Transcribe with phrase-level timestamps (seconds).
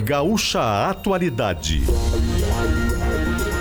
[0.00, 1.82] Gaúcha Atualidade.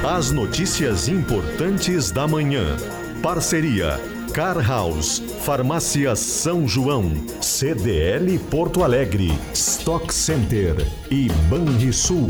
[0.08, 2.78] As notícias importantes da manhã.
[3.22, 4.00] Parceria
[4.34, 10.76] Car House, Farmácia São João, CDL Porto Alegre, Stock Center
[11.10, 12.28] e Banrisul.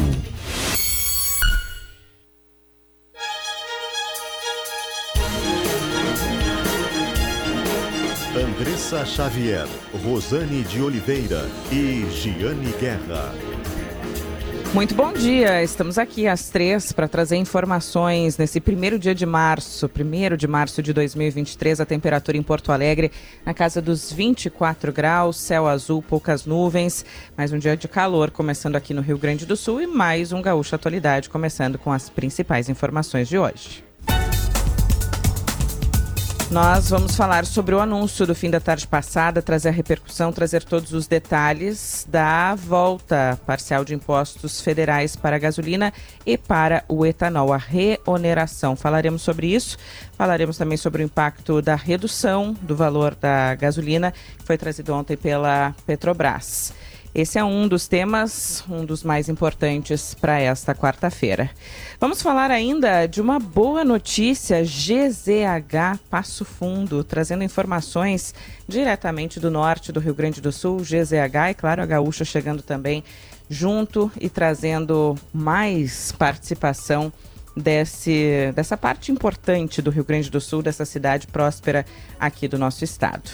[8.36, 9.68] Andressa Xavier,
[10.04, 13.59] Rosane de Oliveira e Giane Guerra.
[14.72, 19.90] Muito bom dia, estamos aqui às três para trazer informações nesse primeiro dia de março,
[19.90, 23.12] primeiro de março de 2023, a temperatura em Porto Alegre
[23.44, 27.04] na casa dos 24 graus, céu azul, poucas nuvens,
[27.36, 30.42] mais um dia de calor começando aqui no Rio Grande do Sul e mais um
[30.42, 33.89] Gaúcho Atualidade começando com as principais informações de hoje.
[36.52, 40.64] Nós vamos falar sobre o anúncio do fim da tarde passada, trazer a repercussão, trazer
[40.64, 45.94] todos os detalhes da volta parcial de impostos federais para a gasolina
[46.26, 48.76] e para o etanol, a reoneração.
[48.76, 49.78] Falaremos sobre isso,
[50.18, 55.16] falaremos também sobre o impacto da redução do valor da gasolina, que foi trazido ontem
[55.16, 56.74] pela Petrobras.
[57.14, 61.50] Esse é um dos temas, um dos mais importantes para esta quarta-feira.
[62.00, 68.34] Vamos falar ainda de uma boa notícia: GZH Passo Fundo, trazendo informações
[68.68, 70.78] diretamente do norte do Rio Grande do Sul.
[70.78, 73.04] GZH e, claro, a Gaúcha chegando também
[73.50, 77.12] junto e trazendo mais participação
[77.58, 81.86] desse, dessa parte importante do Rio Grande do Sul, dessa cidade próspera
[82.20, 83.32] aqui do nosso estado.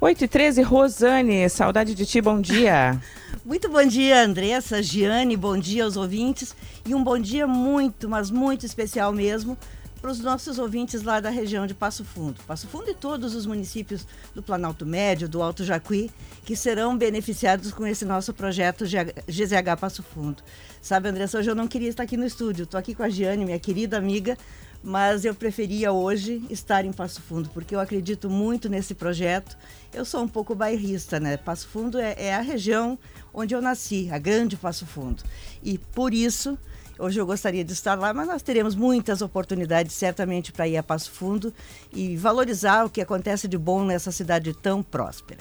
[0.00, 3.02] 8 e 13, Rosane, saudade de ti, bom dia.
[3.44, 6.54] Muito bom dia, Andressa, Giane, bom dia aos ouvintes
[6.86, 9.58] e um bom dia muito, mas muito especial mesmo
[10.00, 12.40] para os nossos ouvintes lá da região de Passo Fundo.
[12.46, 16.10] Passo Fundo e todos os municípios do Planalto Médio, do Alto Jacuí,
[16.44, 20.42] que serão beneficiados com esse nosso projeto GZH Passo Fundo.
[20.80, 23.44] Sabe, Andressa, hoje eu não queria estar aqui no estúdio, estou aqui com a Giane,
[23.44, 24.38] minha querida amiga,
[24.82, 29.56] mas eu preferia hoje estar em Passo Fundo, porque eu acredito muito nesse projeto.
[29.92, 31.36] Eu sou um pouco bairrista, né?
[31.36, 32.98] Passo Fundo é, é, a região
[33.32, 35.22] onde eu nasci, a grande Passo Fundo.
[35.62, 36.58] E por isso,
[36.98, 40.82] hoje eu gostaria de estar lá, mas nós teremos muitas oportunidades, certamente, para ir a
[40.82, 41.54] Passo Fundo
[41.92, 45.40] e valorizar o que acontece de bom nessa cidade tão próspera.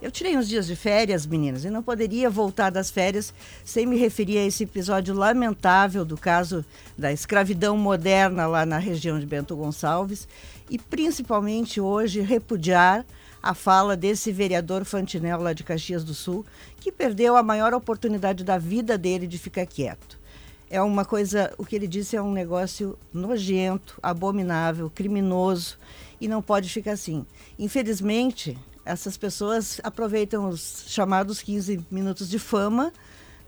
[0.00, 3.32] Eu tirei uns dias de férias, meninas, e não poderia voltar das férias
[3.64, 6.62] sem me referir a esse episódio lamentável do caso
[6.98, 10.28] da escravidão moderna lá na região de Bento Gonçalves
[10.68, 13.06] e principalmente hoje repudiar
[13.42, 16.44] a fala desse vereador Fantinel lá de Caxias do Sul,
[16.80, 20.18] que perdeu a maior oportunidade da vida dele de ficar quieto.
[20.68, 25.78] É uma coisa, o que ele disse é um negócio nojento, abominável, criminoso
[26.20, 27.24] e não pode ficar assim.
[27.56, 32.92] Infelizmente, essas pessoas aproveitam os chamados 15 minutos de fama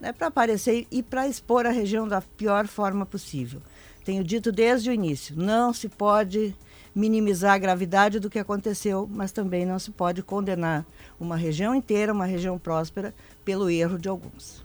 [0.00, 3.60] né, para aparecer e para expor a região da pior forma possível.
[4.04, 6.56] Tenho dito desde o início: não se pode
[6.98, 10.84] minimizar a gravidade do que aconteceu, mas também não se pode condenar
[11.20, 13.14] uma região inteira, uma região próspera,
[13.44, 14.64] pelo erro de alguns.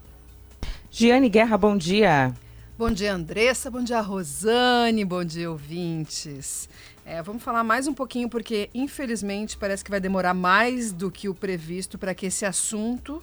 [0.90, 2.34] Giane Guerra, bom dia.
[2.76, 3.70] Bom dia, Andressa.
[3.70, 5.04] Bom dia, Rosane.
[5.04, 6.68] Bom dia, ouvintes.
[7.06, 11.28] É, vamos falar mais um pouquinho, porque infelizmente parece que vai demorar mais do que
[11.28, 13.22] o previsto para que esse assunto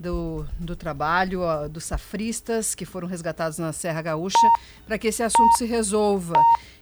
[0.00, 4.48] do, do trabalho ó, dos safristas que foram resgatados na Serra Gaúcha,
[4.86, 6.34] para que esse assunto se resolva.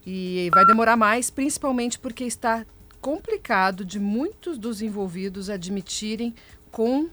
[0.07, 2.65] E vai demorar mais, principalmente porque está
[3.01, 6.33] complicado de muitos dos envolvidos admitirem
[6.71, 7.09] com,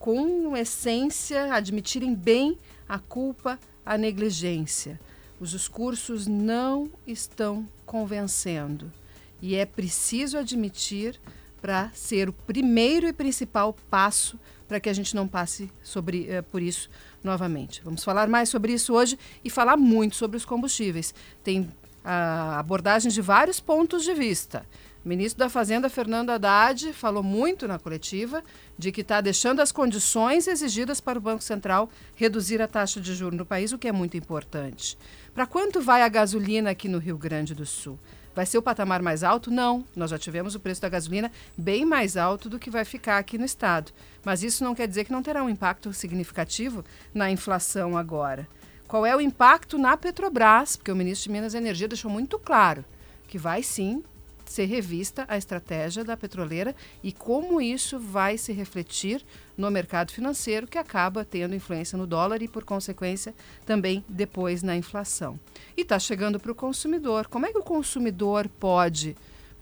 [0.00, 2.58] com essência, admitirem bem
[2.88, 4.98] a culpa, a negligência.
[5.38, 8.92] Os discursos não estão convencendo.
[9.40, 11.20] E é preciso admitir
[11.60, 16.42] para ser o primeiro e principal passo para que a gente não passe sobre, eh,
[16.42, 16.88] por isso
[17.22, 17.80] novamente.
[17.84, 21.14] Vamos falar mais sobre isso hoje e falar muito sobre os combustíveis.
[21.42, 21.68] Tem
[22.04, 24.64] a abordagem de vários pontos de vista.
[25.04, 28.42] O ministro da Fazenda, Fernando Haddad, falou muito na coletiva
[28.76, 33.14] de que está deixando as condições exigidas para o Banco Central reduzir a taxa de
[33.14, 34.98] juros no país, o que é muito importante.
[35.32, 37.98] Para quanto vai a gasolina aqui no Rio Grande do Sul?
[38.36, 39.50] Vai ser o patamar mais alto?
[39.50, 39.82] Não.
[39.96, 43.38] Nós já tivemos o preço da gasolina bem mais alto do que vai ficar aqui
[43.38, 43.92] no estado.
[44.22, 46.84] Mas isso não quer dizer que não terá um impacto significativo
[47.14, 48.46] na inflação agora.
[48.86, 50.76] Qual é o impacto na Petrobras?
[50.76, 52.84] Porque o ministro de Minas e Energia deixou muito claro
[53.26, 54.04] que vai sim
[54.50, 59.24] ser revista a estratégia da petroleira e como isso vai se refletir
[59.56, 63.34] no mercado financeiro, que acaba tendo influência no dólar e, por consequência,
[63.64, 65.38] também depois na inflação.
[65.76, 67.26] E está chegando para o consumidor.
[67.28, 69.16] Como é que o consumidor pode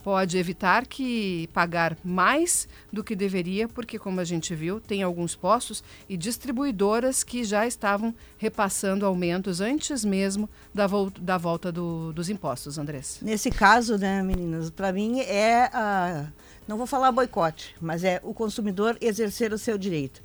[0.04, 5.34] pode evitar que pagar mais do que deveria, porque como a gente viu, tem alguns
[5.34, 12.12] postos e distribuidoras que já estavam repassando aumentos antes mesmo da, vo da volta do,
[12.12, 13.18] dos impostos, Andrés.
[13.22, 16.26] Nesse caso, né, meninas, para mim é a
[16.68, 20.22] não vou falar boicote, mas é o consumidor exercer o seu direito.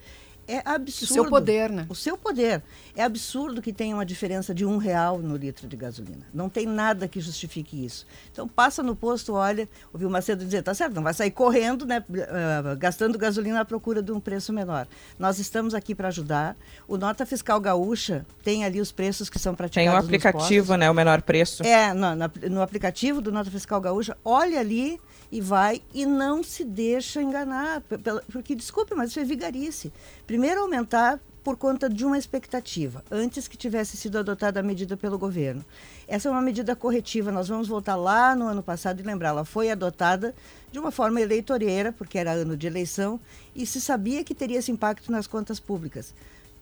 [0.47, 1.11] É absurdo.
[1.11, 1.85] O seu poder, né?
[1.89, 2.63] O seu poder.
[2.99, 6.27] É absurdo que tenha uma diferença de um real no litro de gasolina.
[6.33, 8.05] Não tem nada que justifique isso.
[8.29, 11.85] Então passa no posto, olha, ouviu o Macedo dizer, tá certo, não vai sair correndo,
[11.85, 14.85] né, uh, gastando gasolina à procura de um preço menor.
[15.17, 16.57] Nós estamos aqui para ajudar.
[16.89, 19.89] O Nota Fiscal Gaúcha tem ali os preços que são praticados.
[19.89, 21.63] Tem o aplicativo, né, o menor preço.
[21.63, 24.99] É, no, no, no aplicativo do Nota Fiscal Gaúcha, olha ali
[25.31, 27.81] e vai e não se deixa enganar.
[28.29, 29.93] Porque, desculpe, mas isso é vigarice.
[30.27, 35.17] Primeiro aumentar por conta de uma expectativa, antes que tivesse sido adotada a medida pelo
[35.17, 35.63] governo.
[36.07, 39.45] Essa é uma medida corretiva, nós vamos voltar lá no ano passado e lembrar, ela
[39.45, 40.35] foi adotada
[40.71, 43.19] de uma forma eleitoreira, porque era ano de eleição,
[43.55, 46.13] e se sabia que teria esse impacto nas contas públicas.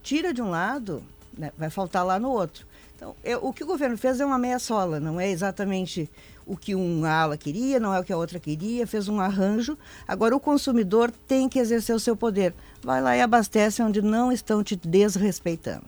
[0.03, 1.03] Tira de um lado,
[1.38, 2.65] né, vai faltar lá no outro.
[2.97, 6.09] Então, eu, o que o governo fez é uma meia sola, não é exatamente
[6.47, 9.77] o que um ala queria, não é o que a outra queria, fez um arranjo.
[10.07, 12.55] Agora o consumidor tem que exercer o seu poder.
[12.81, 15.85] Vai lá e abastece onde não estão te desrespeitando.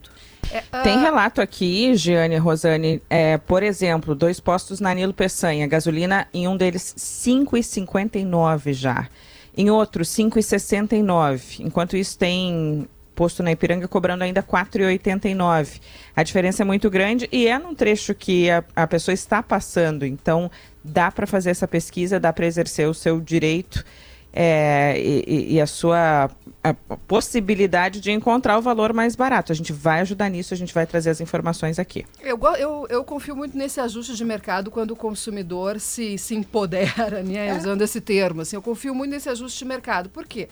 [0.52, 0.84] É, uh...
[0.84, 6.48] Tem relato aqui, Giane Rosane, é, por exemplo, dois postos na Nilo Peçanha, gasolina em
[6.48, 9.10] um deles 5,59 já.
[9.58, 11.62] Em outro, 5,69.
[11.62, 12.88] Enquanto isso, tem
[13.20, 15.82] posto na Ipiranga cobrando ainda R$ 4,89.
[16.16, 20.06] A diferença é muito grande e é num trecho que a, a pessoa está passando.
[20.06, 20.50] Então,
[20.82, 23.84] dá para fazer essa pesquisa, dá para exercer o seu direito
[24.32, 26.30] é, e, e, a sua
[26.64, 26.74] a
[27.08, 29.52] possibilidade de encontrar o valor mais barato.
[29.52, 32.06] A gente vai ajudar nisso, a gente vai trazer as informações aqui.
[32.22, 37.22] Eu, eu, eu confio muito nesse ajuste de mercado quando o consumidor se, se empodera,
[37.24, 37.58] né, é.
[37.58, 38.42] usando esse termo.
[38.42, 40.10] Assim, eu confio muito nesse ajuste de mercado.
[40.10, 40.48] Por quê?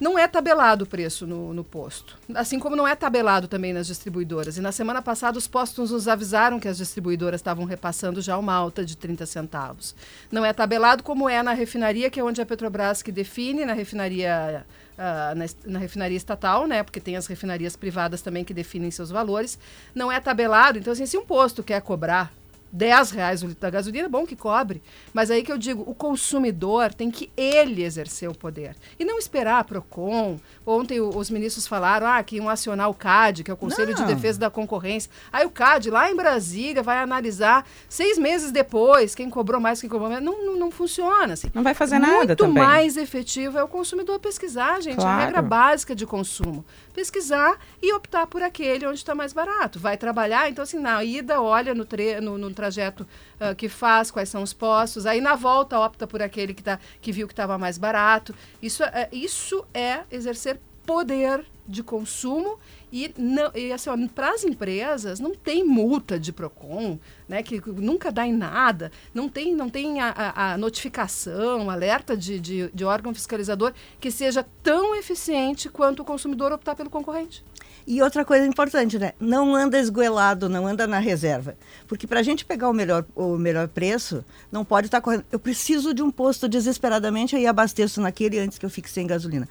[0.00, 2.18] Não é tabelado o preço no, no, posto.
[2.34, 4.58] Assim como não é tabelado também nas distribuidoras.
[4.58, 8.52] E na semana passada os postos nos avisaram que as distribuidoras estavam repassando já uma
[8.52, 9.94] alta de 30 centavos.
[10.30, 13.72] Não é tabelado como é na refinaria, que é onde a Petrobras que define, na
[13.72, 14.66] refinaria.
[14.96, 16.82] Uh, na, na, refinaria estatal, né?
[16.82, 19.58] Porque tem as refinarias privadas também que definem seus valores.
[19.94, 20.78] Não é tabelado.
[20.78, 22.32] Então, assim, se um posto quer cobrar
[22.76, 24.82] 10 reais o litro da gasolina, é bom que cobre.
[25.12, 28.76] Mas aí que eu digo, o consumidor tem que ele exercer o poder.
[28.98, 30.38] E não esperar a PROCON.
[30.64, 34.06] Ontem os ministros falaram ah, que iam acionar o CAD, que é o Conselho não.
[34.06, 35.10] de Defesa da Concorrência.
[35.32, 39.88] Aí o CAD, lá em Brasília, vai analisar seis meses depois quem cobrou mais, quem
[39.88, 40.24] cobrou menos.
[40.24, 41.48] Não, não, não funciona assim.
[41.54, 42.62] Não vai fazer nada Muito também.
[42.62, 44.96] mais efetivo é o consumidor pesquisar, gente.
[44.96, 45.22] Claro.
[45.22, 46.64] A regra básica de consumo.
[46.96, 49.78] Pesquisar e optar por aquele onde está mais barato.
[49.78, 53.06] Vai trabalhar, então assim, na ida, olha no, tre no, no trajeto
[53.38, 55.04] uh, que faz, quais são os postos.
[55.04, 58.34] Aí na volta opta por aquele que, tá, que viu que estava mais barato.
[58.62, 62.58] Isso é, isso é exercer poder de consumo
[62.92, 66.98] e, não, e assim, para as empresas não tem multa de PROCON,
[67.28, 72.38] né, que nunca dá em nada, não tem, não tem a, a, notificação, alerta de,
[72.38, 77.44] de, de órgão fiscalizador que seja tão eficiente quanto o consumidor optar pelo concorrente.
[77.86, 79.12] E outra coisa importante, né?
[79.20, 81.56] Não anda esgoelado, não anda na reserva.
[81.86, 85.24] Porque para a gente pegar o melhor, o melhor preço, não pode estar tá correndo.
[85.30, 89.48] Eu preciso de um posto desesperadamente, aí abasteço naquele antes que eu fique sem gasolina.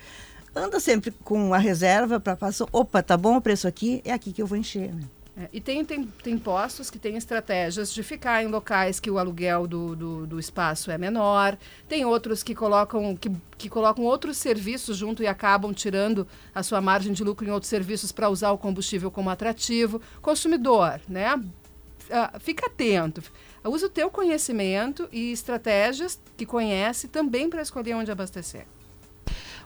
[0.56, 2.66] Anda sempre com a reserva para passar.
[2.72, 4.02] Opa, tá bom o preço aqui?
[4.06, 5.04] É aqui que eu vou encher, né?
[5.38, 9.20] É, e tem, tem, tem postos que têm estratégias de ficar em locais que o
[9.20, 11.58] aluguel do, do, do, espaço é menor.
[11.90, 16.80] Tem outros que colocam, que, que colocam outros serviços junto e acabam tirando a sua
[16.80, 20.02] margem de lucro em outros serviços para usar o combustível como atrativo.
[20.22, 21.36] Consumidor, né?
[21.36, 23.22] Uh, fica atento.
[23.62, 28.66] Use o teu conhecimento e estratégias que conhece também para escolher onde abastecer.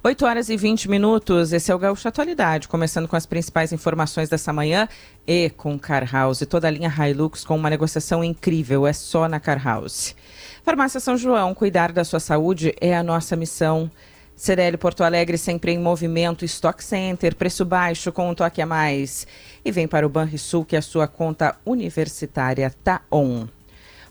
[0.02, 4.30] 8 horas e 20 minutos, esse é o Gaúcho Atualidade, começando com as principais informações
[4.30, 4.88] dessa manhã
[5.28, 9.42] e com Car House, toda a linha Hilux com uma negociação incrível, é só na
[9.42, 10.16] Car House.
[10.64, 13.92] Farmácia São João, cuidar da sua saúde é a nossa missão.
[14.38, 19.28] CDL Porto Alegre sempre em movimento, Stock Center, preço baixo com um toque a mais.
[19.66, 23.48] E vem para o Banrisul que a sua conta universitária tá on.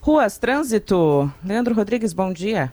[0.01, 1.33] Ruas, trânsito.
[1.43, 2.71] Leandro Rodrigues, bom dia.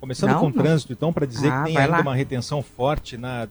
[0.00, 2.00] Começando não, com o trânsito, então, para dizer ah, que tem ainda lá.
[2.00, 3.46] uma retenção forte na,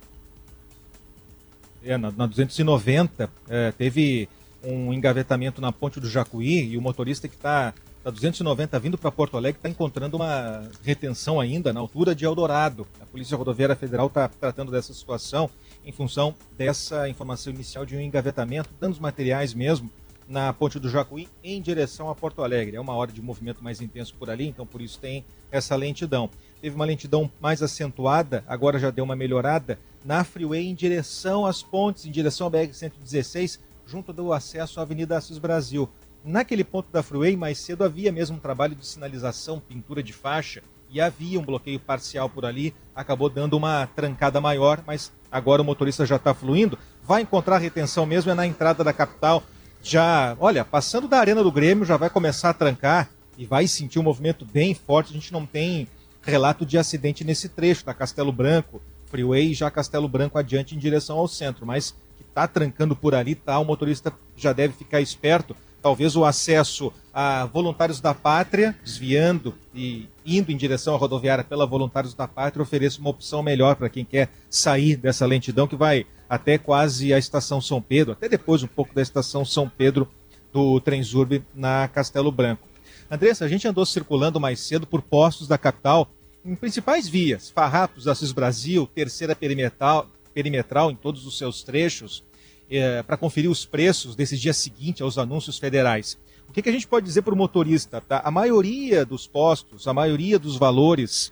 [1.83, 3.29] é, na, na 290.
[3.47, 4.27] É, teve
[4.63, 9.11] um engavetamento na ponte do Jacuí e o motorista que está da 290 vindo para
[9.11, 12.87] Porto Alegre está encontrando uma retenção ainda na altura de Eldorado.
[13.11, 15.49] Polícia Rodoviária Federal está tratando dessa situação
[15.85, 19.89] em função dessa informação inicial de um engavetamento, danos materiais mesmo,
[20.29, 22.77] na ponte do Jacuí em direção a Porto Alegre.
[22.77, 26.29] É uma hora de movimento mais intenso por ali, então por isso tem essa lentidão.
[26.61, 31.63] Teve uma lentidão mais acentuada, agora já deu uma melhorada, na Freeway em direção às
[31.63, 35.89] pontes, em direção à BR-116, junto do acesso à Avenida Assis Brasil.
[36.23, 40.61] Naquele ponto da Freeway, mais cedo havia mesmo um trabalho de sinalização, pintura de faixa,
[40.91, 45.65] e havia um bloqueio parcial por ali, acabou dando uma trancada maior, mas agora o
[45.65, 46.77] motorista já está fluindo.
[47.03, 49.43] Vai encontrar retenção mesmo é na entrada da capital,
[49.81, 53.99] já, olha, passando da arena do Grêmio, já vai começar a trancar e vai sentir
[53.99, 55.11] um movimento bem forte.
[55.11, 55.87] A gente não tem
[56.21, 61.17] relato de acidente nesse trecho da Castelo Branco, Freeway, já Castelo Branco adiante em direção
[61.17, 65.55] ao centro, mas que está trancando por ali, tá, o motorista já deve ficar esperto.
[65.81, 71.65] Talvez o acesso a voluntários da pátria, desviando e indo em direção à rodoviária pela
[71.65, 76.05] voluntários da pátria, ofereça uma opção melhor para quem quer sair dessa lentidão que vai
[76.29, 80.07] até quase a estação São Pedro, até depois um pouco da estação São Pedro
[80.53, 82.67] do Transurb na Castelo Branco.
[83.09, 86.07] Andressa, a gente andou circulando mais cedo por postos da capital
[86.45, 92.23] em principais vias, Farrapos, Assis Brasil, Terceira Perimetral, perimetral em todos os seus trechos,
[92.69, 96.17] é, para conferir os preços desse dia seguinte aos anúncios federais.
[96.47, 97.99] O que, que a gente pode dizer para o motorista?
[97.99, 98.21] Tá?
[98.23, 101.31] A maioria dos postos, a maioria dos valores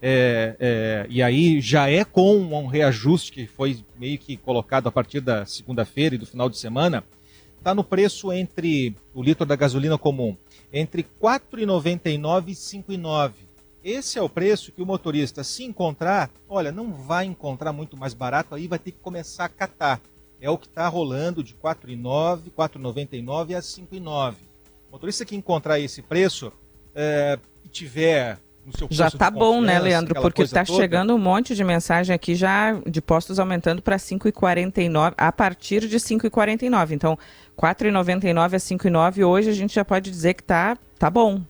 [0.00, 4.92] é, é, e aí já é com um reajuste que foi meio que colocado a
[4.92, 7.02] partir da segunda-feira e do final de semana,
[7.58, 10.36] está no preço entre o litro da gasolina comum
[10.72, 13.32] entre R$ 4,99 e R$ 5,9.
[13.82, 18.14] Esse é o preço que o motorista, se encontrar, olha, não vai encontrar muito mais
[18.14, 20.00] barato, aí vai ter que começar a catar.
[20.40, 24.34] É o que está rolando de R$ 4,9, R$ 4,99 a R$ 5,9.
[24.88, 26.52] O motorista que encontrar esse preço
[26.94, 28.38] é, e tiver
[28.90, 30.14] já tá bom, né, Leandro?
[30.20, 30.78] Porque tá toda.
[30.78, 35.96] chegando um monte de mensagem aqui já de postos aumentando para 5,49 a partir de
[35.98, 36.92] 5,49.
[36.92, 37.18] Então,
[37.56, 41.42] 4,99 a 5,9 hoje a gente já pode dizer que tá tá bom.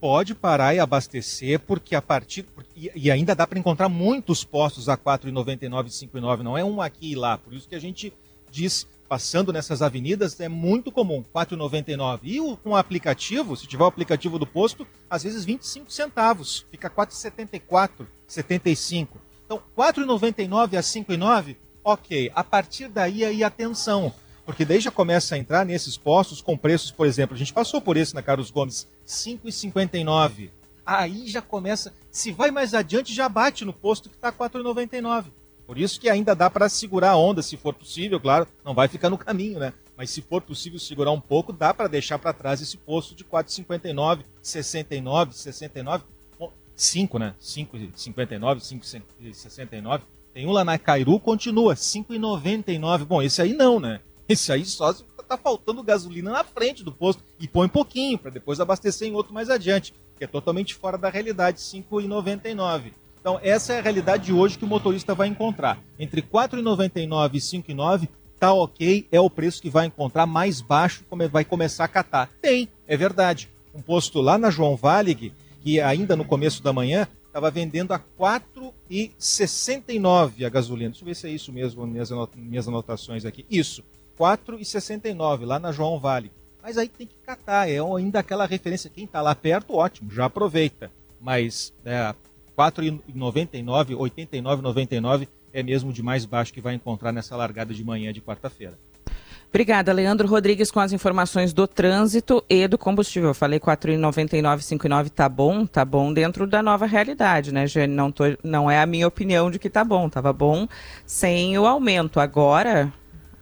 [0.00, 4.88] Pode parar e abastecer porque a partir e, e ainda dá para encontrar muitos postos
[4.88, 7.36] a 4,99 e 5,9, não é um aqui e lá.
[7.36, 8.12] Por isso que a gente
[8.50, 12.20] diz passando nessas avenidas é muito comum, R$ 4,99.
[12.24, 18.06] E o aplicativo, se tiver o aplicativo do posto, às vezes 25 centavos, fica 4,74,
[18.26, 19.18] 75.
[19.46, 22.30] Então, 4,99 a 5,9, ok.
[22.34, 24.12] A partir daí, aí atenção,
[24.44, 27.80] porque daí já começa a entrar nesses postos com preços, por exemplo, a gente passou
[27.80, 30.50] por esse na Carlos Gomes, 5,59.
[30.84, 35.26] Aí já começa, se vai mais adiante, já bate no posto que está 4,99.
[35.68, 38.88] Por isso que ainda dá para segurar a onda, se for possível, claro, não vai
[38.88, 39.74] ficar no caminho, né?
[39.94, 43.22] Mas se for possível segurar um pouco, dá para deixar para trás esse posto de
[43.22, 46.04] 4,59, 69, 69,
[46.74, 47.34] 5, né?
[47.38, 48.60] 5,59,
[49.20, 50.00] 5,69.
[50.32, 53.04] Tem um lá na Cairu, continua, 5,99.
[53.04, 54.00] Bom, esse aí não, né?
[54.26, 54.94] Esse aí só
[55.28, 59.12] tá faltando gasolina na frente do posto e põe um pouquinho para depois abastecer em
[59.12, 62.92] outro mais adiante, que é totalmente fora da realidade, 5,99.
[63.20, 65.78] Então, essa é a realidade de hoje que o motorista vai encontrar.
[65.98, 67.40] Entre R$ 4,99 e R$
[67.74, 68.08] 5,9
[68.38, 72.30] tá ok, é o preço que vai encontrar mais baixo, vai começar a catar.
[72.40, 73.48] Tem, é verdade.
[73.74, 77.96] Um posto lá na João Valig, que ainda no começo da manhã estava vendendo a
[77.96, 80.90] R$ 4,69 a gasolina.
[80.90, 83.44] Deixa eu ver se é isso mesmo, minhas anotações aqui.
[83.50, 83.82] Isso,
[84.18, 86.30] R$ 4,69 lá na João Vale.
[86.62, 88.90] Mas aí tem que catar, é ainda aquela referência.
[88.90, 90.90] Quem está lá perto, ótimo, já aproveita.
[91.20, 92.14] Mas é,
[92.58, 98.20] 4,99, 89,99 é mesmo de mais baixo que vai encontrar nessa largada de manhã de
[98.20, 98.76] quarta-feira.
[99.48, 103.30] Obrigada, Leandro Rodrigues, com as informações do trânsito e do combustível.
[103.30, 107.94] Eu falei 4,99, 5,9 tá bom, tá bom dentro da nova realidade, né, Jane?
[107.94, 110.68] Não, tô, não é a minha opinião de que tá bom, tava bom
[111.06, 112.20] sem o aumento.
[112.20, 112.92] Agora,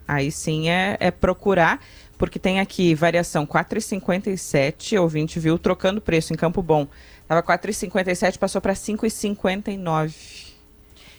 [0.06, 1.80] aí sim é, é procurar,
[2.16, 6.86] porque tem aqui variação 4,57, ouvinte viu, trocando preço em Campo Bom.
[7.28, 10.54] Tava 4,57, passou para 5,59.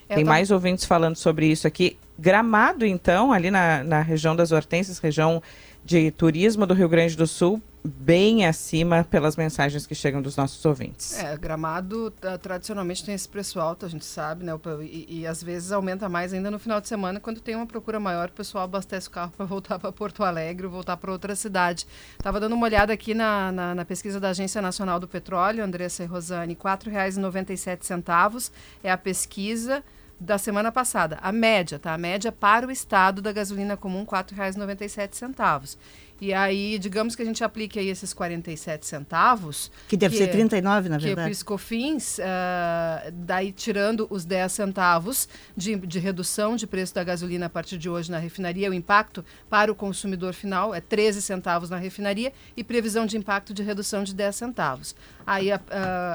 [0.09, 0.29] É, Tem tô...
[0.29, 1.97] mais ouvintes falando sobre isso aqui.
[2.17, 5.41] Gramado, então, ali na, na região das Hortênsias, região
[5.83, 10.63] de turismo do Rio Grande do Sul, bem acima pelas mensagens que chegam dos nossos
[10.65, 11.17] ouvintes.
[11.17, 14.51] É, Gramado tradicionalmente tem esse preço alto, a gente sabe, né?
[14.81, 17.99] E, e, às vezes aumenta mais ainda no final de semana, quando tem uma procura
[17.99, 21.87] maior, o pessoal abastece o carro para voltar para Porto Alegre voltar para outra cidade.
[22.13, 26.03] Estava dando uma olhada aqui na, na, na, pesquisa da Agência Nacional do Petróleo, Andressa
[26.03, 28.51] e Rosane, R$ 4,97
[28.83, 29.83] é a pesquisa
[30.19, 31.17] da semana passada.
[31.21, 31.93] A média, tá?
[31.93, 35.77] A média para o estado da gasolina comum, R$ 4,97.
[36.19, 39.71] E aí, digamos que a gente aplique aí esses 47 centavos.
[39.87, 41.15] Que deve que, ser 39, na verdade.
[41.15, 47.03] Que o Piscofins, uh, daí tirando os 10 centavos de, de redução de preço da
[47.03, 51.21] gasolina a partir de hoje na refinaria, o impacto para o consumidor final é 13
[51.21, 54.95] centavos na refinaria e previsão de impacto de redução de 10 centavos.
[55.25, 55.57] Aí, uh,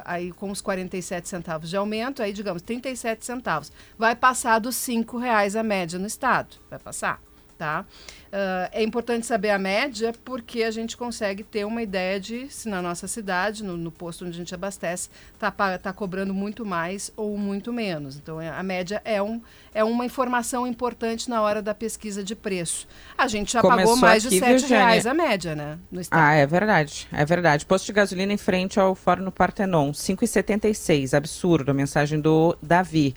[0.04, 3.70] aí com os 47 centavos de aumento, aí digamos 37 centavos.
[3.96, 6.56] Vai passar dos 5 reais a média no estado.
[6.68, 7.20] Vai passar,
[7.62, 7.84] tá?
[8.32, 12.68] Uh, é importante saber a média porque a gente consegue ter uma ideia de se
[12.68, 17.12] na nossa cidade, no, no posto onde a gente abastece, está tá cobrando muito mais
[17.16, 18.16] ou muito menos.
[18.16, 19.40] Então, é, a média é, um,
[19.72, 22.88] é uma informação importante na hora da pesquisa de preço.
[23.16, 25.78] A gente já Começou pagou mais aqui, de R$ reais a média, né?
[26.10, 27.06] Ah, é verdade.
[27.12, 27.64] É verdade.
[27.64, 31.16] Posto de gasolina em frente ao Fórum no Partenon, 5,76.
[31.16, 31.70] Absurdo.
[31.70, 33.14] A mensagem do Davi.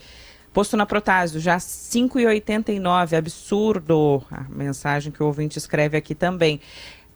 [0.55, 4.24] Posto na Protásio, já 5,89, absurdo.
[4.31, 6.62] A mensagem que o ouvinte escreve aqui também.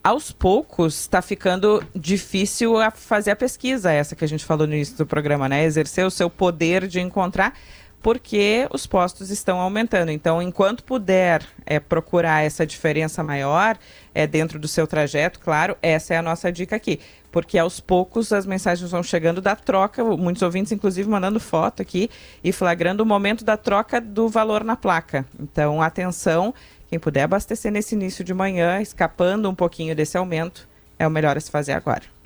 [0.03, 4.73] Aos poucos está ficando difícil a fazer a pesquisa, essa que a gente falou no
[4.73, 5.63] início do programa, né?
[5.63, 7.53] Exercer o seu poder de encontrar
[8.01, 10.11] porque os postos estão aumentando.
[10.11, 13.77] Então, enquanto puder é, procurar essa diferença maior
[14.13, 16.99] é, dentro do seu trajeto, claro, essa é a nossa dica aqui.
[17.31, 22.09] Porque aos poucos as mensagens vão chegando da troca, muitos ouvintes, inclusive, mandando foto aqui
[22.43, 25.25] e flagrando o momento da troca do valor na placa.
[25.39, 26.53] Então, atenção,
[26.89, 31.37] quem puder abastecer nesse início de manhã, escapando um pouquinho desse aumento, é o melhor
[31.37, 32.18] a se fazer agora.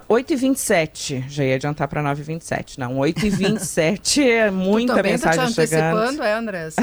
[0.00, 2.78] 8h27, já ia adiantar para 9h27.
[2.78, 6.22] Não, 8h27 é muita tu mensagem tá te chegando.
[6.22, 6.76] é, Andrés?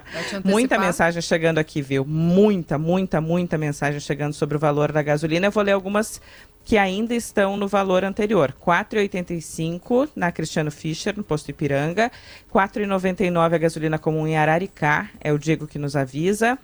[0.44, 2.04] muita mensagem chegando aqui, viu?
[2.04, 5.46] Muita, muita, muita mensagem chegando sobre o valor da gasolina.
[5.46, 6.20] Eu vou ler algumas
[6.64, 8.54] que ainda estão no valor anterior.
[8.60, 12.10] 4,85 na Cristiano Fischer, no posto Ipiranga.
[12.52, 16.58] 4,99 a gasolina comum em Araricá, é o Diego que nos avisa.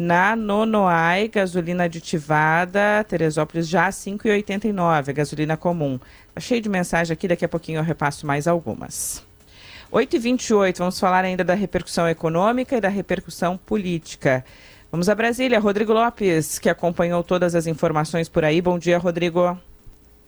[0.00, 5.98] Na Nonoai, gasolina aditivada, Teresópolis já 5,89, gasolina comum.
[6.32, 9.26] Tá cheio de mensagem aqui, daqui a pouquinho eu repasso mais algumas.
[9.92, 14.44] 8h28, vamos falar ainda da repercussão econômica e da repercussão política.
[14.92, 18.62] Vamos a Brasília, Rodrigo Lopes, que acompanhou todas as informações por aí.
[18.62, 19.58] Bom dia, Rodrigo.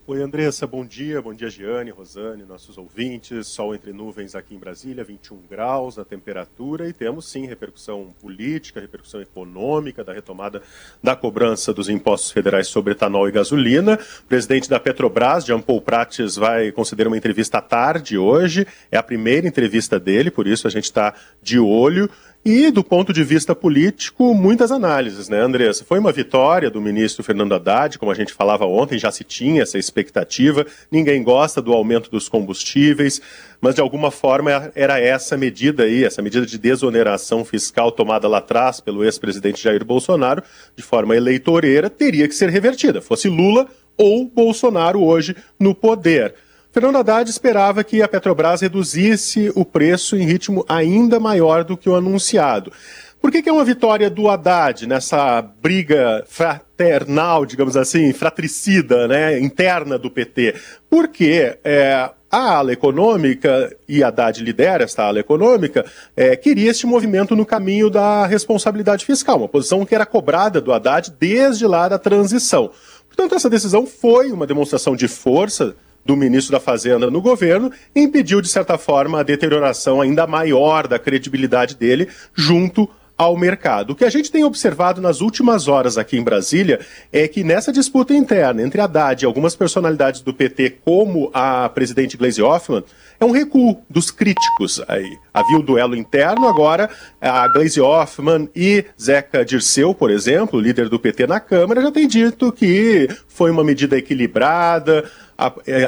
[0.06, 1.20] Oi, Andressa, bom dia.
[1.20, 3.46] Bom dia, Giane, Rosane, nossos ouvintes.
[3.46, 8.80] Sol entre nuvens aqui em Brasília, 21 graus a temperatura e temos sim repercussão política,
[8.80, 10.62] repercussão econômica da retomada
[11.02, 14.00] da cobrança dos impostos federais sobre etanol e gasolina.
[14.24, 18.66] O presidente da Petrobras, Jean Paul Prates, vai conceder uma entrevista à tarde hoje.
[18.90, 22.10] É a primeira entrevista dele, por isso a gente está de olho.
[22.42, 25.84] E, do ponto de vista político, muitas análises, né, Andressa?
[25.84, 29.62] Foi uma vitória do ministro Fernando Haddad, como a gente falava ontem, já se tinha
[29.62, 30.64] essa expectativa.
[30.90, 33.20] Ninguém gosta do aumento dos combustíveis,
[33.60, 38.38] mas de alguma forma era essa medida aí, essa medida de desoneração fiscal tomada lá
[38.38, 40.42] atrás pelo ex-presidente Jair Bolsonaro,
[40.74, 46.34] de forma eleitoreira, teria que ser revertida, fosse Lula ou Bolsonaro hoje no poder.
[46.72, 51.88] Fernando Haddad esperava que a Petrobras reduzisse o preço em ritmo ainda maior do que
[51.88, 52.72] o anunciado.
[53.20, 59.38] Por que, que, é uma vitória do Haddad nessa briga fraternal, digamos assim, fratricida, né,
[59.40, 60.54] interna do PT?
[60.88, 65.84] Porque é, a ala econômica, e Haddad lidera esta ala econômica,
[66.16, 70.72] é, queria este movimento no caminho da responsabilidade fiscal, uma posição que era cobrada do
[70.72, 72.70] Haddad desde lá da transição.
[73.08, 75.74] Portanto, essa decisão foi uma demonstração de força
[76.04, 80.98] do ministro da Fazenda no governo impediu, de certa forma, a deterioração ainda maior da
[80.98, 82.88] credibilidade dele junto
[83.20, 83.90] ao mercado.
[83.90, 86.80] O que a gente tem observado nas últimas horas aqui em Brasília
[87.12, 92.16] é que nessa disputa interna entre Haddad e algumas personalidades do PT, como a presidente
[92.16, 92.82] Gleisi Hoffmann,
[93.20, 95.18] é um recuo dos críticos aí.
[95.34, 96.88] Havia o duelo interno, agora
[97.20, 102.08] a Gleisi Hoffmann e Zeca Dirceu, por exemplo, líder do PT na Câmara, já tem
[102.08, 105.04] dito que foi uma medida equilibrada,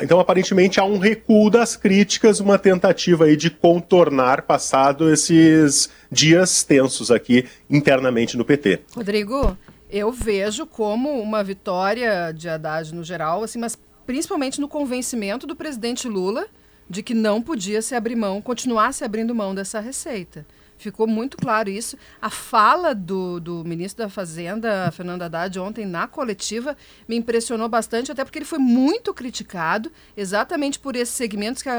[0.02, 6.62] então, aparentemente, há um recuo das críticas, uma tentativa aí de contornar, passado esses dias
[6.62, 8.80] tensos aqui internamente no PT.
[8.94, 9.56] Rodrigo,
[9.90, 15.54] eu vejo como uma vitória de Haddad no geral, assim, mas principalmente no convencimento do
[15.54, 16.46] presidente Lula
[16.88, 20.46] de que não podia se abrir mão, continuar se abrindo mão dessa receita.
[20.82, 21.96] Ficou muito claro isso.
[22.20, 28.10] A fala do, do ministro da Fazenda, Fernando Haddad, ontem na coletiva, me impressionou bastante,
[28.10, 31.70] até porque ele foi muito criticado, exatamente por esses segmentos que,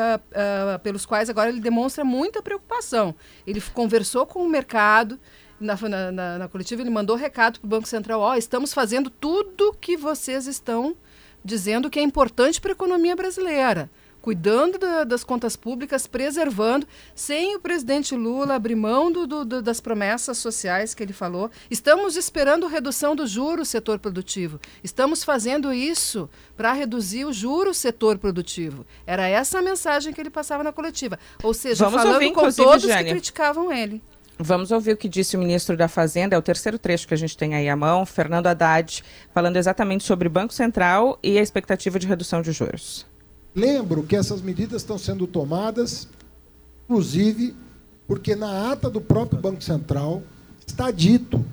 [0.82, 3.14] pelos quais agora ele demonstra muita preocupação.
[3.46, 5.20] Ele conversou com o mercado.
[5.60, 5.78] Na,
[6.12, 9.78] na, na coletiva, ele mandou recado para o Banco Central: Ó, oh, estamos fazendo tudo
[9.80, 10.96] que vocês estão
[11.46, 13.90] dizendo que é importante para a economia brasileira
[14.24, 19.82] cuidando da, das contas públicas, preservando, sem o presidente Lula abrir mão do, do, das
[19.82, 21.52] promessas sociais que ele falou.
[21.70, 24.62] Estamos esperando redução do juro setor produtivo.
[24.82, 28.86] Estamos fazendo isso para reduzir o juro setor produtivo.
[29.06, 31.20] Era essa a mensagem que ele passava na coletiva.
[31.44, 33.04] Ou seja, Vamos falando ouvir, com todos Jânia.
[33.04, 34.02] que criticavam ele.
[34.40, 37.18] Vamos ouvir o que disse o ministro da Fazenda, é o terceiro trecho que a
[37.18, 41.42] gente tem aí à mão, Fernando Haddad, falando exatamente sobre o Banco Central e a
[41.42, 43.06] expectativa de redução de juros.
[43.56, 46.08] Lembro que essas medidas estão sendo tomadas,
[46.86, 47.56] inclusive
[48.08, 50.24] porque na ata do próprio Banco Central
[50.66, 51.44] está dito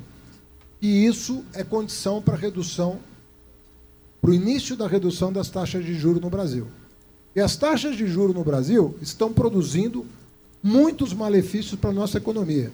[0.80, 2.98] que isso é condição para redução,
[4.20, 6.66] para o início da redução das taxas de juros no Brasil.
[7.36, 10.04] E as taxas de juros no Brasil estão produzindo
[10.62, 12.72] muitos malefícios para a nossa economia.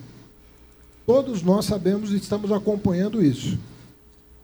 [1.04, 3.58] Todos nós sabemos e estamos acompanhando isso.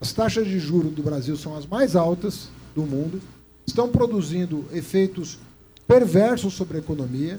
[0.01, 3.21] As taxas de juros do Brasil são as mais altas do mundo,
[3.67, 5.39] estão produzindo efeitos
[5.87, 7.39] perversos sobre a economia.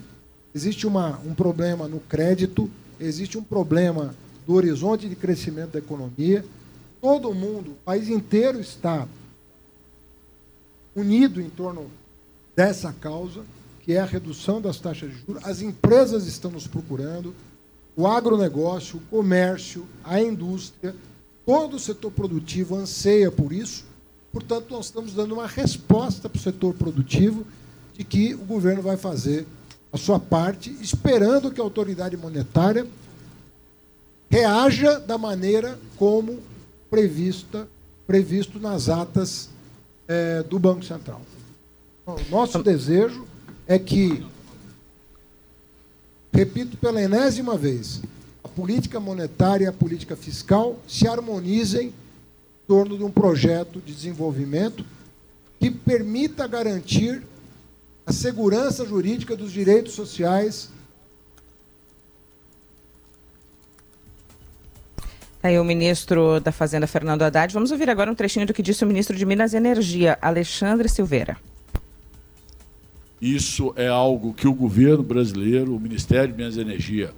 [0.53, 6.45] Existe uma, um problema no crédito, existe um problema do horizonte de crescimento da economia.
[7.01, 9.07] Todo mundo, o país inteiro está
[10.95, 11.89] unido em torno
[12.55, 13.43] dessa causa
[13.83, 15.43] que é a redução das taxas de juros.
[15.43, 17.35] As empresas estão nos procurando,
[17.95, 20.95] o agronegócio, o comércio, a indústria,
[21.45, 23.85] todo o setor produtivo anseia por isso.
[24.33, 27.45] Portanto, nós estamos dando uma resposta para o setor produtivo
[27.95, 29.45] de que o governo vai fazer
[29.91, 32.87] a sua parte, esperando que a autoridade monetária
[34.27, 36.39] reaja da maneira como
[36.89, 37.67] prevista,
[38.07, 39.51] previsto nas atas
[40.07, 41.21] é, do Banco Central.
[42.07, 43.27] O nosso desejo
[43.67, 44.25] é que,
[46.33, 48.01] repito pela enésima vez,
[48.43, 51.93] a política monetária e a política fiscal se harmonizem em
[52.67, 54.85] torno de um projeto de desenvolvimento
[55.59, 57.23] que permita garantir
[58.05, 60.69] a segurança jurídica dos direitos sociais.
[65.41, 67.53] Tá aí o ministro da Fazenda, Fernando Haddad.
[67.53, 70.87] Vamos ouvir agora um trechinho do que disse o ministro de Minas e Energia, Alexandre
[70.87, 71.37] Silveira.
[73.21, 77.13] Isso é algo que o governo brasileiro, o Ministério de Minas e Energia,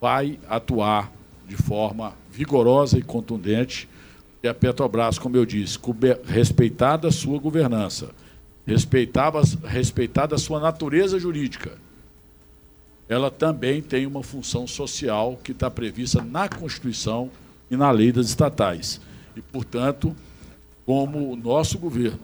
[0.00, 1.12] vai atuar
[1.48, 3.88] de forma vigorosa e contundente.
[4.42, 5.78] E a Petrobras, como eu disse,
[6.24, 8.10] respeitada a sua governança,
[8.66, 11.76] respeitada, respeitada a sua natureza jurídica,
[13.08, 17.30] ela também tem uma função social que está prevista na Constituição
[17.70, 19.00] e na lei das estatais.
[19.36, 20.14] E, portanto,
[20.86, 22.20] como o nosso governo,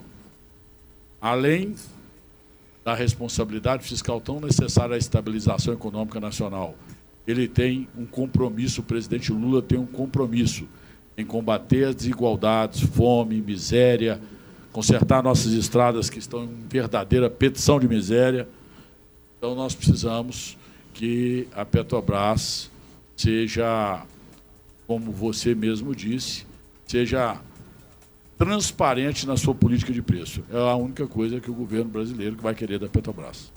[1.21, 1.75] além
[2.87, 6.77] da responsabilidade fiscal tão necessária à estabilização econômica nacional.
[7.27, 10.69] Ele tem um compromisso, o presidente Lula tem um compromisso
[11.17, 14.21] em combater as desigualdades, fome, miséria,
[14.73, 18.47] consertar nossas estradas que estão em verdadeira petição de miséria.
[19.39, 20.57] Então, nós precisamos
[20.93, 22.71] que a Petrobras
[23.17, 24.05] seja,
[24.87, 26.47] como você mesmo disse,
[26.87, 27.41] seja
[28.37, 30.45] transparente na sua política de preço.
[30.53, 33.51] É a única coisa que o governo brasileiro vai querer da Petrobras.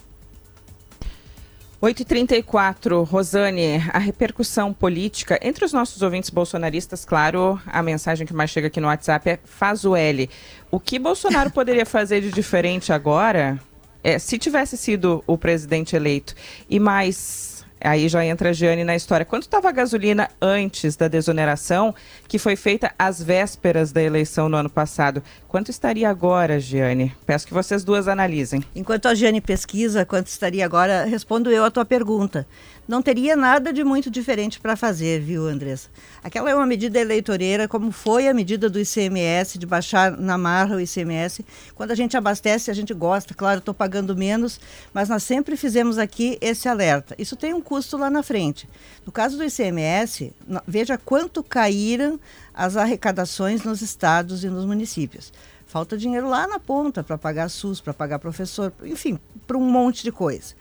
[1.82, 8.50] 8h34, Rosane, a repercussão política entre os nossos ouvintes bolsonaristas, claro, a mensagem que mais
[8.50, 10.30] chega aqui no WhatsApp é faz o L.
[10.70, 13.58] O que Bolsonaro poderia fazer de diferente agora,
[14.04, 16.36] é, se tivesse sido o presidente eleito,
[16.70, 17.49] e mais
[17.82, 19.26] Aí já entra a Giane na história.
[19.26, 21.94] Quanto estava a gasolina antes da desoneração,
[22.28, 25.24] que foi feita às vésperas da eleição no ano passado?
[25.48, 27.16] Quanto estaria agora, Giane?
[27.26, 28.64] Peço que vocês duas analisem.
[28.76, 32.46] Enquanto a Giane pesquisa quanto estaria agora, respondo eu a tua pergunta
[32.90, 35.90] não teria nada de muito diferente para fazer, viu, Andressa?
[36.24, 40.76] Aquela é uma medida eleitoreira, como foi a medida do ICMS, de baixar na marra
[40.76, 41.46] o ICMS.
[41.76, 44.60] Quando a gente abastece, a gente gosta, claro, estou pagando menos,
[44.92, 47.14] mas nós sempre fizemos aqui esse alerta.
[47.20, 48.68] Isso tem um custo lá na frente.
[49.06, 50.34] No caso do ICMS,
[50.68, 52.20] veja quanto caíram
[52.52, 55.32] as arrecadações nos estados e nos municípios.
[55.68, 60.02] Falta dinheiro lá na ponta para pagar SUS, para pagar professor, enfim, para um monte
[60.02, 60.56] de coisa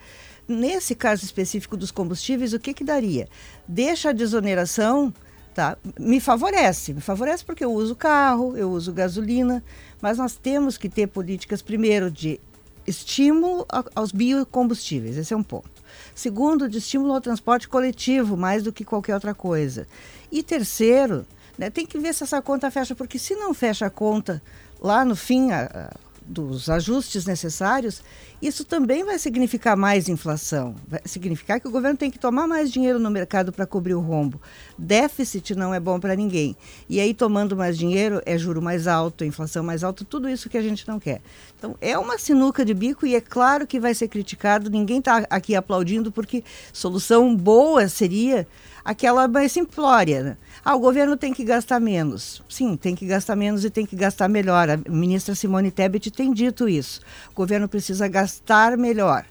[0.48, 3.28] nesse caso específico dos combustíveis, o que, que daria?
[3.66, 5.12] Deixa a desoneração,
[5.54, 5.76] tá?
[6.00, 9.62] Me favorece, me favorece porque eu uso carro, eu uso gasolina,
[10.00, 12.40] mas nós temos que ter políticas, primeiro, de
[12.86, 15.82] estímulo aos biocombustíveis, esse é um ponto.
[16.14, 19.86] Segundo, de estímulo ao transporte coletivo, mais do que qualquer outra coisa.
[20.32, 21.26] E terceiro,
[21.58, 24.42] né, tem que ver se essa conta fecha, porque se não fecha a conta,
[24.80, 28.02] lá no fim, a, a dos ajustes necessários,
[28.40, 30.76] isso também vai significar mais inflação.
[30.86, 34.00] Vai significar que o governo tem que tomar mais dinheiro no mercado para cobrir o
[34.00, 34.40] rombo.
[34.78, 36.56] Déficit não é bom para ninguém.
[36.88, 40.56] E aí, tomando mais dinheiro, é juro mais alto, inflação mais alta, tudo isso que
[40.56, 41.20] a gente não quer.
[41.58, 44.70] Então, é uma sinuca de bico e é claro que vai ser criticado.
[44.70, 48.46] Ninguém está aqui aplaudindo, porque solução boa seria
[48.84, 50.22] aquela mais simplória.
[50.22, 50.36] Né?
[50.64, 52.42] Ah, o governo tem que gastar menos.
[52.48, 54.70] Sim, tem que gastar menos e tem que gastar melhor.
[54.70, 57.00] A ministra Simone Tebet tem dito isso.
[57.32, 59.24] O governo precisa gastar melhor.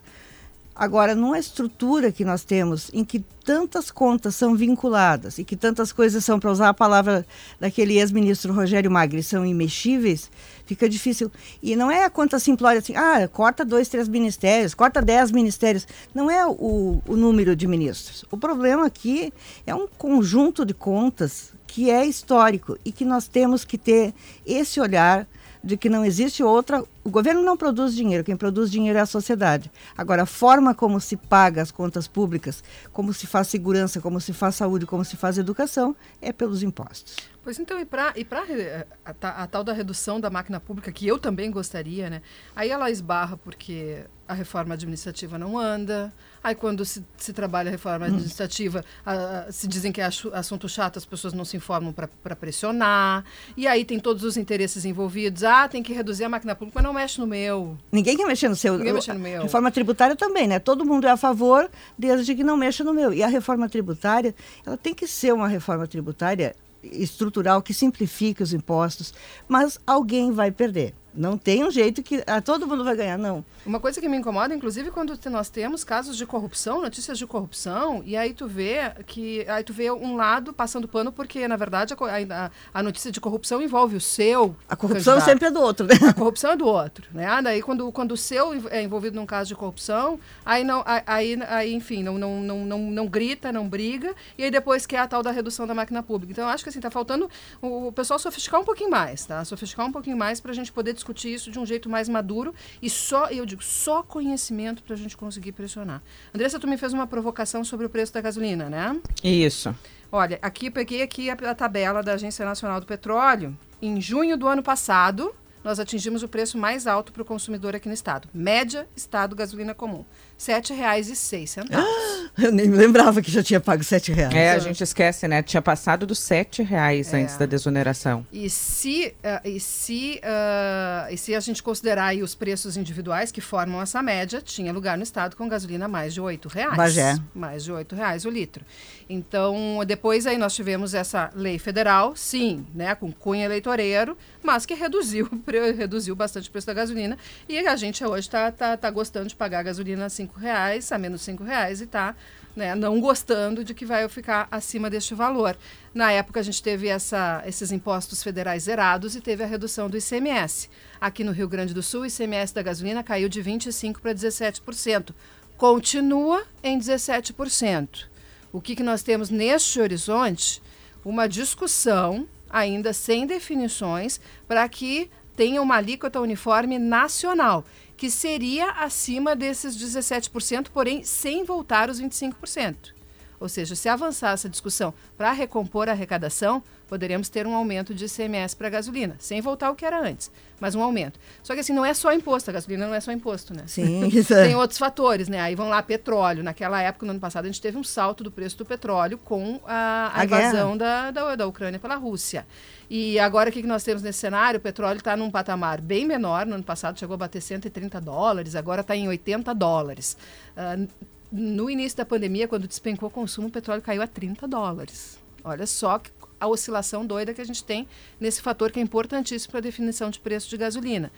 [0.79, 5.91] Agora, numa estrutura que nós temos em que tantas contas são vinculadas e que tantas
[5.91, 7.25] coisas são, para usar a palavra
[7.59, 10.29] daquele ex-ministro Rogério Magri, são imexíveis,
[10.67, 11.31] fica difícil.
[11.63, 15.87] E não é a conta simplória assim, ah, corta dois, três ministérios, corta dez ministérios.
[16.13, 18.23] Não é o, o número de ministros.
[18.29, 19.33] O problema aqui
[19.65, 24.13] é um conjunto de contas que é histórico e que nós temos que ter
[24.45, 25.27] esse olhar
[25.63, 26.83] de que não existe outra.
[27.03, 29.71] O governo não produz dinheiro, quem produz dinheiro é a sociedade.
[29.97, 34.33] Agora, a forma como se paga as contas públicas, como se faz segurança, como se
[34.33, 37.15] faz saúde, como se faz educação, é pelos impostos.
[37.43, 38.27] Pois então, e para e
[38.59, 42.21] eh, a, a, a, tal da redução da máquina pública, que eu também gostaria, né?
[42.53, 46.13] Aí ela esbarra porque a reforma administrativa não anda,
[46.43, 48.09] aí quando se, se trabalha a reforma hum.
[48.09, 53.23] administrativa, a, se dizem que é assunto chato, as pessoas não se informam para pressionar,
[53.55, 56.85] e aí tem todos os interesses envolvidos, ah, tem que reduzir a máquina pública, mas
[56.85, 57.77] não mexe no meu.
[57.91, 58.77] Ninguém quer mexer no seu.
[58.77, 59.43] Ninguém mexe no meu.
[59.43, 60.59] Reforma tributária também, né?
[60.59, 63.13] Todo mundo é a favor, desde que não mexa no meu.
[63.13, 64.35] E a reforma tributária,
[64.65, 69.13] ela tem que ser uma reforma tributária estrutural que simplifique os impostos,
[69.47, 70.93] mas alguém vai perder.
[71.13, 73.43] Não tem um jeito que ah, todo mundo vai ganhar, não.
[73.65, 78.03] Uma coisa que me incomoda, inclusive, quando nós temos casos de corrupção, notícias de corrupção,
[78.05, 81.93] e aí tu vê que aí tu vê um lado passando pano, porque, na verdade,
[81.93, 84.55] a, a, a notícia de corrupção envolve o seu.
[84.69, 85.29] A corrupção candidato.
[85.29, 85.95] sempre é do outro, né?
[86.07, 87.09] A corrupção é do outro.
[87.11, 87.25] Né?
[87.25, 91.37] Ah, daí, quando, quando o seu é envolvido num caso de corrupção, aí, não, aí,
[91.47, 95.07] aí enfim, não, não, não, não, não grita, não briga, e aí depois quer a
[95.07, 96.31] tal da redução da máquina pública.
[96.31, 97.29] Então, eu acho que assim, tá faltando
[97.61, 99.43] o, o pessoal sofisticar um pouquinho mais, tá?
[99.43, 102.09] Sofisticar um pouquinho mais para a gente poder discutir discutir isso de um jeito mais
[102.09, 106.01] maduro e só, eu digo, só conhecimento para a gente conseguir pressionar.
[106.33, 108.99] Andressa, tu me fez uma provocação sobre o preço da gasolina, né?
[109.23, 109.73] Isso.
[110.11, 113.57] Olha, aqui peguei aqui a, a tabela da Agência Nacional do Petróleo.
[113.81, 117.87] Em junho do ano passado, nós atingimos o preço mais alto para o consumidor aqui
[117.87, 118.27] no estado.
[118.33, 120.05] Média, estado gasolina comum.
[120.37, 121.65] R$ 7,06.
[121.73, 124.33] Ah, eu nem me lembrava que já tinha pago R$ reais.
[124.35, 125.41] É, a gente esquece, né?
[125.41, 127.21] Tinha passado dos R$ reais é.
[127.21, 128.25] antes da desoneração.
[128.31, 133.41] E se, uh, e, se, uh, e se a gente considerar os preços individuais que
[133.41, 136.77] formam essa média, tinha lugar no estado com gasolina mais de R$ reais.
[136.77, 137.17] Bagé.
[137.33, 138.63] Mais de R$ reais o litro.
[139.09, 144.73] Então, depois aí nós tivemos essa lei federal, sim, né, com cunho eleitoreiro, mas que
[144.73, 145.27] reduziu,
[145.75, 147.17] reduziu bastante o preço da gasolina.
[147.49, 150.91] E a gente hoje está tá, tá gostando de pagar a gasolina assim cinco reais,
[150.91, 152.15] a menos cinco reais e está
[152.55, 155.57] né, não gostando de que vai ficar acima deste valor.
[155.93, 159.97] Na época a gente teve essa, esses impostos federais zerados e teve a redução do
[159.97, 160.69] ICMS.
[160.99, 165.13] Aqui no Rio Grande do Sul, o ICMS da gasolina caiu de 25% para 17%.
[165.55, 168.05] Continua em 17%.
[168.51, 170.61] O que, que nós temos neste horizonte?
[171.05, 177.63] Uma discussão, ainda sem definições, para que tenha uma alíquota uniforme nacional
[177.95, 182.93] que seria acima desses 17%, porém sem voltar os 25%.
[183.39, 188.05] Ou seja, se avançar essa discussão para recompor a arrecadação, poderíamos ter um aumento de
[188.05, 191.19] ICMS para a gasolina, sem voltar ao que era antes, mas um aumento.
[191.43, 193.63] Só que assim, não é só imposto, a gasolina não é só imposto, né?
[193.67, 194.47] Sim, isso é.
[194.47, 195.39] Tem outros fatores, né?
[195.39, 196.43] Aí vão lá, petróleo.
[196.43, 199.59] Naquela época, no ano passado, a gente teve um salto do preço do petróleo com
[199.65, 202.45] a, a, a invasão da, da, da Ucrânia pela Rússia.
[202.89, 204.59] E agora o que nós temos nesse cenário?
[204.59, 206.45] O petróleo está num patamar bem menor.
[206.45, 210.17] No ano passado chegou a bater 130 dólares, agora está em 80 dólares.
[210.55, 210.87] Uh,
[211.29, 215.19] no início da pandemia, quando despencou o consumo, o petróleo caiu a 30 dólares.
[215.43, 215.99] Olha só
[216.39, 217.87] a oscilação doida que a gente tem
[218.19, 221.11] nesse fator que é importantíssimo para a definição de preço de gasolina.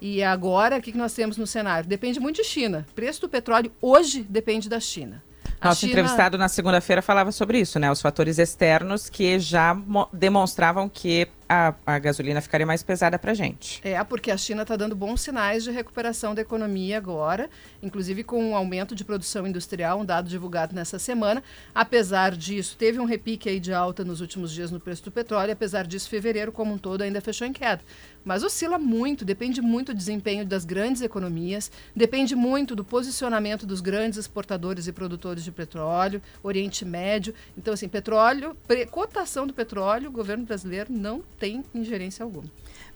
[0.00, 1.88] E agora, o que nós temos no cenário?
[1.88, 2.86] Depende muito de China.
[2.90, 5.22] O preço do petróleo hoje depende da China.
[5.62, 5.92] Nosso China...
[5.92, 7.90] entrevistado na segunda-feira falava sobre isso, né?
[7.90, 9.76] Os fatores externos que já
[10.12, 13.80] demonstravam que a, a gasolina ficaria mais pesada para a gente.
[13.84, 17.48] É, porque a China está dando bons sinais de recuperação da economia agora,
[17.82, 21.42] inclusive com um aumento de produção industrial, um dado divulgado nessa semana.
[21.74, 25.52] Apesar disso, teve um repique aí de alta nos últimos dias no preço do petróleo,
[25.52, 27.82] apesar disso, fevereiro como um todo ainda fechou em queda.
[28.24, 33.82] Mas oscila muito, depende muito do desempenho das grandes economias, depende muito do posicionamento dos
[33.82, 37.34] grandes exportadores e produtores de petróleo, Oriente Médio.
[37.56, 38.56] Então, assim, petróleo,
[38.90, 41.43] cotação do petróleo, o governo brasileiro não tem
[41.74, 42.44] ingerência alguma.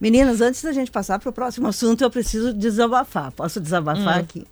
[0.00, 3.32] Meninas, antes da gente passar para o próximo assunto, eu preciso desabafar.
[3.32, 4.20] Posso desabafar hum.
[4.20, 4.46] aqui?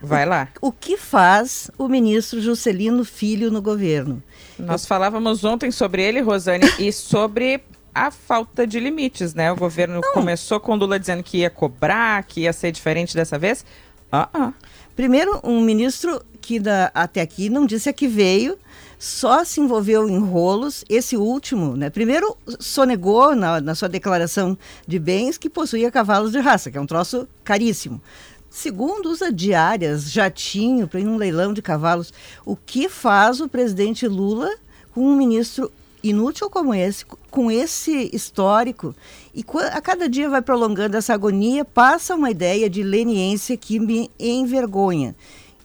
[0.00, 0.48] Vai lá.
[0.60, 4.22] O, o que faz o ministro Juscelino Filho no governo?
[4.58, 4.88] Nós eu...
[4.88, 7.62] falávamos ontem sobre ele, Rosane, e sobre
[7.94, 9.50] a falta de limites, né?
[9.50, 10.12] O governo Não.
[10.12, 13.64] começou com Lula dizendo que ia cobrar, que ia ser diferente dessa vez.
[14.12, 14.54] Ah, uh, -uh.
[14.94, 18.58] Primeiro, um ministro que da, até aqui não disse a que veio,
[18.98, 20.84] só se envolveu em rolos.
[20.88, 21.90] Esse último, né?
[21.90, 24.56] Primeiro, sonegou na, na sua declaração
[24.86, 28.00] de bens que possuía cavalos de raça, que é um troço caríssimo.
[28.48, 32.12] Segundo, usa diárias, jatinho, para ir num leilão de cavalos.
[32.44, 34.50] O que faz o presidente Lula
[34.92, 35.70] com um ministro
[36.02, 38.94] inútil como esse, com esse histórico,
[39.34, 44.10] e a cada dia vai prolongando essa agonia, passa uma ideia de leniência que me
[44.18, 45.14] envergonha.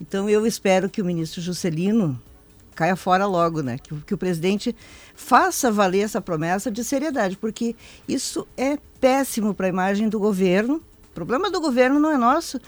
[0.00, 2.20] Então eu espero que o ministro Juscelino
[2.74, 3.78] caia fora logo, né?
[3.78, 4.74] Que, que o presidente
[5.14, 7.76] faça valer essa promessa de seriedade, porque
[8.08, 10.82] isso é péssimo para a imagem do governo.
[11.10, 12.60] O problema do governo não é nosso.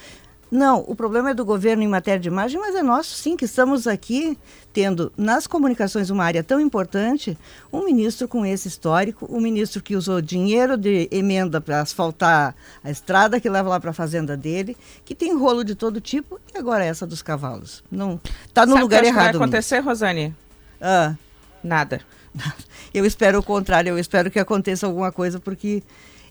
[0.55, 3.45] Não, o problema é do governo em matéria de imagem, mas é nosso sim, que
[3.45, 4.39] estamos aqui
[4.73, 7.37] tendo nas comunicações uma área tão importante,
[7.73, 12.89] um ministro com esse histórico, um ministro que usou dinheiro de emenda para asfaltar a
[12.89, 16.57] estrada que leva lá para a fazenda dele, que tem rolo de todo tipo, e
[16.57, 17.83] agora essa dos cavalos.
[17.91, 18.21] Não,
[18.53, 19.23] tá no Sabe lugar que errado.
[19.23, 19.81] O que vai acontecer.
[19.81, 20.37] Rosane?
[20.81, 21.17] Ah.
[21.65, 22.01] Nada.
[22.95, 25.83] Eu espero o contrário, eu espero que aconteça alguma coisa, porque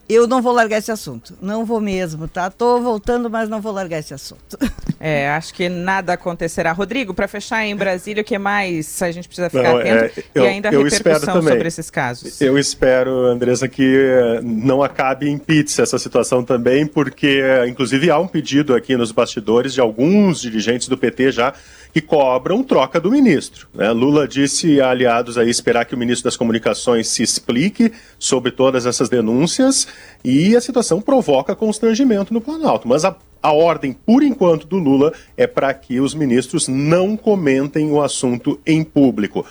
[0.08, 1.34] eu não vou largar esse assunto.
[1.42, 2.50] Não vou mesmo, tá?
[2.50, 4.58] Tô voltando, mas não vou largar esse assunto.
[5.06, 6.72] É, acho que nada acontecerá.
[6.72, 10.20] Rodrigo, para fechar em Brasília, o que mais a gente precisa ficar não, atento?
[10.22, 12.40] É, eu, e ainda a repercussão sobre esses casos.
[12.40, 18.30] Eu espero, Andressa, que não acabe em pizza essa situação também, porque, inclusive, há um
[18.30, 21.54] pedido aqui nos bastidores de alguns dirigentes do PT já
[21.94, 23.68] que cobram troca do ministro.
[23.72, 23.92] Né?
[23.92, 28.88] Lula disse a aliados aí esperar que o ministro das Comunicações se explique sobre todas
[28.88, 29.88] essas denúncias
[30.24, 32.88] e a situação provoca constrangimento no Planalto.
[32.88, 37.92] Mas a, a ordem, por enquanto, do Lula é para que os ministros não comentem
[37.92, 39.46] o assunto em público.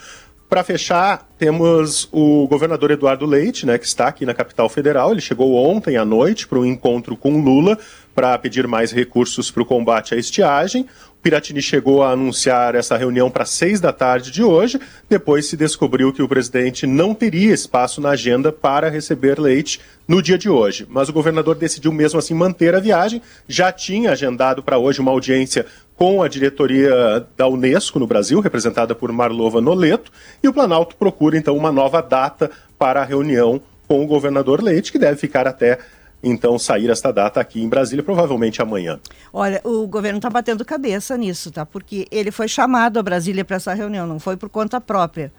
[0.53, 5.11] Para fechar, temos o governador Eduardo Leite, né, que está aqui na capital federal.
[5.11, 7.79] Ele chegou ontem à noite para um encontro com Lula
[8.15, 10.87] para pedir mais recursos para o combate à estiagem.
[11.23, 16.13] Piratini chegou a anunciar essa reunião para seis da tarde de hoje, depois se descobriu
[16.13, 20.85] que o presidente não teria espaço na agenda para receber Leite no dia de hoje.
[20.91, 25.13] Mas o governador decidiu mesmo assim manter a viagem, já tinha agendado para hoje uma
[25.13, 30.11] audiência com a diretoria da Unesco no Brasil, representada por Marlova Noleto,
[30.43, 34.91] e o Planalto procura então uma nova data para a reunião com o governador Leite,
[34.91, 35.79] que deve ficar até
[36.23, 39.01] então sair esta data aqui em Brasília, provavelmente amanhã.
[39.33, 41.67] Olha, o governo está batendo cabeça nisso, tá?
[41.67, 45.33] Porque ele foi chamado a Brasília para essa reunião, não foi por conta própria.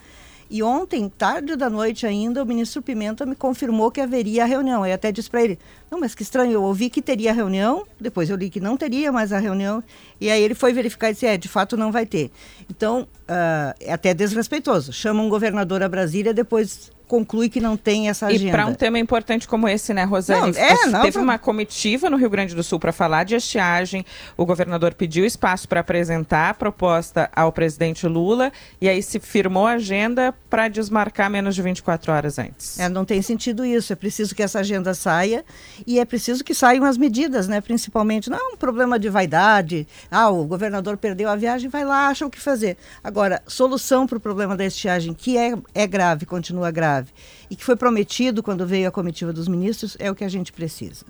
[0.50, 4.86] E ontem, tarde da noite ainda, o ministro Pimenta me confirmou que haveria a reunião.
[4.86, 5.58] Eu até disse para ele:
[5.90, 8.78] Não, mas que estranho, eu ouvi que teria a reunião, depois eu li que não
[8.78, 9.84] teria mais a reunião,
[10.22, 12.30] e aí ele foi verificar e disse: É, de fato não vai ter.
[12.70, 14.94] Então, uh, é até desrespeitoso.
[14.94, 18.46] Chama um governador a Brasília, depois conclui que não tem essa agenda.
[18.46, 20.52] E para um tema importante como esse, né, Rosane?
[20.52, 24.04] Não, é, não, teve uma comitiva no Rio Grande do Sul para falar de estiagem.
[24.36, 29.68] O governador pediu espaço para apresentar a proposta ao presidente Lula e aí se firmou
[29.68, 32.80] a agenda para desmarcar menos de 24 horas antes.
[32.80, 33.94] É, não tem sentido isso.
[33.94, 35.46] É preciso que essa agenda saia
[35.86, 37.62] e é preciso que saiam as medidas, né?
[37.62, 39.88] Principalmente, não é um problema de vaidade.
[40.10, 42.76] Ah, o governador perdeu a viagem, vai lá, acha o que fazer.
[43.04, 47.12] Agora, solução para o problema da estiagem, que é, é grave, continua grave grave
[47.50, 50.52] e que foi prometido quando veio a comitiva dos ministros, é o que a gente
[50.52, 51.06] precisa.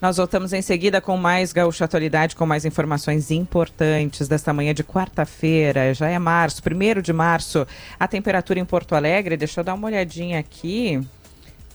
[0.00, 4.82] Nós voltamos em seguida com mais Gaúcha Atualidade, com mais informações importantes desta manhã de
[4.82, 5.94] quarta-feira.
[5.94, 7.64] Já é março, primeiro de março.
[8.00, 11.00] A temperatura em Porto Alegre, deixa eu dar uma olhadinha aqui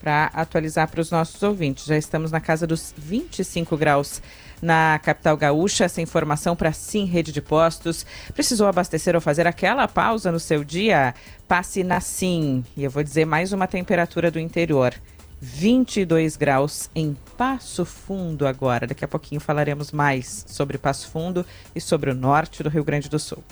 [0.01, 1.85] para atualizar para os nossos ouvintes.
[1.85, 4.21] Já estamos na casa dos 25 graus
[4.61, 5.85] na capital gaúcha.
[5.85, 8.05] Essa informação para Sim Rede de Postos.
[8.33, 11.13] Precisou abastecer ou fazer aquela pausa no seu dia?
[11.47, 12.63] Passe na Sim.
[12.75, 14.93] E eu vou dizer mais uma temperatura do interior.
[15.39, 18.87] 22 graus em Passo Fundo agora.
[18.87, 23.09] Daqui a pouquinho falaremos mais sobre Passo Fundo e sobre o norte do Rio Grande
[23.09, 23.43] do Sul.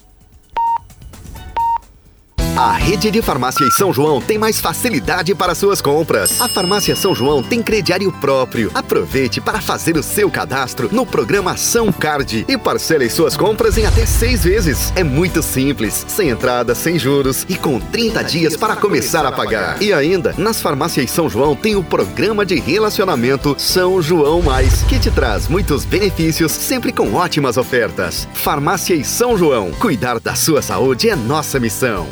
[2.57, 6.39] A rede de farmácias São João tem mais facilidade para suas compras.
[6.39, 8.71] A farmácia São João tem crediário próprio.
[8.73, 13.85] Aproveite para fazer o seu cadastro no programa São Card e parcele suas compras em
[13.85, 14.93] até seis vezes.
[14.95, 19.81] É muito simples, sem entrada, sem juros e com 30 dias para começar a pagar.
[19.81, 24.97] E ainda, nas farmácias São João tem o programa de relacionamento São João Mais, que
[24.97, 28.25] te traz muitos benefícios, sempre com ótimas ofertas.
[28.33, 32.07] Farmácias São João, cuidar da sua saúde é nossa missão.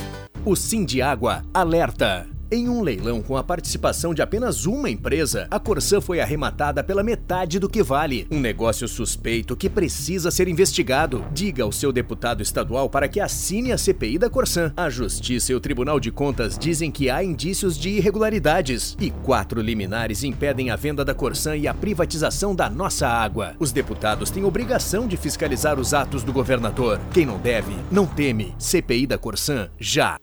[0.45, 2.33] O Sim de Água alerta.
[2.54, 7.01] Em um leilão com a participação de apenas uma empresa, a Corsã foi arrematada pela
[7.01, 8.28] metade do que vale.
[8.30, 11.26] Um negócio suspeito que precisa ser investigado.
[11.34, 14.72] Diga ao seu deputado estadual para que assine a CPI da Corsã.
[14.78, 19.60] A Justiça e o Tribunal de Contas dizem que há indícios de irregularidades e quatro
[19.60, 23.56] liminares impedem a venda da Corsã e a privatização da nossa água.
[23.58, 27.01] Os deputados têm obrigação de fiscalizar os atos do governador.
[27.12, 28.54] Quem não deve, não teme.
[28.60, 30.20] CPI da Corsã, já.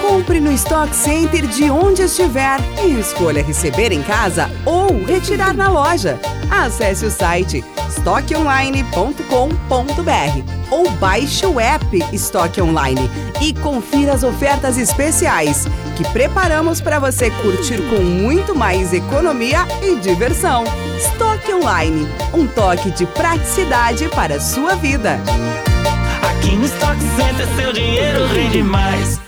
[0.00, 5.68] Compre no Stock Center de onde estiver e escolha receber em casa ou retirar na
[5.68, 6.18] loja.
[6.50, 13.10] Acesse o site estoqueonline.com.br ou baixe o app Estoque Online
[13.40, 15.66] e confira as ofertas especiais
[15.96, 20.64] que preparamos para você curtir com muito mais economia e diversão.
[20.96, 25.18] Estoque Online, um toque de praticidade para a sua vida.
[26.22, 29.27] Aqui no Stock Center seu dinheiro rende mais.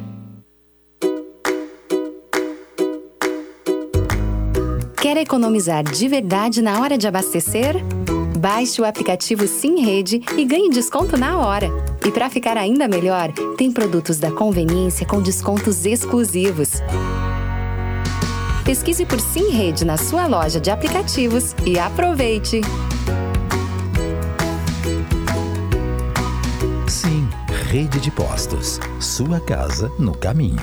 [5.01, 7.75] Quer economizar de verdade na hora de abastecer?
[8.37, 11.69] Baixe o aplicativo Sim Rede e ganhe desconto na hora.
[12.05, 16.73] E para ficar ainda melhor, tem produtos da conveniência com descontos exclusivos.
[18.63, 22.61] Pesquise por Sim Rede na sua loja de aplicativos e aproveite!
[26.87, 27.27] Sim,
[27.71, 28.79] Rede de Postos.
[28.99, 30.61] Sua casa no caminho.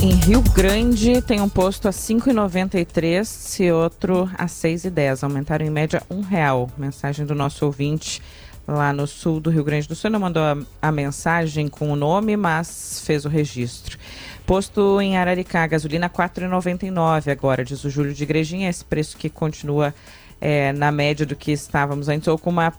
[0.00, 5.24] Em Rio Grande tem um posto a R$ 5,93 e outro a R$ 6,10.
[5.24, 6.70] Aumentaram em média um real.
[6.78, 8.22] Mensagem do nosso ouvinte
[8.66, 10.08] lá no sul do Rio Grande do Sul.
[10.08, 13.98] Não mandou a, a mensagem com o nome, mas fez o registro.
[14.46, 18.70] Posto em Araricá, gasolina R$ 4,99 agora, diz o Júlio de Igrejinha.
[18.70, 19.92] Esse preço que continua
[20.40, 22.72] é, na média do que estávamos antes ou com uma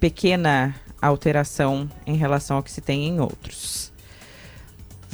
[0.00, 3.93] pequena alteração em relação ao que se tem em outros.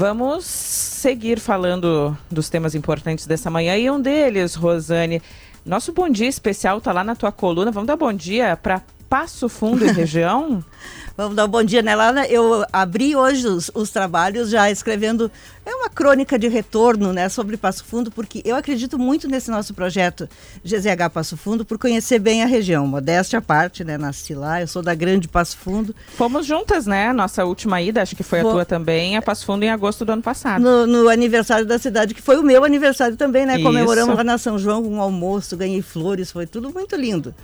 [0.00, 5.20] Vamos seguir falando dos temas importantes dessa manhã e um deles, Rosane.
[5.62, 7.70] Nosso bom dia especial está lá na tua coluna.
[7.70, 8.80] Vamos dar bom dia para
[9.10, 10.64] Passo Fundo e região?
[11.16, 12.26] Vamos dar um bom dia, né, Lana?
[12.28, 15.30] Eu abri hoje os, os, trabalhos já escrevendo
[15.66, 19.74] é uma crônica de retorno, né, sobre Passo Fundo, porque eu acredito muito nesse nosso
[19.74, 20.28] projeto
[20.64, 22.86] GZH Passo Fundo por conhecer bem a região.
[22.86, 25.94] Modéstia à parte, né, nasci lá, eu sou da Grande Passo Fundo.
[26.16, 27.12] Fomos juntas, né?
[27.12, 30.12] Nossa última ida, acho que foi a tua também, a Passo Fundo em agosto do
[30.12, 30.62] ano passado.
[30.62, 33.56] No, no aniversário da cidade, que foi o meu aniversário também, né?
[33.56, 33.64] Isso.
[33.64, 37.34] Comemoramos lá na São João um almoço, ganhei flores, foi tudo muito lindo.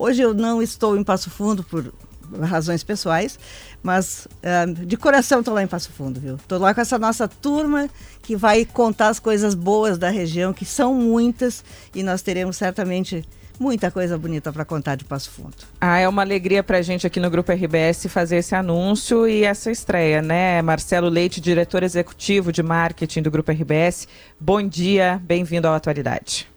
[0.00, 1.92] Hoje eu não estou em Passo Fundo por
[2.40, 3.36] razões pessoais,
[3.82, 6.36] mas uh, de coração estou lá em Passo Fundo, viu?
[6.36, 7.90] Estou lá com essa nossa turma
[8.22, 13.24] que vai contar as coisas boas da região, que são muitas, e nós teremos certamente
[13.58, 15.56] muita coisa bonita para contar de Passo Fundo.
[15.80, 19.42] Ah, é uma alegria para a gente aqui no Grupo RBS fazer esse anúncio e
[19.42, 20.62] essa estreia, né?
[20.62, 24.06] Marcelo Leite, diretor executivo de marketing do Grupo RBS.
[24.38, 26.48] Bom dia, bem-vindo ao Atualidade.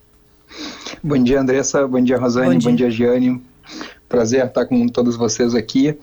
[1.04, 1.88] Bom dia, Andressa.
[1.88, 2.54] Bom dia, Rosane.
[2.54, 3.42] Bom dia, Bom dia Giane.
[4.08, 5.98] Prazer estar com todos vocês aqui.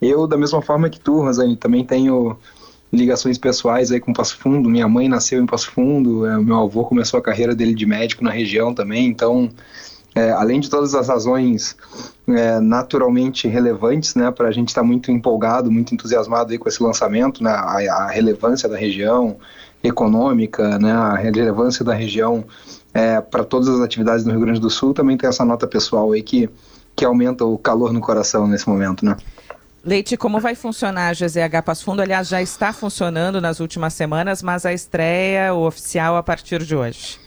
[0.00, 2.38] Eu, da mesma forma que tu, Rosane, também tenho
[2.92, 4.68] ligações pessoais aí com Passo Fundo.
[4.68, 8.24] Minha mãe nasceu em Passo Fundo, é, meu avô começou a carreira dele de médico
[8.24, 9.50] na região também, então,
[10.14, 11.76] é, além de todas as razões
[12.28, 16.68] é, naturalmente relevantes, né, para a gente estar tá muito empolgado, muito entusiasmado aí com
[16.68, 19.36] esse lançamento, né, a, a relevância da região
[19.82, 22.44] econômica, né, a relevância da região
[22.92, 26.12] é, para todas as atividades no Rio Grande do Sul, também tem essa nota pessoal
[26.12, 26.48] aí que
[27.00, 29.16] que aumenta o calor no coração nesse momento, né?
[29.82, 32.02] Leite, como vai funcionar a GZH Passo Fundo?
[32.02, 36.76] Aliás, já está funcionando nas últimas semanas, mas a estreia, o oficial, a partir de
[36.76, 37.18] hoje.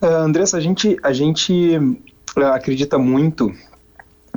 [0.00, 1.76] Uh, Andressa, a gente, a gente
[2.38, 3.52] uh, acredita muito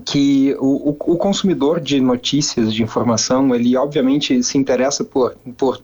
[0.03, 5.81] que o, o, o, consumidor de notícias, de informação, ele obviamente se interessa por, por,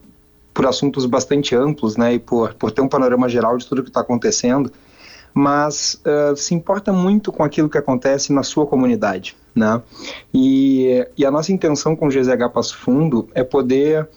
[0.52, 3.90] por assuntos bastante amplos, né, e por, por ter um panorama geral de tudo que
[3.90, 4.70] está acontecendo
[5.34, 9.80] mas uh, se importa muito com aquilo que acontece na sua comunidade, né?
[10.32, 14.08] E, e a nossa intenção com o GZH Passo Fundo é poder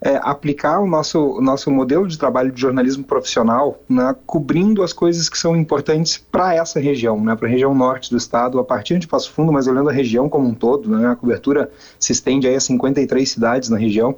[0.00, 4.92] é, aplicar o nosso, o nosso modelo de trabalho de jornalismo profissional, né, cobrindo as
[4.92, 8.64] coisas que são importantes para essa região, né, para a região norte do estado, a
[8.64, 12.12] partir de Passo Fundo, mas olhando a região como um todo, né, a cobertura se
[12.12, 14.16] estende aí a 53 cidades na região.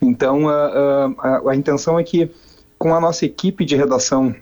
[0.00, 2.30] Então, a, a, a intenção é que,
[2.78, 4.34] com a nossa equipe de redação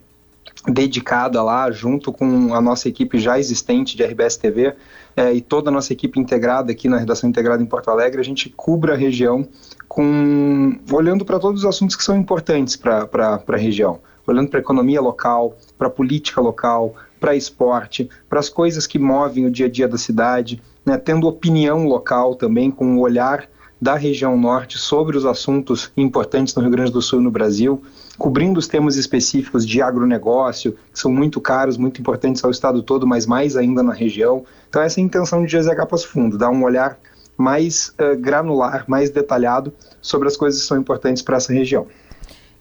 [0.66, 4.74] dedicada lá, junto com a nossa equipe já existente de RBS TV
[5.16, 8.24] é, e toda a nossa equipe integrada aqui na redação integrada em Porto Alegre, a
[8.24, 9.46] gente cubra a região
[9.88, 13.08] com olhando para todos os assuntos que são importantes para
[13.46, 18.48] a região, olhando para a economia local, para a política local, para esporte, para as
[18.48, 22.96] coisas que movem o dia a dia da cidade, né, tendo opinião local também, com
[22.96, 23.48] o olhar
[23.80, 27.82] da região norte sobre os assuntos importantes no Rio Grande do Sul e no Brasil,
[28.16, 33.06] cobrindo os temas específicos de agronegócio, que são muito caros, muito importantes ao estado todo,
[33.06, 34.44] mas mais ainda na região.
[34.68, 36.98] Então essa é a intenção de GZH Passo Fundo, dar um olhar
[37.36, 41.86] mais uh, granular, mais detalhado sobre as coisas que são importantes para essa região.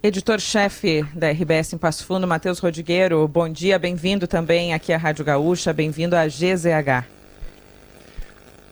[0.03, 5.25] Editor-chefe da RBS em Passo Fundo, Matheus Rodrigueiro, bom dia, bem-vindo também aqui à Rádio
[5.25, 7.14] Gaúcha, bem-vindo à GZH.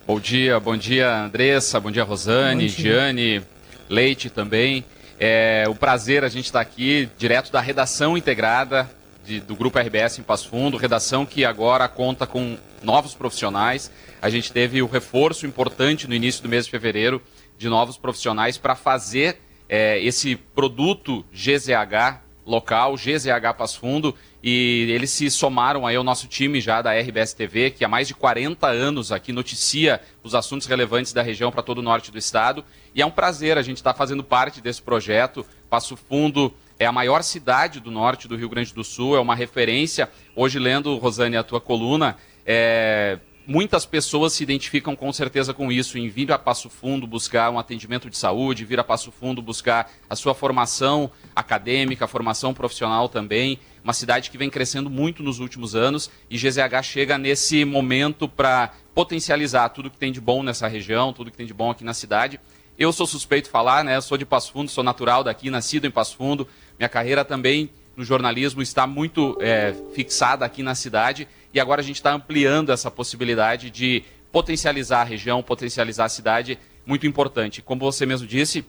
[0.06, 2.92] Bom dia, bom dia Andressa, bom dia Rosane, bom dia.
[2.92, 3.42] Giane,
[3.88, 4.84] Leite também.
[5.18, 8.90] É um prazer a gente estar aqui direto da redação integrada
[9.24, 13.90] de, do Grupo RBS em Passo Fundo, redação que agora conta com novos profissionais.
[14.20, 17.22] A gente teve o reforço importante no início do mês de fevereiro
[17.56, 25.10] de novos profissionais para fazer é, esse produto GZH local, GZH Passo Fundo, e eles
[25.10, 28.66] se somaram aí ao nosso time já da RBS TV, que há mais de 40
[28.66, 32.64] anos aqui noticia os assuntos relevantes da região para todo o norte do estado.
[32.94, 35.46] E é um prazer a gente estar tá fazendo parte desse projeto.
[35.70, 39.34] Passo Fundo é a maior cidade do norte do Rio Grande do Sul, é uma
[39.34, 40.10] referência.
[40.36, 45.98] Hoje, lendo, Rosane, a tua coluna, é, muitas pessoas se identificam com certeza com isso,
[45.98, 49.90] em vir a Passo Fundo buscar um atendimento de saúde, vir a Passo Fundo buscar
[50.08, 53.58] a sua formação acadêmica, formação profissional também.
[53.82, 58.72] Uma cidade que vem crescendo muito nos últimos anos e GZH chega nesse momento para
[58.94, 61.94] potencializar tudo que tem de bom nessa região, tudo que tem de bom aqui na
[61.94, 62.40] cidade.
[62.78, 64.00] Eu sou suspeito falar, né?
[64.00, 66.48] Sou de Passo Fundo, sou natural daqui, nascido em Passo Fundo.
[66.78, 71.84] Minha carreira também no jornalismo está muito é, fixada aqui na cidade e agora a
[71.84, 74.02] gente está ampliando essa possibilidade de
[74.32, 77.62] potencializar a região, potencializar a cidade, muito importante.
[77.62, 78.64] Como você mesmo disse,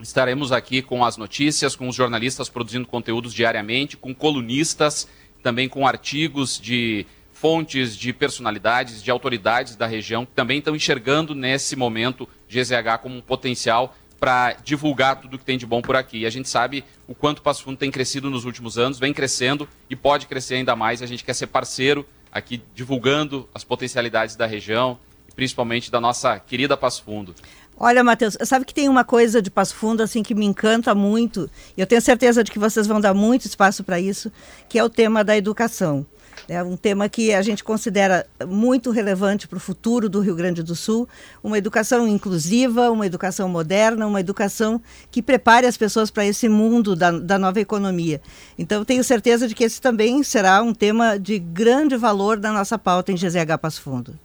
[0.00, 5.08] estaremos aqui com as notícias, com os jornalistas produzindo conteúdos diariamente, com colunistas,
[5.42, 11.34] também com artigos de fontes, de personalidades, de autoridades da região, que também estão enxergando
[11.34, 16.18] nesse momento GZH como um potencial para divulgar tudo que tem de bom por aqui.
[16.18, 19.12] E a gente sabe o quanto o Passo Fundo tem crescido nos últimos anos, vem
[19.12, 21.02] crescendo e pode crescer ainda mais.
[21.02, 26.38] A gente quer ser parceiro aqui divulgando as potencialidades da região e principalmente da nossa
[26.38, 27.34] querida Passo Fundo.
[27.82, 31.50] Olha, Matheus, sabe que tem uma coisa de Passo Fundo assim que me encanta muito,
[31.74, 34.30] e eu tenho certeza de que vocês vão dar muito espaço para isso,
[34.68, 36.04] que é o tema da educação.
[36.50, 40.64] É um tema que a gente considera muito relevante para o futuro do Rio Grande
[40.64, 41.08] do Sul.
[41.44, 44.82] Uma educação inclusiva, uma educação moderna, uma educação
[45.12, 48.20] que prepare as pessoas para esse mundo da, da nova economia.
[48.58, 52.76] Então, tenho certeza de que esse também será um tema de grande valor da nossa
[52.76, 54.18] pauta em GZH Passo Fundo.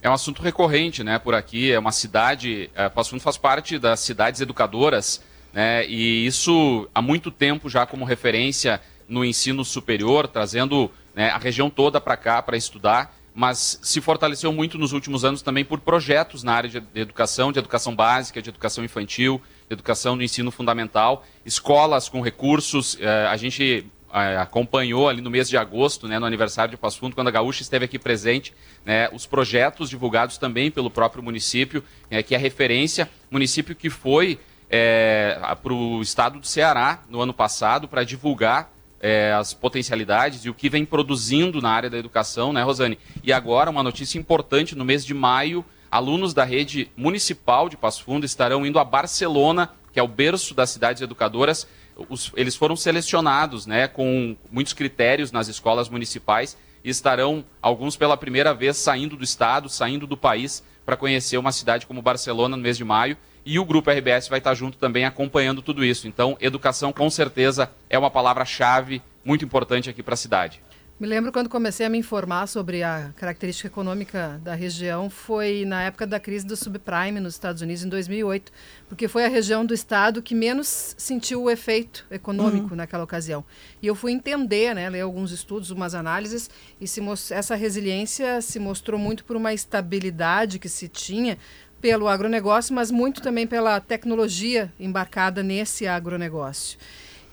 [0.00, 1.72] É um assunto recorrente, né, por aqui.
[1.72, 5.20] É uma cidade, é, Passo Fundo faz parte das cidades educadoras,
[5.52, 11.38] né, e isso há muito tempo já como referência no ensino superior, trazendo né, a
[11.38, 15.80] região toda para cá para estudar, mas se fortaleceu muito nos últimos anos também por
[15.80, 20.50] projetos na área de educação, de educação básica, de educação infantil, de educação no ensino
[20.50, 22.98] fundamental, escolas com recursos.
[23.00, 26.98] Eh, a gente eh, acompanhou ali no mês de agosto, né, no aniversário de Passo
[26.98, 28.52] Fundo, quando a Gaúcha esteve aqui presente,
[28.84, 34.38] né, os projetos divulgados também pelo próprio município, eh, que é referência, município que foi
[34.74, 38.71] é, para o estado do Ceará no ano passado para divulgar
[39.02, 42.98] é, as potencialidades e o que vem produzindo na área da educação, né, Rosane?
[43.24, 48.04] E agora, uma notícia importante: no mês de maio, alunos da rede municipal de Passo
[48.04, 51.66] Fundo estarão indo a Barcelona, que é o berço das cidades educadoras.
[52.08, 58.16] Os, eles foram selecionados né, com muitos critérios nas escolas municipais e estarão, alguns pela
[58.16, 62.62] primeira vez, saindo do estado, saindo do país, para conhecer uma cidade como Barcelona no
[62.62, 63.16] mês de maio.
[63.44, 66.06] E o Grupo RBS vai estar junto também acompanhando tudo isso.
[66.06, 70.60] Então, educação, com certeza, é uma palavra-chave muito importante aqui para a cidade.
[71.02, 75.82] Me lembro quando comecei a me informar sobre a característica econômica da região foi na
[75.82, 78.52] época da crise do subprime nos Estados Unidos em 2008,
[78.88, 82.76] porque foi a região do estado que menos sentiu o efeito econômico uhum.
[82.76, 83.44] naquela ocasião.
[83.82, 86.48] E eu fui entender, né, ler alguns estudos, umas análises
[86.80, 87.00] e se
[87.32, 91.36] essa resiliência se mostrou muito por uma estabilidade que se tinha
[91.82, 96.78] pelo agronegócio, mas muito também pela tecnologia embarcada nesse agronegócio.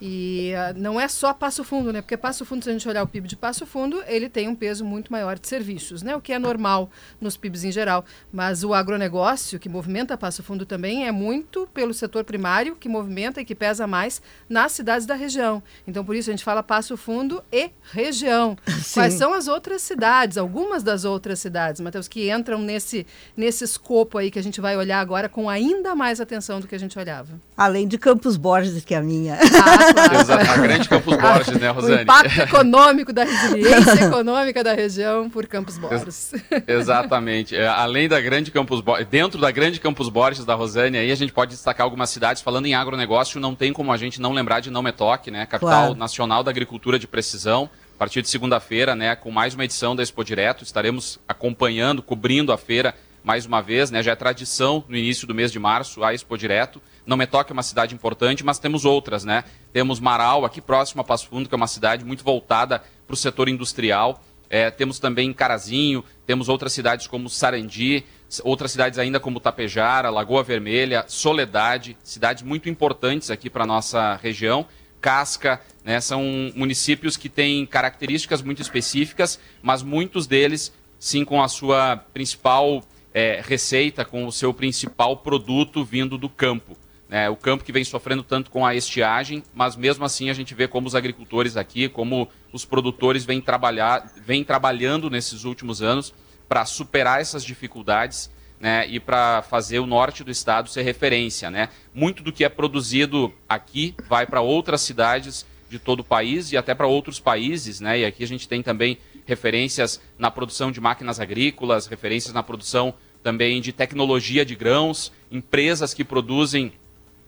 [0.02, 2.02] E uh, não é só Passo Fundo, né?
[2.02, 4.56] Porque Passo Fundo, se a gente olhar o PIB de Passo Fundo, ele tem um
[4.56, 6.16] peso muito maior de serviços, né?
[6.16, 6.90] O que é normal
[7.20, 8.06] nos PIBs em geral.
[8.32, 13.42] Mas o agronegócio, que movimenta Passo Fundo também, é muito pelo setor primário, que movimenta
[13.42, 15.62] e que pesa mais nas cidades da região.
[15.86, 18.58] Então, por isso, a gente fala Passo Fundo e região.
[18.82, 19.02] Sim.
[19.02, 24.18] Quais são as outras cidades, algumas das outras cidades, Matheus, que entram nesse, nesse escopo
[24.18, 26.98] aí que a gente vai olhar agora com ainda mais atenção do que a gente
[26.98, 27.40] olhava?
[27.58, 29.38] Além de Campos Borges, que é a minha.
[29.38, 29.89] Ah,
[30.20, 31.98] Exato, a grande Campos Borges, né, Rosane?
[31.98, 36.34] O impacto econômico da resiliência econômica da região por Campos Borges.
[36.68, 37.56] Exatamente.
[37.56, 41.16] É, além da grande Campos Borges, dentro da grande Campos Borges da Rosane, aí a
[41.16, 42.42] gente pode destacar algumas cidades.
[42.42, 45.46] Falando em agronegócio, não tem como a gente não lembrar de Não Metoque, né?
[45.46, 45.96] Capital claro.
[45.96, 47.70] nacional da agricultura de precisão.
[47.96, 52.54] A partir de segunda-feira, né, com mais uma edição da Expo Direto, estaremos acompanhando, cobrindo
[52.54, 54.02] a feira mais uma vez, né?
[54.02, 56.82] Já é tradição no início do mês de março a Expo Direto.
[57.10, 59.44] Não me toque é uma cidade importante, mas temos outras, né?
[59.74, 63.18] Temos Marau, aqui próximo a Passo Fundo, que é uma cidade muito voltada para o
[63.18, 64.24] setor industrial.
[64.48, 68.06] É, temos também Carazinho, temos outras cidades como Sarandi,
[68.44, 74.16] outras cidades ainda como Tapejara, Lagoa Vermelha, Soledade, cidades muito importantes aqui para a nossa
[74.18, 74.68] região.
[75.02, 76.24] Casca, né, são
[76.56, 83.42] municípios que têm características muito específicas, mas muitos deles, sim, com a sua principal é,
[83.44, 86.78] receita, com o seu principal produto vindo do campo.
[87.12, 90.54] É, o campo que vem sofrendo tanto com a estiagem, mas mesmo assim a gente
[90.54, 96.14] vê como os agricultores aqui, como os produtores vêm, trabalhar, vêm trabalhando nesses últimos anos
[96.48, 98.30] para superar essas dificuldades
[98.60, 101.50] né, e para fazer o norte do estado ser referência.
[101.50, 101.70] Né?
[101.94, 106.58] Muito do que é produzido aqui vai para outras cidades de todo o país e
[106.58, 107.80] até para outros países.
[107.80, 108.00] Né?
[108.00, 112.94] E aqui a gente tem também referências na produção de máquinas agrícolas, referências na produção
[113.24, 116.72] também de tecnologia de grãos, empresas que produzem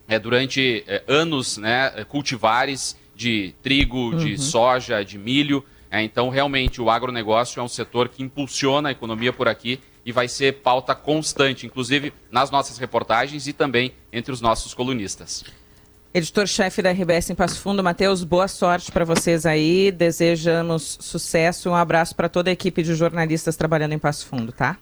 [0.07, 4.17] é, durante é, anos né, cultivares de trigo, uhum.
[4.17, 5.63] de soja, de milho.
[5.89, 10.11] É, então, realmente, o agronegócio é um setor que impulsiona a economia por aqui e
[10.11, 15.43] vai ser pauta constante, inclusive nas nossas reportagens e também entre os nossos colunistas.
[16.13, 19.91] Editor-chefe da RBS em Passo Fundo, Matheus, boa sorte para vocês aí.
[19.91, 21.69] Desejamos sucesso.
[21.69, 24.77] Um abraço para toda a equipe de jornalistas trabalhando em Passo Fundo, tá?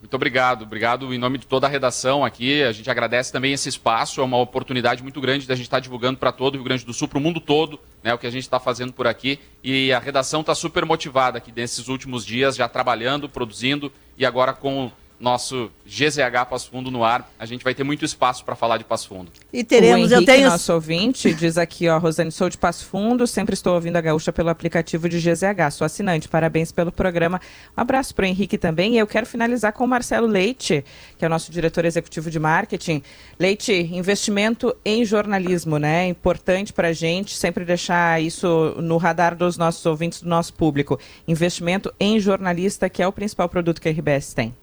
[0.00, 2.62] Muito obrigado, obrigado em nome de toda a redação aqui.
[2.62, 6.18] A gente agradece também esse espaço, é uma oportunidade muito grande da gente estar divulgando
[6.18, 8.30] para todo o Rio Grande do Sul, para o mundo todo, né, o que a
[8.30, 9.40] gente está fazendo por aqui.
[9.62, 14.52] E a redação está super motivada aqui nesses últimos dias, já trabalhando, produzindo e agora
[14.52, 14.90] com
[15.20, 17.30] nosso GZH Passo Fundo no ar.
[17.38, 19.30] A gente vai ter muito espaço para falar de Passo Fundo.
[19.52, 22.86] E teremos, o Henrique, eu tenho nosso ouvinte, diz aqui, ó, Rosane, sou de Passo
[22.86, 27.40] Fundo, sempre estou ouvindo a Gaúcha pelo aplicativo de GZH, sou assinante, parabéns pelo programa.
[27.76, 30.84] Um abraço para o Henrique também, e eu quero finalizar com o Marcelo Leite,
[31.16, 33.02] que é o nosso diretor executivo de marketing.
[33.38, 36.04] Leite, investimento em jornalismo, né?
[36.04, 40.54] É importante para a gente sempre deixar isso no radar dos nossos ouvintes, do nosso
[40.54, 40.98] público.
[41.26, 44.54] Investimento em jornalista, que é o principal produto que a RBS tem.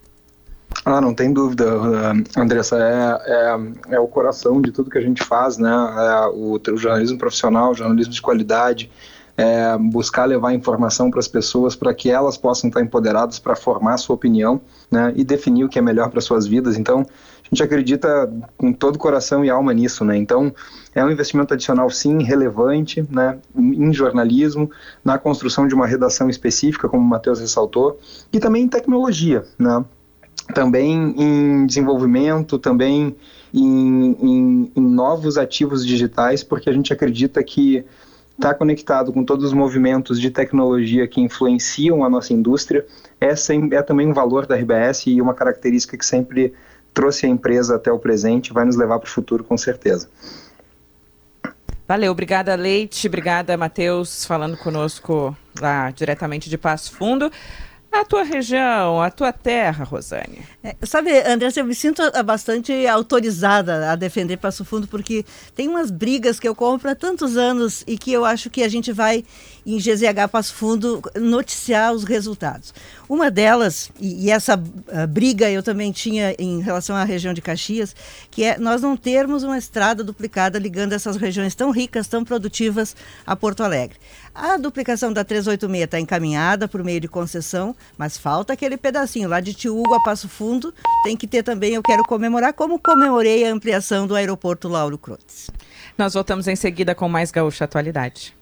[0.84, 5.02] Ah, não tem dúvida, uh, Andressa, é, é, é, o coração de tudo que a
[5.02, 5.72] gente faz, né?
[5.72, 8.92] É o, o jornalismo profissional, o jornalismo de qualidade,
[9.38, 13.98] é buscar levar informação para as pessoas para que elas possam estar empoderadas para formar
[13.98, 15.12] sua opinião né?
[15.16, 16.78] e definir o que é melhor para suas vidas.
[16.78, 20.18] Então, a gente acredita com todo coração e alma nisso, né?
[20.18, 20.54] Então,
[20.96, 23.38] é um investimento adicional, sim, relevante, né?
[23.56, 24.72] Em jornalismo,
[25.04, 28.00] na construção de uma redação específica, como o Matheus ressaltou,
[28.34, 29.84] e também em tecnologia, né?
[30.54, 33.16] Também em desenvolvimento, também
[33.54, 37.86] em, em, em, novos ativos digitais, porque a gente acredita que
[38.36, 42.86] estar tá conectado com todos os movimentos de tecnologia que influenciam a nossa indústria
[43.20, 46.54] é, sem, é também um valor da RBS e uma característica que sempre
[46.94, 50.10] trouxe a empresa até o presente e vai nos levar para o futuro com certeza.
[51.88, 57.32] Valeu, obrigada Leite, obrigada Matheus, falando conosco lá diretamente de Passo Fundo.
[57.98, 60.44] A tua região, a tua terra, Rosane.
[60.62, 65.24] É, sabe, Andressa, eu me sinto bastante autorizada a defender Passo Fundo, porque
[65.56, 68.68] tem umas brigas que eu compro há tantos anos e que eu acho que a
[68.68, 69.24] gente vai,
[69.66, 72.74] em GZH Passo Fundo, noticiar os resultados.
[73.08, 77.42] Uma delas, e, e essa uh, briga eu também tinha em relação à região de
[77.42, 77.96] Caxias,
[78.32, 82.96] que é nós não termos uma estrada duplicada ligando essas regiões tão ricas, tão produtivas
[83.26, 83.98] a Porto Alegre.
[84.34, 89.40] A duplicação da 386 está encaminhada por meio de concessão, mas falta aquele pedacinho lá
[89.40, 90.74] de Tiúgo a Passo Fundo.
[91.04, 95.50] Tem que ter também, eu quero comemorar, como comemorei a ampliação do aeroporto Lauro Crotes.
[95.98, 98.36] Nós voltamos em seguida com mais Gaúcha Atualidade.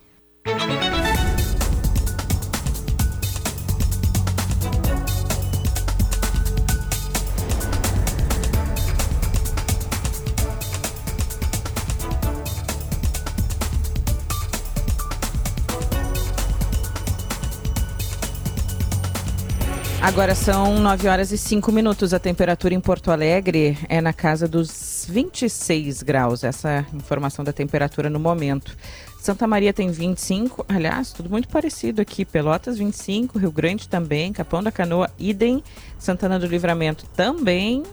[20.03, 22.13] Agora são 9 horas e 5 minutos.
[22.13, 26.43] A temperatura em Porto Alegre é na casa dos 26 graus.
[26.43, 28.75] Essa informação da temperatura no momento.
[29.17, 32.25] Santa Maria tem 25, aliás, tudo muito parecido aqui.
[32.25, 35.63] Pelotas 25, Rio Grande também, Capão da Canoa, idem,
[35.97, 37.83] Santana do Livramento também.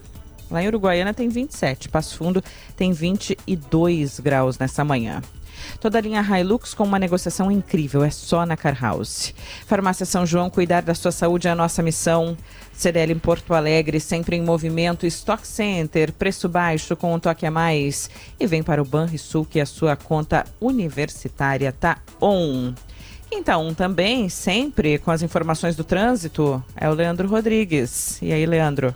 [0.51, 2.43] Lá em Uruguaiana tem 27, Passo Fundo
[2.75, 5.21] tem 22 graus nessa manhã.
[5.79, 9.33] Toda a linha Hilux com uma negociação incrível, é só na Car House.
[9.65, 12.37] Farmácia São João, cuidar da sua saúde é a nossa missão.
[12.73, 15.05] CDL em Porto Alegre, sempre em movimento.
[15.05, 18.09] Stock Center, preço baixo com um toque a mais.
[18.39, 22.73] E vem para o Banrisul que a sua conta universitária tá on.
[23.33, 28.21] On também, sempre com as informações do trânsito, é o Leandro Rodrigues.
[28.21, 28.93] E aí, Leandro?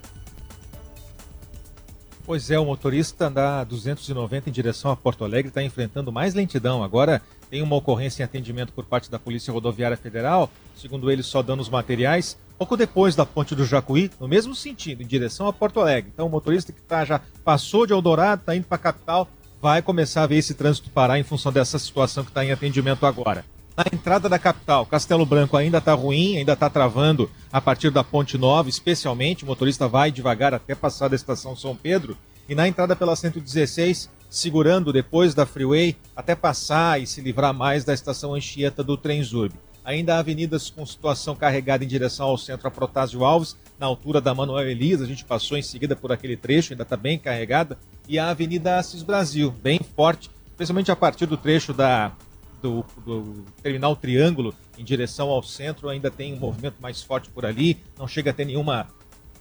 [2.25, 6.83] Pois é, o motorista da 290 em direção a Porto Alegre está enfrentando mais lentidão.
[6.83, 7.21] Agora
[7.51, 11.69] tem uma ocorrência em atendimento por parte da Polícia Rodoviária Federal, segundo eles, só danos
[11.69, 16.09] materiais, pouco depois da ponte do Jacuí, no mesmo sentido, em direção a Porto Alegre.
[16.11, 19.29] Então o motorista que tá, já passou de Eldorado, está indo para a capital,
[19.61, 23.05] vai começar a ver esse trânsito parar em função dessa situação que está em atendimento
[23.05, 23.45] agora.
[23.77, 28.05] Na entrada da capital, Castelo Branco ainda está ruim, ainda está travando a partir da
[28.05, 29.43] Ponte Nova, especialmente.
[29.43, 32.17] O motorista vai devagar até passar da estação São Pedro.
[32.47, 37.83] E na entrada pela 116, segurando depois da freeway até passar e se livrar mais
[37.83, 39.53] da estação Anchieta do Trenzurb.
[39.83, 44.21] Ainda há avenidas com situação carregada em direção ao centro a Protásio Alves, na altura
[44.21, 45.03] da Manuel Elisa.
[45.03, 47.77] A gente passou em seguida por aquele trecho, ainda está bem carregada.
[48.07, 52.13] E a Avenida Assis Brasil, bem forte, especialmente a partir do trecho da
[52.61, 57.45] do, do, terminal Triângulo em direção ao centro ainda tem um movimento mais forte por
[57.45, 57.77] ali.
[57.97, 58.87] Não chega a ter nenhuma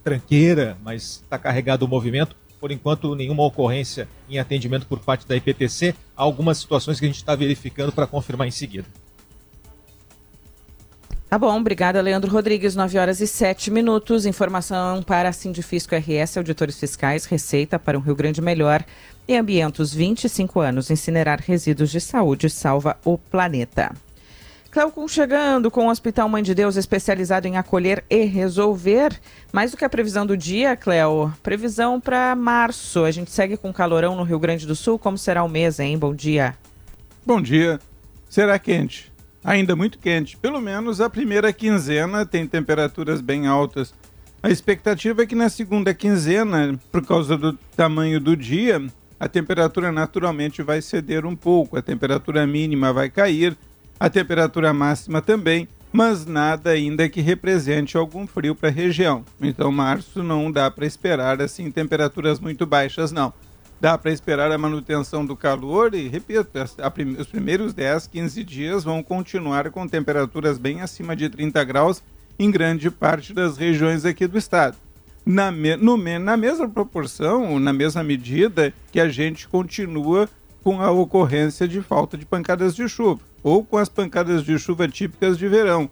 [0.03, 2.35] tranqueira, mas está carregado o movimento.
[2.59, 5.93] Por enquanto, nenhuma ocorrência em atendimento por parte da IPTC.
[6.15, 8.87] Há algumas situações que a gente está verificando para confirmar em seguida.
[11.35, 12.77] Tá bom, obrigada, Leandro Rodrigues.
[12.77, 14.25] 9 horas e 7 minutos.
[14.25, 18.85] Informação para a Sindifisco RS, auditores fiscais, receita para um Rio Grande melhor.
[19.27, 23.91] E Ambientos, 25 anos, incinerar resíduos de saúde salva o planeta.
[24.71, 29.19] Cleocum chegando com o Hospital Mãe de Deus especializado em acolher e resolver.
[29.51, 33.03] Mais do que a previsão do dia, Cleo, previsão para março.
[33.03, 34.97] A gente segue com calorão no Rio Grande do Sul.
[34.97, 35.97] Como será o mês, hein?
[35.97, 36.55] Bom dia.
[37.25, 37.77] Bom dia.
[38.29, 39.13] Será quente.
[39.45, 40.35] Ainda muito quente.
[40.35, 43.93] Pelo menos a primeira quinzena tem temperaturas bem altas.
[44.41, 48.83] A expectativa é que na segunda quinzena, por causa do tamanho do dia,
[49.19, 53.55] a temperatura naturalmente vai ceder um pouco, a temperatura mínima vai cair,
[53.99, 59.23] a temperatura máxima também, mas nada ainda que represente algum frio para a região.
[59.39, 63.31] Então, março não dá para esperar assim temperaturas muito baixas, não.
[63.79, 66.49] Dá para esperar a manutenção do calor e, repito,
[67.19, 72.01] os primeiros 10, 15 dias vão continuar com temperaturas bem acima de 30 graus
[72.39, 74.77] em grande parte das regiões aqui do estado
[75.25, 80.29] na, me, no, na mesma proporção, na mesma medida que a gente continua
[80.63, 84.87] com a ocorrência de falta de pancadas de chuva, ou com as pancadas de chuva
[84.87, 85.89] típicas de verão.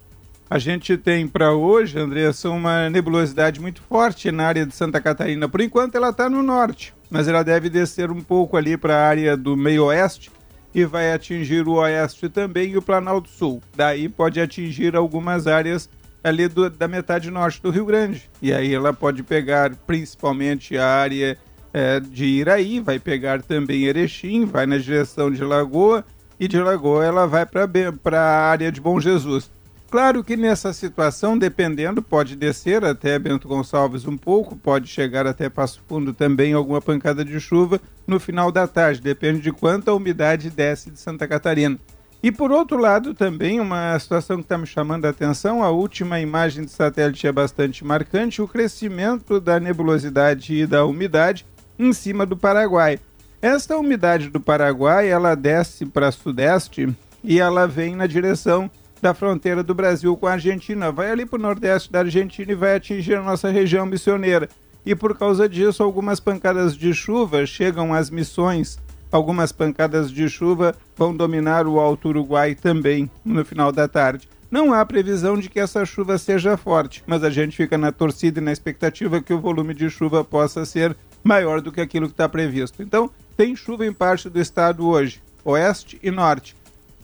[0.50, 5.50] A gente tem para hoje, Andressa, uma nebulosidade muito forte na área de Santa Catarina.
[5.50, 9.07] Por enquanto ela está no norte, mas ela deve descer um pouco ali para a
[9.07, 10.32] área do meio-oeste
[10.74, 13.61] e vai atingir o oeste também e o Planalto Sul.
[13.76, 15.88] Daí pode atingir algumas áreas
[16.24, 18.28] ali do, da metade norte do Rio Grande.
[18.41, 21.38] E aí ela pode pegar principalmente a área
[21.72, 26.03] é, de Iraí, vai pegar também Erechim, vai na direção de Lagoa,
[26.39, 29.51] e de Lagoa ela vai para a área de Bom Jesus.
[29.94, 35.50] Claro que nessa situação, dependendo, pode descer até Bento Gonçalves um pouco, pode chegar até
[35.50, 40.50] Passo Fundo também alguma pancada de chuva no final da tarde, depende de quanta umidade
[40.50, 41.78] desce de Santa Catarina.
[42.24, 46.20] E por outro lado, também uma situação que está me chamando a atenção, a última
[46.20, 51.46] imagem de satélite é bastante marcante, o crescimento da nebulosidade e da umidade
[51.78, 53.00] em cima do Paraguai.
[53.39, 56.91] Esta umidade do Paraguai, ela desce para sudeste
[57.24, 58.72] e ela vem na direção
[59.04, 62.56] da fronteira do Brasil com a Argentina, vai ali para o nordeste da Argentina e
[62.56, 64.49] vai atingir a nossa região missioneira.
[64.86, 68.80] E por causa disso, algumas pancadas de chuva chegam às missões
[69.14, 74.28] Algumas pancadas de chuva vão dominar o Alto Uruguai também no final da tarde.
[74.49, 78.39] Não há previsão de que essa chuva seja forte, mas a gente fica na torcida
[78.39, 82.14] e na expectativa que o volume de chuva possa ser maior do que aquilo que
[82.14, 82.82] está previsto.
[82.82, 86.56] Então, tem chuva em parte do estado hoje, oeste e norte.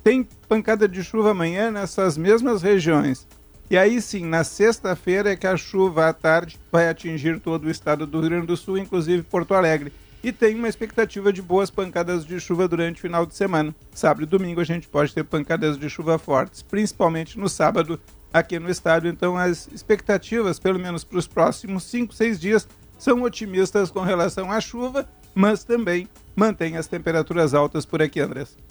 [0.03, 3.27] Tem pancada de chuva amanhã nessas mesmas regiões.
[3.69, 7.69] E aí sim, na sexta-feira é que a chuva à tarde vai atingir todo o
[7.69, 9.93] estado do Rio Grande do Sul, inclusive Porto Alegre
[10.23, 13.73] e tem uma expectativa de boas pancadas de chuva durante o final de semana.
[13.93, 17.99] Sábado e domingo a gente pode ter pancadas de chuva fortes, principalmente no sábado
[18.33, 19.07] aqui no estado.
[19.07, 24.51] Então, as expectativas, pelo menos para os próximos 5, 6 dias, são otimistas com relação
[24.51, 28.68] à chuva, mas também mantém as temperaturas altas por aqui, Andressa.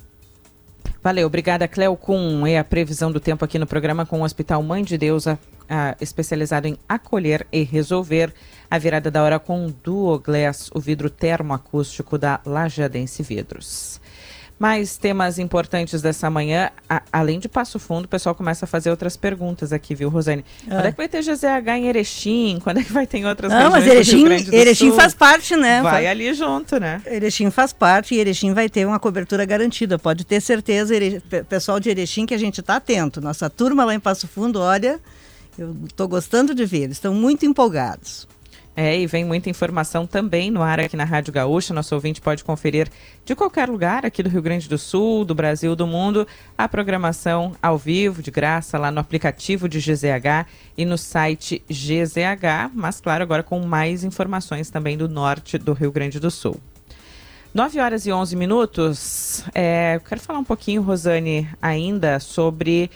[1.03, 2.47] Valeu, obrigada, Cleo Kuhn.
[2.47, 5.25] É a previsão do tempo aqui no programa com o Hospital Mãe de Deus,
[6.01, 8.35] especializado em acolher e resolver.
[8.71, 14.01] A virada da hora com Duoglass, o vidro termoacústico da Lajadense Vidros.
[14.59, 18.91] Mais temas importantes dessa manhã, a, além de Passo Fundo, o pessoal começa a fazer
[18.91, 20.45] outras perguntas aqui, viu, Rosane?
[20.67, 20.71] É.
[20.71, 22.59] Quando é que vai ter GZH em Erechim?
[22.65, 25.81] Quando é que vai ter em outras Não, mas Erechim, Erechim faz parte, né?
[25.81, 27.01] Vai ali junto, né?
[27.07, 29.99] Erechim faz parte e Erechim vai ter uma cobertura garantida.
[29.99, 31.23] Pode ter certeza, Ere...
[31.49, 33.21] pessoal de Erechim, que a gente está atento.
[33.21, 34.99] Nossa turma lá em Passo Fundo, olha,
[35.59, 38.27] eu estou gostando de ver, eles estão muito empolgados.
[38.81, 41.75] É, e vem muita informação também no ar aqui na Rádio Gaúcha.
[41.75, 42.89] Nosso ouvinte pode conferir
[43.25, 46.25] de qualquer lugar aqui do Rio Grande do Sul, do Brasil, do mundo,
[46.57, 52.71] a programação ao vivo, de graça, lá no aplicativo de GZH e no site GZH,
[52.73, 56.57] mas claro, agora com mais informações também do norte do Rio Grande do Sul.
[57.53, 59.45] 9 horas e 11 minutos.
[59.53, 62.93] É, eu quero falar um pouquinho, Rosane, ainda sobre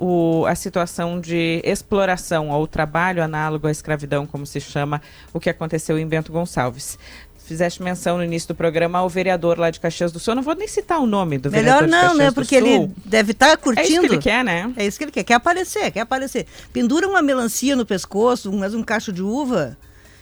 [0.00, 5.50] o, a situação de exploração ou trabalho análogo à escravidão, como se chama, o que
[5.50, 6.98] aconteceu em Bento Gonçalves
[7.46, 10.32] fizeste menção no início do programa ao vereador lá de Caxias do Sul.
[10.32, 12.30] Eu não vou nem citar o nome do Melhor vereador não, de Caxias né?
[12.30, 13.88] Porque ele deve estar tá curtindo.
[13.88, 14.72] É isso que ele quer, né?
[14.76, 15.24] É isso que ele quer.
[15.24, 16.46] Quer aparecer, quer aparecer.
[16.72, 19.76] Pendura uma melancia no pescoço, mas um cacho de uva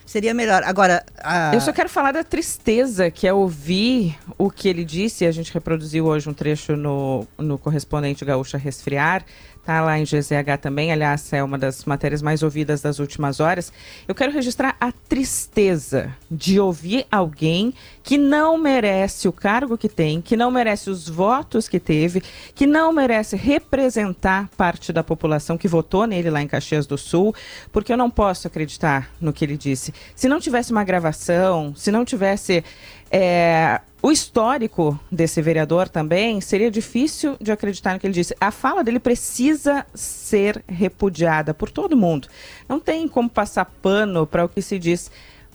[0.06, 0.62] seria melhor.
[0.64, 1.54] Agora, a...
[1.54, 5.26] eu só quero falar da tristeza que é ouvir o que ele disse.
[5.26, 9.22] A gente reproduziu hoje um trecho no, no correspondente Gaúcha Resfriar
[9.68, 13.70] Está lá em GZH também, aliás, é uma das matérias mais ouvidas das últimas horas.
[14.08, 20.22] Eu quero registrar a tristeza de ouvir alguém que não merece o cargo que tem,
[20.22, 22.22] que não merece os votos que teve,
[22.54, 27.34] que não merece representar parte da população que votou nele lá em Caxias do Sul,
[27.70, 29.92] porque eu não posso acreditar no que ele disse.
[30.16, 32.64] Se não tivesse uma gravação, se não tivesse
[33.10, 38.36] é, o histórico desse vereador também seria difícil de acreditar no que ele disse.
[38.40, 42.28] A fala dele precisa ser repudiada por todo mundo.
[42.68, 45.10] Não tem como passar pano para o que se diz.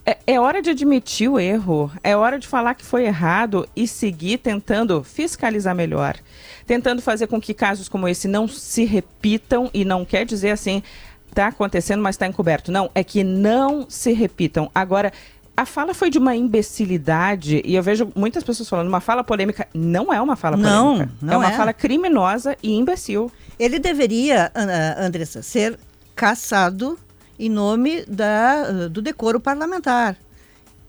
[0.06, 3.88] É, é, hora de admitir o erro, é hora de falar que foi errado e
[3.88, 6.18] seguir tentando fiscalizar melhor,
[6.68, 10.84] tentando fazer com que casos como esse não se repitam e não quer dizer assim,
[11.30, 12.70] está acontecendo, mas está encoberto.
[12.70, 14.70] Não, é que não se repitam.
[14.76, 15.14] Agora,
[15.56, 19.68] a fala foi de uma imbecilidade e eu vejo muitas pessoas falando uma fala polêmica.
[19.74, 21.12] Não é uma fala polêmica.
[21.22, 21.58] Não, não é uma é.
[21.58, 23.32] fala criminosa e imbecil.
[23.60, 24.52] Ele deveria,
[24.98, 25.78] Andressa, ser
[26.16, 26.98] caçado
[27.38, 30.18] em nome da, do decoro parlamentar.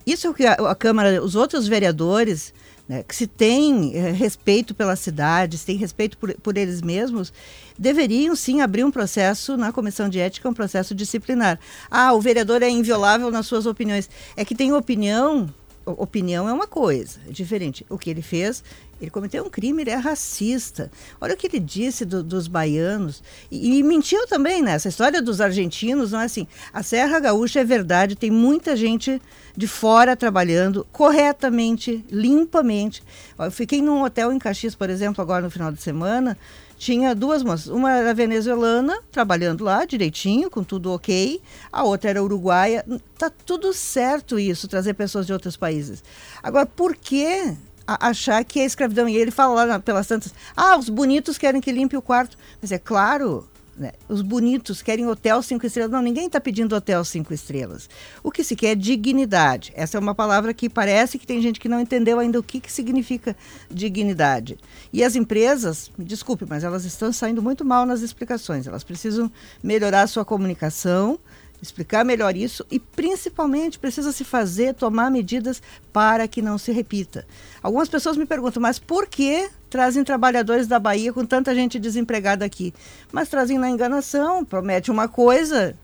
[0.06, 2.52] Isso é o que a, a Câmara, os outros vereadores
[2.88, 7.32] né, que se tem eh, respeito pela cidade, se tem respeito por, por eles mesmos,
[7.78, 11.58] deveriam sim abrir um processo na comissão de ética, um processo disciplinar.
[11.90, 14.08] Ah, o vereador é inviolável nas suas opiniões.
[14.36, 15.48] É que tem opinião,
[15.84, 17.84] opinião é uma coisa, é diferente.
[17.88, 18.62] O que ele fez
[19.00, 20.90] ele cometeu um crime, ele é racista.
[21.20, 23.22] Olha o que ele disse do, dos baianos.
[23.50, 24.72] E, e, mentiu também, né?
[24.72, 26.46] Essa história dos argentinos não é assim.
[26.72, 29.20] A Serra Gaúcha é verdade, tem muita gente
[29.56, 33.02] de fora trabalhando corretamente, limpamente.
[33.38, 36.36] Eu fiquei num hotel em Caxias, por exemplo, agora no final de semana.
[36.84, 37.68] Tinha duas moças.
[37.68, 41.40] Uma era venezuelana, trabalhando lá direitinho, com tudo ok.
[41.72, 42.84] A outra era uruguaia.
[43.16, 46.04] Tá tudo certo isso, trazer pessoas de outros países.
[46.42, 47.56] Agora, por que
[47.86, 49.08] achar que é escravidão.
[49.08, 52.36] E ele fala lá pelas tantas, ah, os bonitos querem que limpe o quarto.
[52.60, 55.90] Mas é claro, né, os bonitos querem hotel cinco estrelas.
[55.90, 57.88] Não, ninguém está pedindo hotel cinco estrelas.
[58.22, 59.72] O que se quer é dignidade.
[59.74, 62.60] Essa é uma palavra que parece que tem gente que não entendeu ainda o que,
[62.60, 63.36] que significa
[63.70, 64.58] dignidade.
[64.92, 68.66] E as empresas, desculpe, mas elas estão saindo muito mal nas explicações.
[68.66, 69.30] Elas precisam
[69.62, 71.18] melhorar a sua comunicação,
[71.64, 75.62] explicar melhor isso e, principalmente, precisa se fazer, tomar medidas
[75.92, 77.26] para que não se repita.
[77.62, 82.44] Algumas pessoas me perguntam, mas por que trazem trabalhadores da Bahia com tanta gente desempregada
[82.44, 82.72] aqui?
[83.10, 85.74] Mas trazem na enganação, promete uma coisa,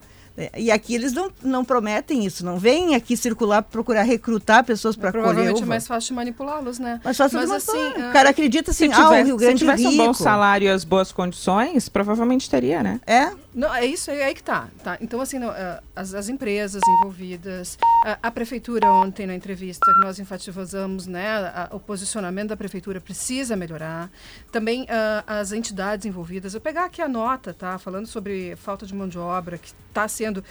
[0.41, 4.97] é, e aqui eles não, não prometem isso, não vêm aqui circular procurar recrutar pessoas
[4.97, 6.99] para colher Provavelmente é mais fácil manipulá-los, né?
[7.05, 9.65] Mais fácil Mas, assim, o cara acredita assim, se tivesse, ah, o Rio Grande se
[9.67, 10.03] tivesse rico.
[10.03, 13.01] um bom salário e as boas condições, provavelmente teria, né?
[13.07, 13.33] É?
[13.53, 14.69] Não, é isso, é aí que tá.
[14.83, 14.97] tá.
[15.01, 20.07] Então, assim, não, uh, as, as, empresas envolvidas, uh, a prefeitura ontem na entrevista que
[20.07, 24.09] nós enfatizamos, né, a, a, o posicionamento da prefeitura precisa melhorar.
[24.53, 24.87] Também uh,
[25.27, 26.55] as entidades envolvidas.
[26.55, 30.07] Eu pegar aqui a nota, tá, falando sobre falta de mão de obra que está
[30.07, 30.45] sendo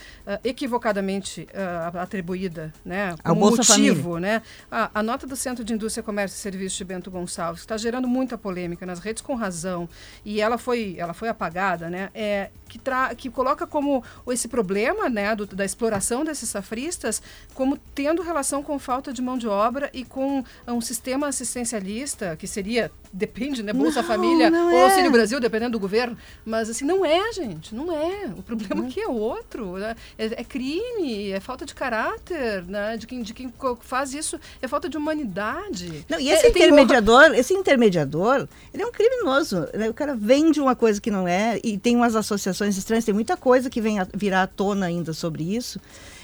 [0.44, 1.48] equivocadamente
[1.94, 4.42] atribuída, né, como motivo, né.
[4.70, 8.08] A, a, nota do Centro de Indústria, Comércio e Serviços de Bento Gonçalves está gerando
[8.08, 9.88] muita polêmica nas redes com razão
[10.26, 12.78] e ela foi, ela foi apagada, né, é que
[13.18, 17.22] que coloca como esse problema né, do, da exploração desses safristas
[17.54, 22.48] como tendo relação com falta de mão de obra e com um sistema assistencialista, que
[22.48, 23.74] seria, depende, né?
[23.74, 24.84] Bolsa Não, Família não ou é.
[24.86, 26.18] Auxílio Brasil, dependendo do governo.
[26.46, 28.28] Mas assim, não é, gente, não é.
[28.38, 29.74] O problema aqui é outro.
[29.78, 29.96] né?
[30.18, 32.98] É, é crime, é falta de caráter, né?
[32.98, 36.06] De quem, de quem faz isso, é falta de humanidade.
[36.10, 39.68] Não, e esse É, tem- intermediador, esse intermediador, ele é um criminoso.
[39.74, 39.90] né?
[39.90, 43.38] O cara vende uma coisa que não é e tem umas associações estranhas, tem muita
[43.38, 45.80] coisa que vem a, virar à tona ainda sobre isso.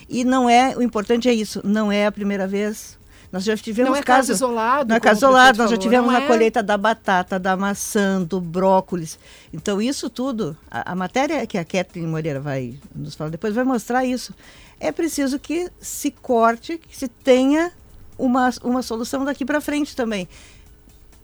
[0.09, 2.97] E não é, o importante é isso, não é a primeira vez.
[3.31, 6.05] Nós já tivemos Não é caso casos- isolado, Não é caso isolado, nós já tivemos
[6.11, 9.19] não na é- colheita da batata, da maçã, do brócolis.
[9.51, 13.63] Então, isso tudo, a, a matéria que a Kathleen Moreira vai nos falar depois vai
[13.65, 14.33] mostrar isso.
[14.79, 17.71] É preciso que se corte, que se tenha
[18.17, 20.29] uma, uma solução daqui para frente também.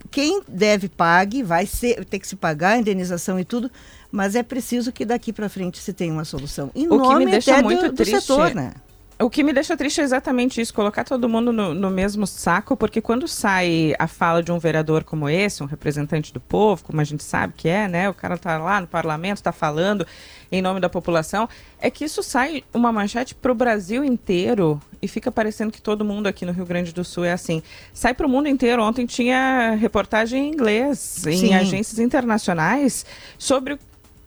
[0.09, 3.71] Quem deve pague, vai ser, ter que se pagar a indenização e tudo,
[4.12, 6.70] mas é preciso que daqui para frente se tenha uma solução.
[6.76, 8.20] Em O que me deixa muito do, do triste.
[8.20, 8.74] setor, né?
[9.22, 12.76] O que me deixa triste é exatamente isso, colocar todo mundo no, no mesmo saco,
[12.76, 16.99] porque quando sai a fala de um vereador como esse, um representante do povo, como
[16.99, 18.09] a gente sabe que é, né?
[18.09, 20.07] O cara tá lá no parlamento, tá falando
[20.51, 21.47] em nome da população,
[21.80, 26.26] é que isso sai uma manchete pro Brasil inteiro e fica parecendo que todo mundo
[26.26, 27.62] aqui no Rio Grande do Sul é assim.
[27.93, 28.82] Sai pro mundo inteiro.
[28.84, 31.53] Ontem tinha reportagem em inglês, em Sim.
[31.53, 33.05] agências internacionais,
[33.38, 33.78] sobre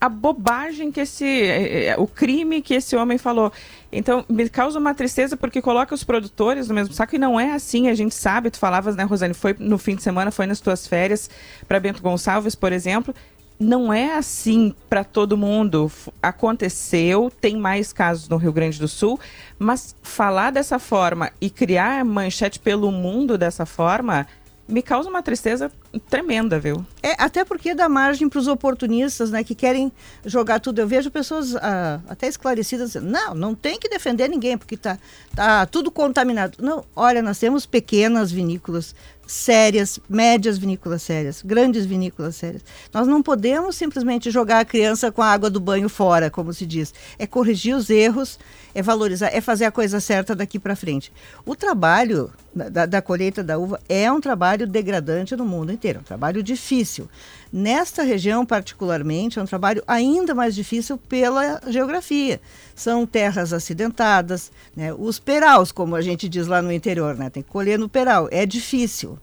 [0.04, 1.24] a bobagem que esse.
[1.24, 3.50] eh, eh, o crime que esse homem falou.
[3.90, 7.52] Então, me causa uma tristeza porque coloca os produtores no mesmo saco e não é
[7.52, 10.60] assim, a gente sabe, tu falavas, né, Rosane, foi no fim de semana, foi nas
[10.60, 11.30] tuas férias
[11.66, 13.14] para Bento Gonçalves, por exemplo.
[13.58, 15.90] Não é assim para todo mundo.
[16.22, 19.18] Aconteceu, tem mais casos no Rio Grande do Sul,
[19.58, 24.26] mas falar dessa forma e criar manchete pelo mundo dessa forma
[24.66, 25.70] me causa uma tristeza
[26.08, 26.84] tremenda, viu?
[27.02, 29.92] É, até porque dá margem para os oportunistas, né, que querem
[30.24, 30.78] jogar tudo.
[30.78, 34.98] Eu vejo pessoas ah, até esclarecidas dizendo, não, não tem que defender ninguém, porque tá,
[35.34, 36.58] tá tudo contaminado.
[36.62, 38.94] Não, olha, nós temos pequenas vinícolas
[39.26, 42.62] sérias, médias vinícolas sérias, grandes vinícolas sérias.
[42.92, 46.66] Nós não podemos simplesmente jogar a criança com a água do banho fora, como se
[46.66, 46.92] diz.
[47.18, 48.38] É corrigir os erros,
[48.74, 51.12] é valorizar, é fazer a coisa certa daqui para frente.
[51.46, 56.02] O trabalho da, da- colheita da uva é um trabalho degradante no mundo inteiro, um
[56.02, 57.08] trabalho difícil.
[57.52, 62.40] Nesta região, particularmente, é um trabalho ainda mais difícil pela geografia.
[62.74, 64.92] São terras acidentadas, né?
[64.92, 67.30] os peraus, como a gente diz lá no interior, né?
[67.30, 69.18] tem que colher no peral, é difícil.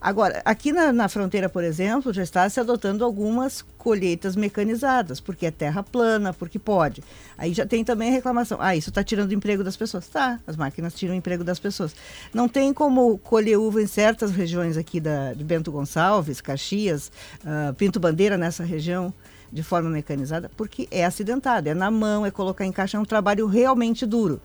[0.00, 5.46] Agora, aqui na, na fronteira, por exemplo, já está se adotando algumas colheitas mecanizadas, porque
[5.46, 7.02] é terra plana, porque pode.
[7.36, 8.58] Aí já tem também a reclamação.
[8.60, 10.06] Ah, isso está tirando o emprego das pessoas.
[10.06, 11.96] Tá, as máquinas tiram o emprego das pessoas.
[12.32, 17.10] Não tem como colher uva em certas regiões aqui da, de Bento Gonçalves, Caxias,
[17.44, 19.12] ah, Pinto Bandeira, nessa região,
[19.52, 23.04] de forma mecanizada, porque é acidentado, é na mão, é colocar em caixa, é um
[23.04, 24.40] trabalho realmente duro.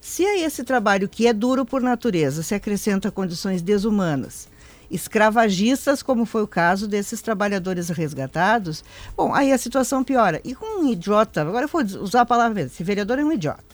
[0.00, 4.48] Se a esse trabalho que é duro por natureza se acrescenta condições desumanas,
[4.90, 8.84] escravagistas, como foi o caso desses trabalhadores resgatados,
[9.16, 10.40] bom, aí a situação piora.
[10.44, 13.32] E com um idiota, agora eu vou usar a palavra mesmo, esse vereador é um
[13.32, 13.64] idiota,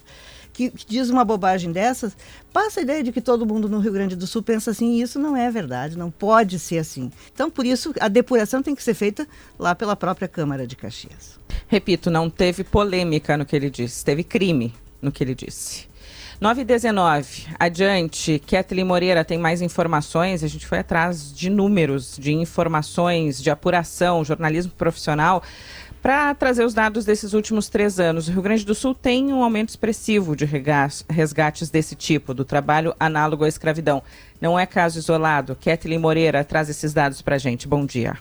[0.53, 2.15] que, que diz uma bobagem dessas,
[2.51, 5.01] passa a ideia de que todo mundo no Rio Grande do Sul pensa assim, e
[5.01, 7.11] isso não é verdade, não pode ser assim.
[7.33, 11.39] Então, por isso, a depuração tem que ser feita lá pela própria Câmara de Caxias.
[11.67, 15.90] Repito, não teve polêmica no que ele disse, teve crime no que ele disse.
[16.41, 18.41] 9 e 19, adiante.
[18.47, 20.43] Kathleen Moreira tem mais informações.
[20.43, 25.43] A gente foi atrás de números, de informações, de apuração, jornalismo profissional,
[26.01, 28.27] para trazer os dados desses últimos três anos.
[28.27, 30.45] O Rio Grande do Sul tem um aumento expressivo de
[31.07, 34.01] resgates desse tipo, do trabalho análogo à escravidão.
[34.41, 35.55] Não é caso isolado.
[35.63, 37.67] Kathleen Moreira traz esses dados para a gente.
[37.67, 38.17] Bom dia.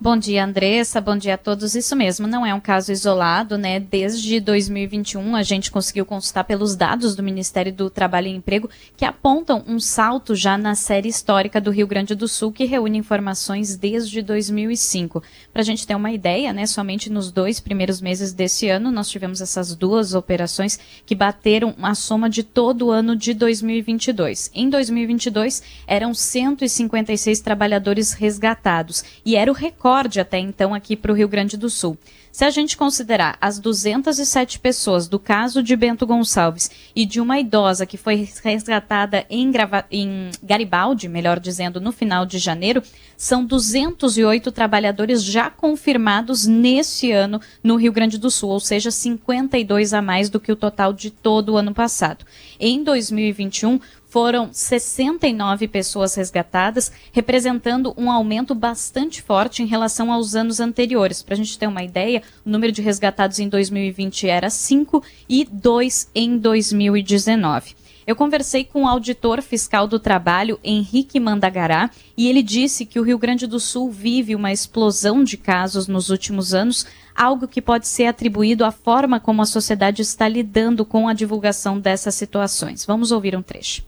[0.00, 1.00] Bom dia, Andressa.
[1.00, 1.74] Bom dia a todos.
[1.74, 3.80] Isso mesmo, não é um caso isolado, né?
[3.80, 9.04] Desde 2021, a gente conseguiu consultar pelos dados do Ministério do Trabalho e Emprego que
[9.04, 13.76] apontam um salto já na série histórica do Rio Grande do Sul, que reúne informações
[13.76, 15.20] desde 2005.
[15.52, 16.64] Para a gente ter uma ideia, né?
[16.66, 21.96] Somente nos dois primeiros meses desse ano, nós tivemos essas duas operações que bateram a
[21.96, 24.48] soma de todo o ano de 2022.
[24.54, 29.87] Em 2022, eram 156 trabalhadores resgatados e era o recorde
[30.20, 31.96] até então aqui para o Rio Grande do Sul.
[32.30, 37.40] Se a gente considerar as 207 pessoas do caso de Bento Gonçalves e de uma
[37.40, 42.82] idosa que foi resgatada em, Grava- em Garibaldi, melhor dizendo, no final de janeiro,
[43.16, 49.92] São 208 trabalhadores já confirmados nesse ano no Rio Grande do Sul, ou seja, 52
[49.92, 52.24] a mais do que o total de todo o ano passado.
[52.60, 60.60] Em 2021, foram 69 pessoas resgatadas, representando um aumento bastante forte em relação aos anos
[60.60, 61.22] anteriores.
[61.22, 65.44] Para a gente ter uma ideia, o número de resgatados em 2020 era 5 e
[65.44, 67.76] 2 em 2019.
[68.08, 73.02] Eu conversei com o auditor fiscal do trabalho, Henrique Mandagará, e ele disse que o
[73.02, 76.86] Rio Grande do Sul vive uma explosão de casos nos últimos anos,
[77.18, 81.80] algo que pode ser atribuído à forma como a sociedade está lidando com a divulgação
[81.80, 82.86] dessas situações.
[82.86, 83.82] Vamos ouvir um trecho.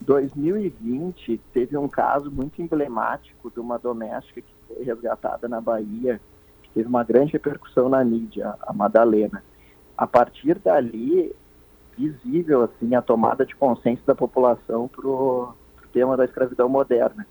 [0.00, 6.20] 2020 teve um caso muito emblemático de uma doméstica que foi resgatada na Bahia,
[6.62, 9.42] que teve uma grande repercussão na mídia, a Madalena.
[9.96, 11.34] A partir dali,
[11.96, 15.52] visível assim a tomada de consciência da população para o
[15.92, 17.26] tema da escravidão moderna.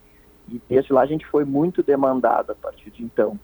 [0.49, 3.39] E desde lá a gente foi muito demandado a partir de então.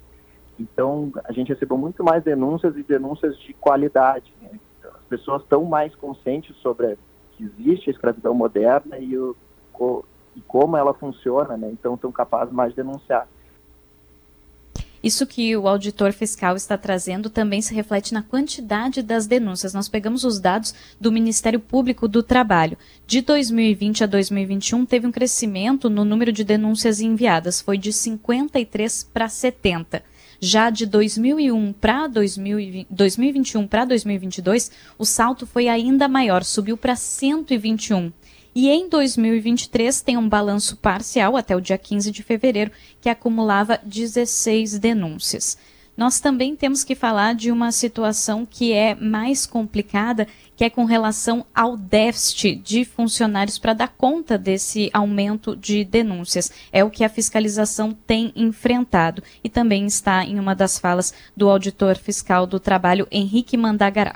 [0.59, 4.33] Então a gente recebeu muito mais denúncias e denúncias de qualidade.
[4.41, 4.49] Né?
[4.79, 6.97] Então, as pessoas estão mais conscientes sobre
[7.31, 9.35] que existe a escravidão moderna e, o,
[10.35, 11.69] e como ela funciona, né?
[11.71, 13.27] então estão capazes mais de denunciar.
[15.03, 19.73] Isso que o auditor fiscal está trazendo também se reflete na quantidade das denúncias.
[19.73, 22.77] Nós pegamos os dados do Ministério Público do Trabalho.
[23.05, 29.03] De 2020 a 2021, teve um crescimento no número de denúncias enviadas, foi de 53
[29.13, 30.01] para 70.
[30.45, 38.11] Já de 2001 para 2021 para 2022, o salto foi ainda maior, subiu para 121.
[38.53, 43.79] E em 2023 tem um balanço parcial até o dia 15 de fevereiro, que acumulava
[43.85, 45.57] 16 denúncias.
[45.95, 50.85] Nós também temos que falar de uma situação que é mais complicada, que é com
[50.85, 56.51] relação ao déficit de funcionários para dar conta desse aumento de denúncias.
[56.71, 61.49] É o que a fiscalização tem enfrentado e também está em uma das falas do
[61.49, 64.15] auditor fiscal do trabalho, Henrique Mandagará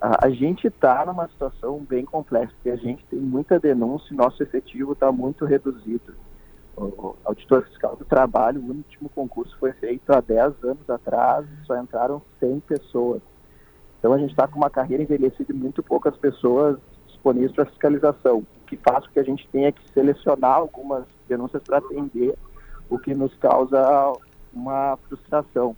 [0.00, 4.42] a, gente está numa situação bem complexa, porque a gente tem muita denúncia e nosso
[4.42, 6.14] efetivo está muito reduzido.
[7.24, 12.22] Auditor fiscal do trabalho, o último concurso foi feito há 10 anos atrás, só entraram
[12.38, 13.20] 100 pessoas.
[13.98, 18.38] Então a gente está com uma carreira envelhecida e muito poucas pessoas disponíveis para fiscalização,
[18.38, 22.34] o que faz com que a gente tenha que selecionar algumas denúncias para atender,
[22.88, 24.12] o que nos causa
[24.52, 25.76] uma frustração.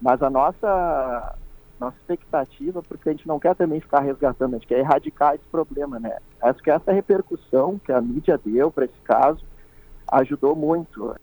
[0.00, 1.36] Mas a nossa
[1.80, 5.44] nossa expectativa, porque a gente não quer também ficar resgatando, a gente quer erradicar esse
[5.50, 6.16] problema, né?
[6.40, 9.44] Acho que essa repercussão que a mídia deu para esse caso
[10.12, 11.14] ajudou muito.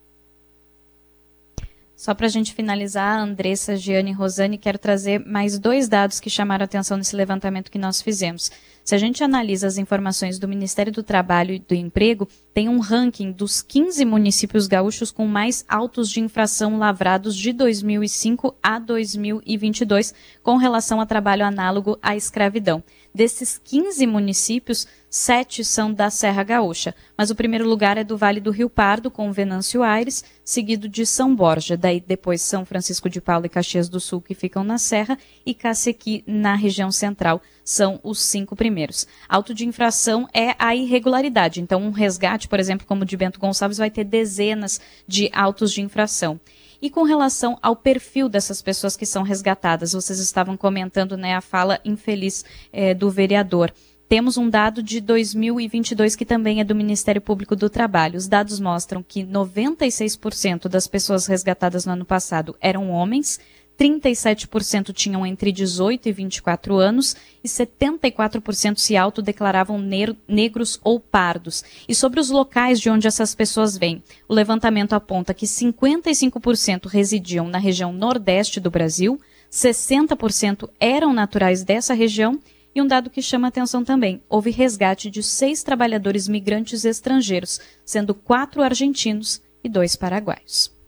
[1.95, 6.29] Só para a gente finalizar, Andressa, Giane e Rosane, quero trazer mais dois dados que
[6.29, 8.49] chamaram atenção nesse levantamento que nós fizemos.
[8.85, 12.79] Se a gente analisa as informações do Ministério do Trabalho e do Emprego, tem um
[12.79, 20.13] ranking dos 15 municípios gaúchos com mais autos de infração lavrados de 2005 a 2022
[20.41, 22.81] com relação a trabalho análogo à escravidão.
[23.13, 28.39] Desses 15 municípios, sete são da Serra Gaúcha, mas o primeiro lugar é do Vale
[28.39, 33.19] do Rio Pardo, com Venâncio Aires, seguido de São Borja, daí depois São Francisco de
[33.19, 37.99] Paula e Caxias do Sul, que ficam na Serra, e Cacequi, na região central, são
[38.03, 39.07] os cinco primeiros.
[39.27, 43.39] Auto de infração é a irregularidade, então um resgate, por exemplo, como o de Bento
[43.39, 46.39] Gonçalves, vai ter dezenas de autos de infração.
[46.81, 51.41] E com relação ao perfil dessas pessoas que são resgatadas, vocês estavam comentando né, a
[51.41, 53.73] fala infeliz é, do vereador.
[54.09, 58.17] Temos um dado de 2022 que também é do Ministério Público do Trabalho.
[58.17, 63.39] Os dados mostram que 96% das pessoas resgatadas no ano passado eram homens,
[63.79, 69.79] 37% tinham entre 18 e 24 anos e 74% se autodeclaravam
[70.27, 71.63] negros ou pardos.
[71.87, 77.47] E sobre os locais de onde essas pessoas vêm, o levantamento aponta que 55% residiam
[77.47, 79.17] na região nordeste do Brasil,
[79.49, 82.37] 60% eram naturais dessa região
[82.75, 88.13] e um dado que chama atenção também: houve resgate de seis trabalhadores migrantes estrangeiros, sendo
[88.13, 90.78] quatro argentinos e dois paraguaios.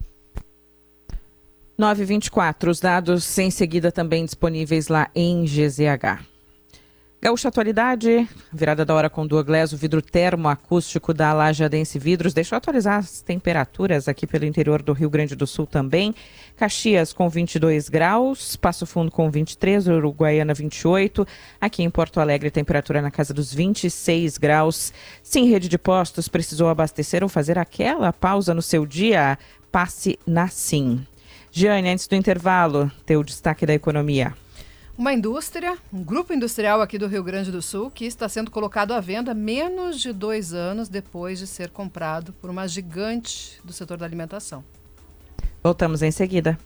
[1.81, 6.23] 924, os dados em seguida também disponíveis lá em GZH.
[7.19, 12.35] Gaúcha Atualidade, virada da hora com Douglas, o vidro termoacústico da Lajadense Vidros.
[12.35, 16.13] Deixa eu atualizar as temperaturas aqui pelo interior do Rio Grande do Sul também.
[16.55, 21.27] Caxias com 22 graus, Passo Fundo com 23, Uruguaiana 28.
[21.59, 24.93] Aqui em Porto Alegre, temperatura na casa dos 26 graus.
[25.23, 29.37] Sim, rede de postos precisou abastecer ou fazer aquela pausa no seu dia?
[29.71, 31.05] Passe na Sim.
[31.53, 34.33] Giane, antes do intervalo, teu destaque da economia.
[34.97, 38.93] Uma indústria, um grupo industrial aqui do Rio Grande do Sul, que está sendo colocado
[38.93, 43.97] à venda menos de dois anos depois de ser comprado por uma gigante do setor
[43.97, 44.63] da alimentação.
[45.61, 46.57] Voltamos em seguida.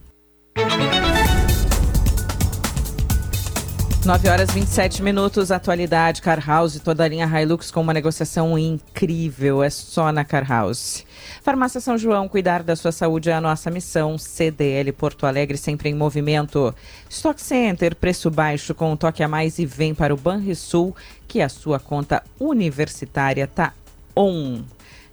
[4.06, 9.64] 9 horas 27 minutos, atualidade, Car House, toda a linha Hilux com uma negociação incrível,
[9.64, 11.03] é só na Car House.
[11.41, 14.15] Farmácia São João, cuidar da sua saúde é a nossa missão.
[14.15, 16.73] CDL Porto Alegre sempre em movimento.
[17.10, 20.95] Stock Center, preço baixo com um toque a mais e vem para o Banrisul,
[21.27, 23.73] que a sua conta universitária tá
[24.15, 24.61] on.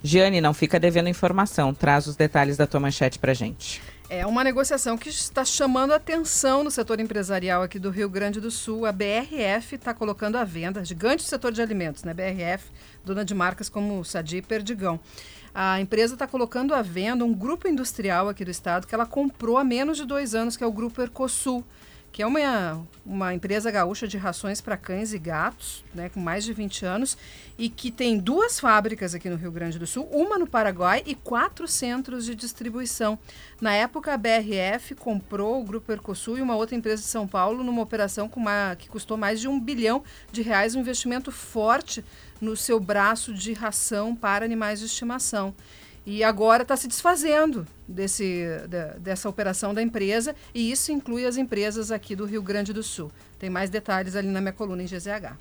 [0.02, 3.80] Giane, não fica devendo informação, traz os detalhes da tua manchete pra gente.
[4.14, 8.50] É uma negociação que está chamando atenção no setor empresarial aqui do Rio Grande do
[8.50, 8.84] Sul.
[8.84, 12.12] A BRF está colocando à venda, gigante do setor de alimentos, né?
[12.12, 12.70] BRF,
[13.02, 15.00] dona de marcas como Sadi e Perdigão.
[15.54, 19.56] A empresa está colocando à venda um grupo industrial aqui do estado que ela comprou
[19.56, 21.64] há menos de dois anos, que é o Grupo Ercosul
[22.12, 26.44] que é uma, uma empresa gaúcha de rações para cães e gatos, né, com mais
[26.44, 27.16] de 20 anos,
[27.56, 31.14] e que tem duas fábricas aqui no Rio Grande do Sul, uma no Paraguai e
[31.14, 33.18] quatro centros de distribuição.
[33.62, 37.64] Na época, a BRF comprou o Grupo Ercosul e uma outra empresa de São Paulo
[37.64, 42.04] numa operação com uma, que custou mais de um bilhão de reais, um investimento forte
[42.38, 45.54] no seu braço de ração para animais de estimação.
[46.04, 48.44] E agora está se desfazendo desse,
[48.98, 53.12] dessa operação da empresa, e isso inclui as empresas aqui do Rio Grande do Sul.
[53.38, 55.36] Tem mais detalhes ali na minha coluna em GZH.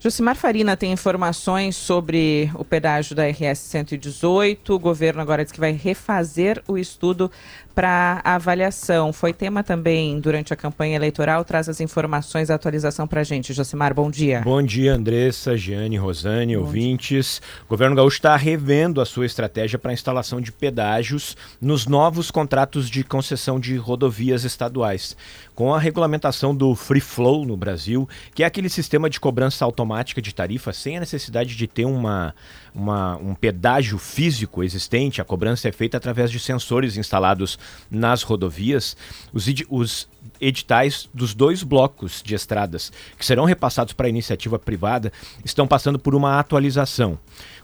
[0.00, 4.72] Josimar Farina tem informações sobre o pedágio da RS 118.
[4.72, 7.28] O governo agora diz que vai refazer o estudo
[7.74, 9.12] para avaliação.
[9.12, 11.44] Foi tema também durante a campanha eleitoral.
[11.44, 13.52] Traz as informações, a atualização para a gente.
[13.52, 14.40] Josimar, bom dia.
[14.42, 17.40] Bom dia, Andressa, Giane, Rosane, bom ouvintes.
[17.40, 17.62] Dia.
[17.66, 22.30] O governo gaúcho está revendo a sua estratégia para a instalação de pedágios nos novos
[22.30, 25.16] contratos de concessão de rodovias estaduais.
[25.58, 30.22] Com a regulamentação do Free Flow no Brasil, que é aquele sistema de cobrança automática
[30.22, 32.32] de tarifa sem a necessidade de ter uma
[32.72, 37.58] uma, um pedágio físico existente, a cobrança é feita através de sensores instalados
[37.90, 38.96] nas rodovias,
[39.32, 40.08] os, os
[40.40, 45.12] editais dos dois blocos de estradas que serão repassados para a iniciativa privada
[45.44, 47.18] estão passando por uma atualização.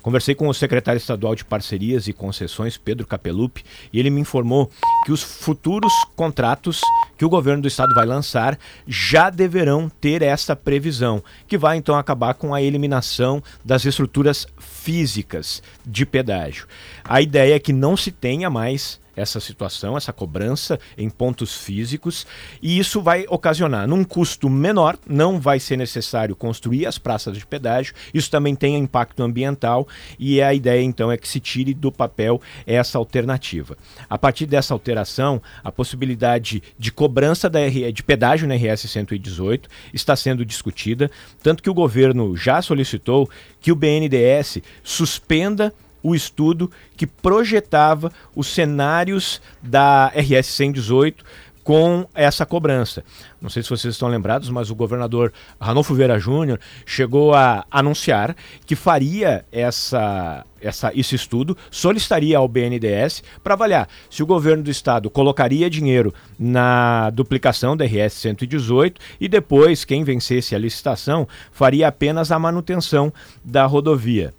[0.04, 4.70] Conversei com o secretário estadual de Parcerias e Concessões, Pedro Capelupi, e ele me informou
[5.06, 6.82] que os futuros contratos
[7.16, 11.96] que o governo do estado vai lançar já deverão ter essa previsão, que vai então
[11.96, 14.46] acabar com a eliminação das estruturas
[14.84, 16.66] físicas de pedágio.
[17.02, 22.26] A ideia é que não se tenha mais essa situação, essa cobrança em pontos físicos,
[22.62, 27.46] e isso vai ocasionar, num custo menor, não vai ser necessário construir as praças de
[27.46, 29.86] pedágio, isso também tem impacto ambiental,
[30.18, 33.76] e a ideia então é que se tire do papel essa alternativa.
[34.08, 39.68] A partir dessa alteração, a possibilidade de cobrança da RE, de pedágio na RS 118
[39.92, 41.10] está sendo discutida,
[41.42, 43.28] tanto que o governo já solicitou
[43.64, 45.72] que o BNDES suspenda
[46.02, 51.24] o estudo que projetava os cenários da RS 118
[51.64, 53.02] com essa cobrança.
[53.40, 58.36] Não sei se vocês estão lembrados, mas o governador Ranolfo Vera Júnior chegou a anunciar
[58.66, 64.70] que faria essa, essa, esse estudo, solicitaria ao BNDES para avaliar se o governo do
[64.70, 71.88] estado colocaria dinheiro na duplicação da RS 118 e depois, quem vencesse a licitação, faria
[71.88, 73.12] apenas a manutenção
[73.42, 74.34] da rodovia.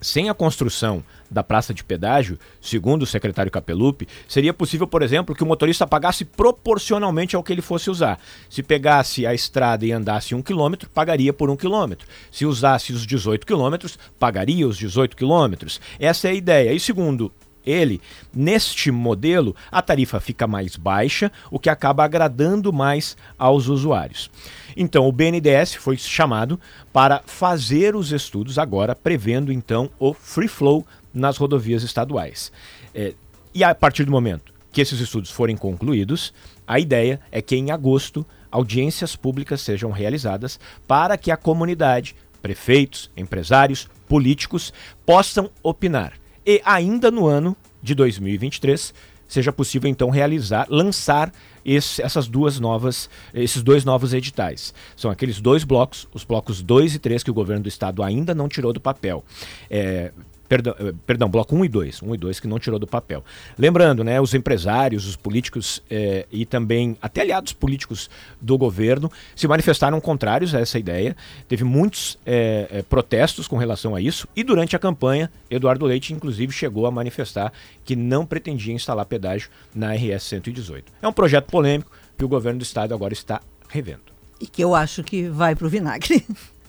[0.00, 5.34] Sem a construção da praça de pedágio, segundo o secretário Capelupi, seria possível, por exemplo,
[5.34, 8.20] que o motorista pagasse proporcionalmente ao que ele fosse usar.
[8.48, 12.06] Se pegasse a estrada e andasse um quilômetro, pagaria por um quilômetro.
[12.30, 15.80] Se usasse os 18 quilômetros, pagaria os 18 quilômetros.
[15.98, 16.72] Essa é a ideia.
[16.72, 17.32] E segundo
[17.66, 18.00] ele,
[18.32, 24.30] neste modelo, a tarifa fica mais baixa, o que acaba agradando mais aos usuários.
[24.76, 26.60] Então, o BNDES foi chamado
[26.92, 30.84] para fazer os estudos agora, prevendo então o free flow
[31.14, 32.52] nas rodovias estaduais.
[32.94, 33.14] É,
[33.54, 36.34] e a partir do momento que esses estudos forem concluídos,
[36.66, 43.10] a ideia é que em agosto audiências públicas sejam realizadas para que a comunidade, prefeitos,
[43.16, 44.72] empresários, políticos
[45.06, 46.14] possam opinar.
[46.44, 48.92] E ainda no ano de 2023
[49.26, 51.32] seja possível então realizar, lançar
[51.64, 54.74] esse, essas duas novas, esses dois novos editais.
[54.96, 58.34] São aqueles dois blocos, os blocos 2 e 3 que o governo do estado ainda
[58.34, 59.24] não tirou do papel.
[59.70, 60.12] É,
[60.48, 63.24] Perdão, eh, perdão, bloco 1 e 2, 1 e 2 que não tirou do papel.
[63.58, 68.10] Lembrando, né, os empresários, os políticos eh, e também até aliados políticos
[68.40, 71.16] do governo se manifestaram contrários a essa ideia.
[71.48, 76.52] Teve muitos eh, protestos com relação a isso e durante a campanha, Eduardo Leite, inclusive,
[76.52, 77.52] chegou a manifestar
[77.84, 80.92] que não pretendia instalar pedágio na RS 118.
[81.00, 84.02] É um projeto polêmico que o governo do estado agora está revendo.
[84.40, 86.24] E que eu acho que vai para o vinagre.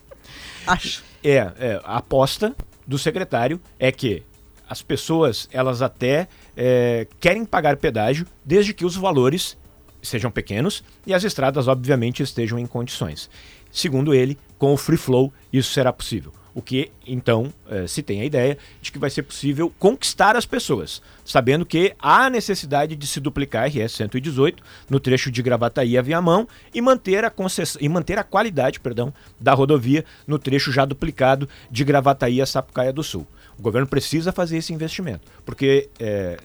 [0.66, 1.04] acho.
[1.28, 4.22] É, é, a aposta do secretário é que
[4.70, 9.58] as pessoas, elas até é, querem pagar pedágio desde que os valores
[10.04, 13.28] sejam pequenos e as estradas, obviamente, estejam em condições.
[13.72, 16.32] Segundo ele, com o free flow, isso será possível.
[16.56, 20.46] O que, então, eh, se tem a ideia de que vai ser possível conquistar as
[20.46, 25.98] pessoas, sabendo que há necessidade de se duplicar a RS 118 no trecho de Gravataí
[25.98, 27.78] a Viamão e manter a, concess...
[27.82, 32.94] e manter a qualidade perdão, da rodovia no trecho já duplicado de Gravataí a Sapucaia
[32.94, 33.28] do Sul.
[33.60, 36.38] O governo precisa fazer esse investimento, porque eh,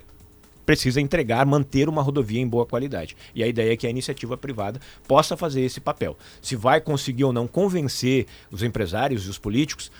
[0.70, 3.16] precisa entregar, manter uma rodovia em boa qualidade.
[3.34, 6.16] E a ideia é que a iniciativa privada possa fazer esse papel.
[6.40, 9.90] Se vai conseguir ou não convencer os empresários e os políticos,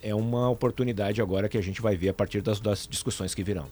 [0.00, 3.42] é uma oportunidade agora que a gente vai ver a partir das, das discussões que
[3.42, 3.66] virão.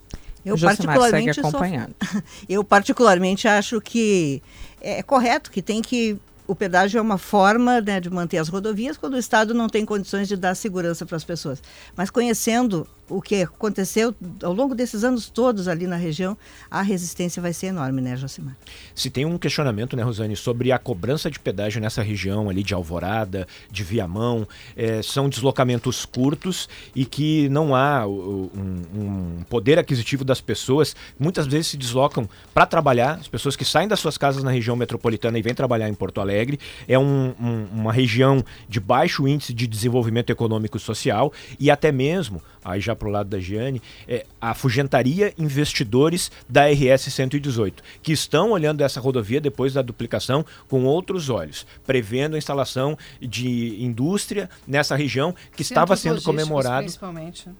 [0.44, 1.60] Eu particularmente, sou...
[2.48, 4.42] eu particularmente acho que
[4.80, 8.96] é correto que tem que o pedágio é uma forma né, de manter as rodovias
[8.96, 11.62] quando o Estado não tem condições de dar segurança para as pessoas.
[11.94, 16.36] Mas conhecendo o que aconteceu ao longo desses anos todos ali na região,
[16.70, 18.56] a resistência vai ser enorme, né, Josimar?
[18.94, 22.74] Se tem um questionamento, né, Rosane, sobre a cobrança de pedágio nessa região ali de
[22.74, 28.50] Alvorada, de Viamão, é, são deslocamentos curtos e que não há um,
[28.94, 30.94] um, poder aquisitivo das pessoas.
[31.18, 34.76] Muitas vezes se deslocam para trabalhar, as pessoas que saem das suas casas na região
[34.76, 36.58] metropolitana e vêm trabalhar em Porto Alegre.
[36.86, 37.34] É um,
[37.72, 42.94] uma região de baixo índice de desenvolvimento econômico e social e até mesmo aí já
[42.98, 49.00] para o lado da Giane, é, afugentaria investidores da RS 118, que estão olhando essa
[49.00, 55.62] rodovia depois da duplicação com outros olhos, prevendo a instalação de indústria nessa região que
[55.62, 56.86] estava sendo comemorado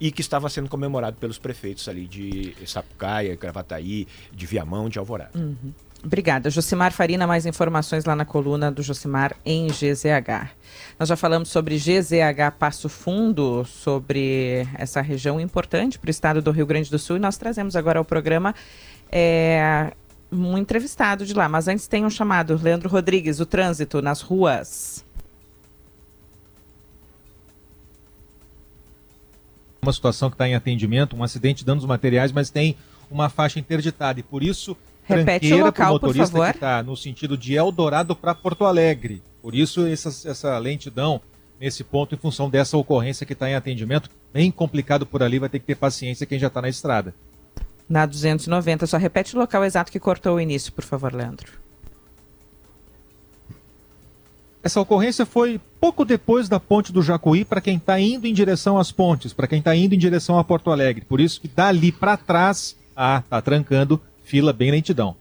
[0.01, 5.39] e que estava sendo comemorado pelos prefeitos ali de Sapucaia, Gravataí, de Viamão, de Alvorada.
[5.39, 5.73] Uhum.
[6.03, 6.49] Obrigada.
[6.49, 10.51] Josimar Farina, mais informações lá na coluna do Josimar em GZH.
[10.99, 16.53] Nós já falamos sobre GZH Passo Fundo, sobre essa região importante para o estado do
[16.53, 18.55] Rio Grande do Sul, e nós trazemos agora ao programa
[19.11, 19.93] é,
[20.31, 21.49] um entrevistado de lá.
[21.49, 25.05] Mas antes tem um chamado, Leandro Rodrigues, o trânsito nas ruas.
[29.83, 32.77] Uma situação que está em atendimento, um acidente dando os materiais, mas tem
[33.11, 34.77] uma faixa interditada e por isso
[35.09, 36.51] Repete o local, motorista por favor.
[36.51, 39.23] que está no sentido de Eldorado para Porto Alegre.
[39.41, 41.21] Por isso essa, essa lentidão
[41.59, 44.11] nesse ponto em função dessa ocorrência que está em atendimento.
[44.33, 47.15] Bem complicado por ali, vai ter que ter paciência quem já está na estrada.
[47.89, 51.53] Na 290, só repete o local exato que cortou o início, por favor, Leandro.
[54.63, 58.77] Essa ocorrência foi pouco depois da ponte do Jacuí para quem está indo em direção
[58.77, 61.07] às pontes, para quem está indo em direção a Porto Alegre.
[61.07, 63.99] Por isso que dali para trás, ah, tá trancando
[64.29, 65.17] fila bem lentidão.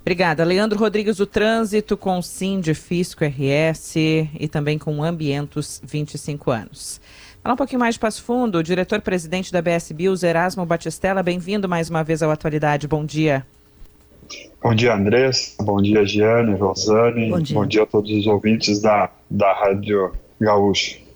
[0.00, 0.42] Obrigada.
[0.42, 7.00] Leandro Rodrigues do Trânsito com Sim de Fisco RS e também com Ambientos 25 anos.
[7.42, 11.68] Falar um pouquinho mais de Passo Fundo, o diretor-presidente da BS Bios, Erasmo Batistella, bem-vindo
[11.68, 12.88] mais uma vez ao Atualidade.
[12.88, 13.46] Bom dia.
[14.60, 15.54] Bom dia, Andrés.
[15.60, 17.30] Bom dia, Giane, Rosane.
[17.30, 21.07] Bom dia, Bom dia a todos os ouvintes da, da Rádio Gaúcho.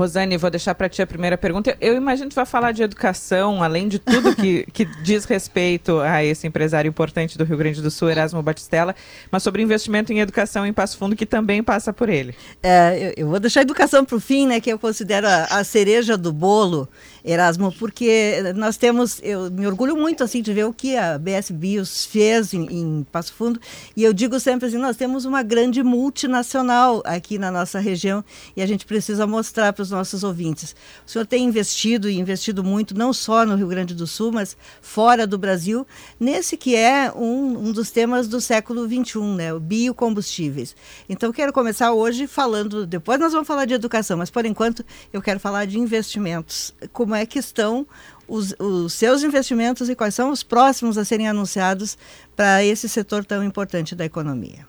[0.00, 1.76] Rosane, vou deixar para ti a primeira pergunta.
[1.80, 6.00] Eu imagino que tu vai falar de educação, além de tudo que, que diz respeito
[6.00, 8.94] a esse empresário importante do Rio Grande do Sul, Erasmo Batistella,
[9.30, 12.34] mas sobre investimento em educação em Passo Fundo, que também passa por ele.
[12.62, 15.44] É, eu, eu, vou deixar a educação para o fim, né, que eu considero a,
[15.44, 16.88] a cereja do bolo,
[17.24, 21.50] Erasmo, porque nós temos, eu me orgulho muito assim de ver o que a BS
[21.50, 23.60] Bios fez em, em Passo Fundo,
[23.96, 28.24] e eu digo sempre assim, nós temos uma grande multinacional aqui na nossa região
[28.56, 30.74] e a gente precisa mostrar para os nossos ouvintes.
[31.06, 34.56] O senhor tem investido e investido muito, não só no Rio Grande do Sul, mas
[34.80, 35.86] fora do Brasil,
[36.18, 40.74] nesse que é um, um dos temas do século XXI, né, o biocombustíveis.
[41.08, 45.20] Então, quero começar hoje falando, depois nós vamos falar de educação, mas por enquanto eu
[45.20, 46.74] quero falar de investimentos.
[46.92, 47.86] Como é que estão
[48.28, 51.98] os, os, seus investimentos e quais são os próximos a serem anunciados
[52.36, 54.68] para esse setor tão importante da economia.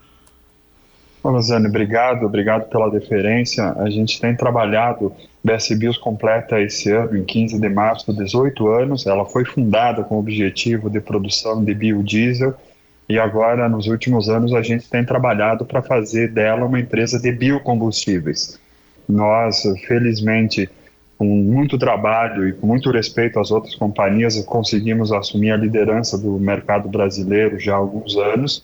[1.23, 3.73] Rosane, obrigado, obrigado pela deferência.
[3.73, 5.13] A gente tem trabalhado,
[5.43, 9.05] BS Bios completa esse ano, em 15 de março, 18 anos.
[9.05, 12.55] Ela foi fundada com o objetivo de produção de biodiesel
[13.11, 17.29] e agora, nos últimos anos, a gente tem trabalhado para fazer dela uma empresa de
[17.29, 18.57] biocombustíveis.
[19.05, 20.69] Nós, felizmente,
[21.21, 26.31] com muito trabalho e com muito respeito às outras companhias, conseguimos assumir a liderança do
[26.39, 28.63] mercado brasileiro já há alguns anos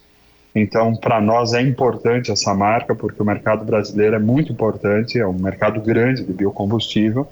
[0.60, 5.28] então, para nós é importante essa marca, porque o mercado brasileiro é muito importante, é
[5.28, 7.28] um mercado grande de biocombustível.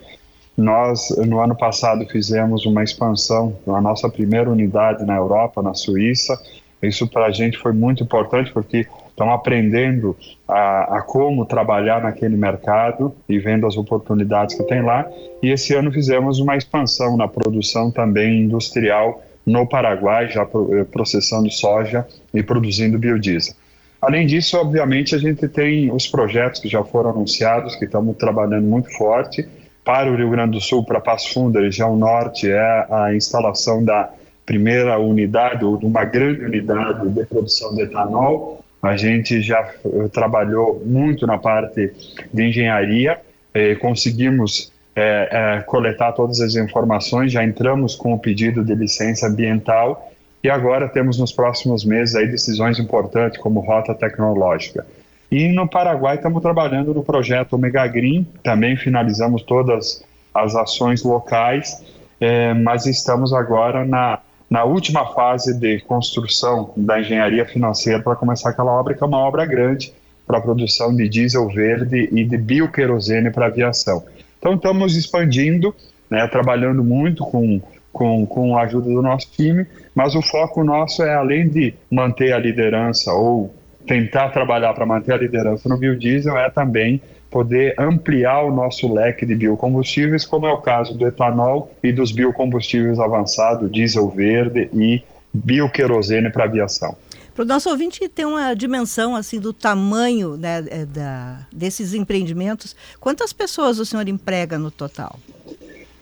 [0.56, 6.39] Nós, no ano passado, fizemos uma expansão na nossa primeira unidade na Europa, na Suíça.
[6.84, 8.85] Isso para a gente foi muito importante, porque
[9.16, 10.16] estão aprendendo
[10.46, 15.10] a, a, como trabalhar naquele mercado e vendo as oportunidades que tem lá.
[15.42, 21.50] E esse ano fizemos uma expansão na produção também industrial no Paraguai, já eh, processando
[21.50, 23.54] soja e produzindo biodiesel.
[24.02, 28.66] Além disso, obviamente, a gente tem os projetos que já foram anunciados, que estamos trabalhando
[28.66, 29.48] muito forte.
[29.84, 34.10] Para o Rio Grande do Sul, para Passo Fundo, região norte, é a instalação da
[34.46, 38.65] primeira unidade, ou de uma grande unidade de produção de etanol.
[38.88, 41.91] A gente já eh, trabalhou muito na parte
[42.34, 43.20] de engenharia,
[43.53, 49.28] eh, conseguimos é, é, coletar todas as informações, já entramos com o pedido de licença
[49.28, 50.10] ambiental
[50.41, 54.86] e agora temos nos próximos meses aí decisões importantes como rota tecnológica.
[55.30, 60.02] E no Paraguai estamos trabalhando no projeto Omega Green, também finalizamos todas
[60.34, 61.84] as ações locais,
[62.22, 64.20] é, mas estamos agora na,
[64.56, 69.18] na última fase de construção da engenharia financeira para começar aquela obra, que é uma
[69.18, 69.91] obra grande
[70.26, 74.06] para a produção de diesel verde e de bioquerosene para aviação.
[74.40, 75.76] Então estamos expandindo,
[76.10, 77.61] né, trabalhando muito com,
[77.91, 82.32] com, com a ajuda do nosso time, mas o foco nosso é além de manter
[82.32, 83.53] a liderança ou
[83.86, 89.26] tentar trabalhar para manter a liderança no biodiesel, é também poder ampliar o nosso leque
[89.26, 95.03] de biocombustíveis, como é o caso do etanol e dos biocombustíveis avançados, diesel verde e
[95.34, 96.95] bioquerosene para aviação.
[97.34, 102.73] Para o nosso ouvinte ter uma dimensão assim do tamanho né, é, da, desses empreendimentos,
[102.97, 105.19] quantas pessoas o senhor emprega no total?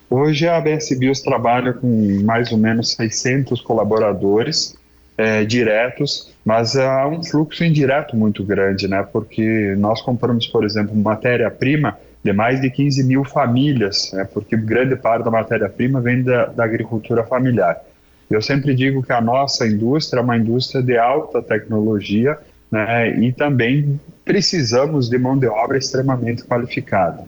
[0.08, 4.76] Hoje a ABS Bios trabalha com mais ou menos 600 colaboradores
[5.18, 9.04] é, diretos, mas há um fluxo indireto muito grande, né?
[9.12, 14.24] Porque nós compramos, por exemplo, matéria-prima de mais de 15 mil famílias, né?
[14.34, 17.84] porque grande parte da matéria-prima vem da, da agricultura familiar.
[18.30, 22.38] Eu sempre digo que a nossa indústria é uma indústria de alta tecnologia
[22.72, 27.26] né, e também precisamos de mão de obra extremamente qualificada.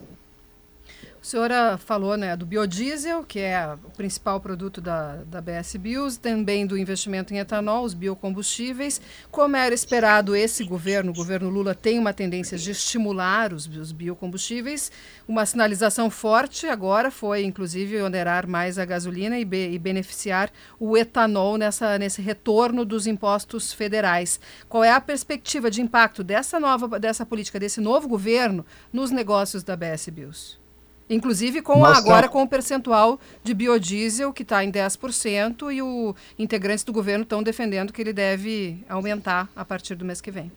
[1.26, 6.18] A senhora falou né, do biodiesel, que é o principal produto da, da BS Bios,
[6.18, 9.02] também do investimento em etanol, os biocombustíveis.
[9.32, 13.92] Como era esperado, esse governo, o governo Lula, tem uma tendência de estimular os, os
[13.92, 14.92] biocombustíveis.
[15.28, 20.96] Uma sinalização forte agora foi, inclusive, onerar mais a gasolina e, be, e beneficiar o
[20.96, 24.40] etanol nessa, nesse retorno dos impostos federais.
[24.70, 29.64] Qual é a perspectiva de impacto dessa nova dessa política, desse novo governo, nos negócios
[29.64, 30.65] da BS Bios?
[31.10, 36.84] Inclusive com agora com o percentual de biodiesel que está em 10% e os integrantes
[36.84, 40.52] do governo estão defendendo que ele deve aumentar a partir do mês que vem.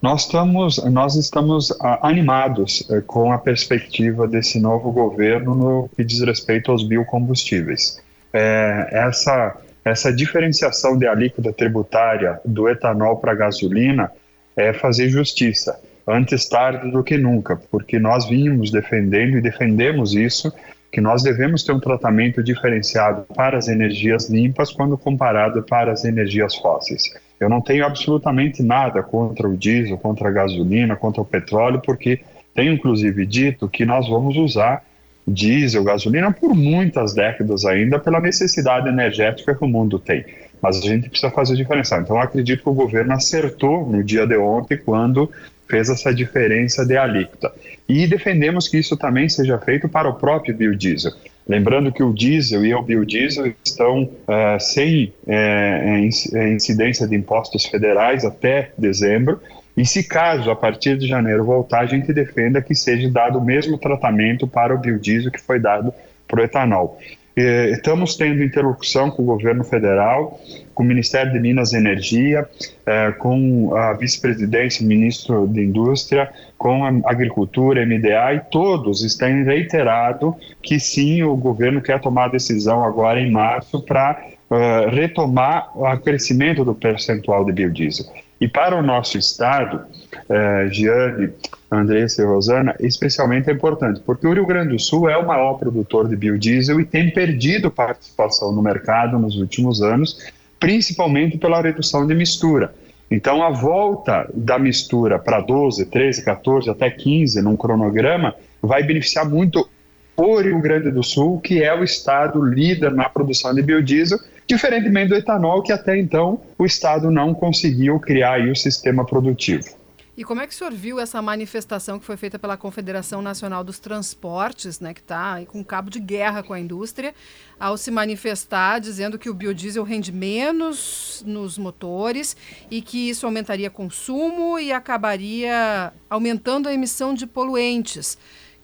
[0.00, 6.02] Nós estamos, nós estamos ah, animados eh, com a perspectiva desse novo governo no que
[6.02, 8.00] diz respeito aos biocombustíveis.
[8.32, 14.10] É, essa, essa diferenciação de alíquota tributária do etanol para a gasolina
[14.56, 20.52] é fazer justiça antes tarde do que nunca, porque nós vínhamos defendendo e defendemos isso,
[20.92, 26.04] que nós devemos ter um tratamento diferenciado para as energias limpas quando comparado para as
[26.04, 27.04] energias fósseis.
[27.38, 32.20] Eu não tenho absolutamente nada contra o diesel, contra a gasolina, contra o petróleo, porque
[32.54, 34.84] tenho inclusive dito que nós vamos usar
[35.26, 40.24] diesel, gasolina por muitas décadas ainda pela necessidade energética que o mundo tem.
[40.60, 41.96] Mas a gente precisa fazer diferença.
[41.98, 45.30] Então, acredito que o governo acertou no dia de ontem quando
[45.70, 47.52] fez essa diferença de alíquota.
[47.88, 51.12] E defendemos que isso também seja feito para o próprio biodiesel.
[51.48, 58.24] Lembrando que o diesel e o biodiesel estão uh, sem uh, incidência de impostos federais
[58.24, 59.40] até dezembro,
[59.76, 63.44] e se caso a partir de janeiro voltar, a gente defenda que seja dado o
[63.44, 65.94] mesmo tratamento para o biodiesel que foi dado
[66.28, 67.00] para o etanol.
[67.36, 70.40] Estamos tendo interlocução com o governo federal,
[70.74, 72.46] com o Ministério de Minas e Energia,
[72.84, 80.34] eh, com a vice-presidência, ministro de Indústria, com a Agricultura, MDA, e todos estão reiterado
[80.62, 84.20] que sim, o governo quer tomar decisão agora em março para
[84.50, 88.06] uh, retomar o crescimento do percentual de biodiesel.
[88.40, 89.84] E para o nosso estado,
[90.14, 91.30] uh, Giane,
[91.70, 95.54] Andressa e Rosana, especialmente é importante, porque o Rio Grande do Sul é o maior
[95.54, 100.18] produtor de biodiesel e tem perdido participação no mercado nos últimos anos,
[100.58, 102.74] principalmente pela redução de mistura.
[103.10, 109.28] Então, a volta da mistura para 12, 13, 14, até 15 num cronograma vai beneficiar
[109.28, 109.68] muito
[110.16, 114.18] o Rio Grande do Sul, que é o estado líder na produção de biodiesel,
[114.50, 119.80] diferentemente do etanol, que até então o estado não conseguiu criar o sistema produtivo.
[120.16, 123.62] E como é que o senhor viu essa manifestação que foi feita pela Confederação Nacional
[123.64, 127.14] dos Transportes, né, que está com cabo de guerra com a indústria,
[127.58, 132.36] ao se manifestar dizendo que o biodiesel rende menos nos motores
[132.70, 138.18] e que isso aumentaria consumo e acabaria aumentando a emissão de poluentes?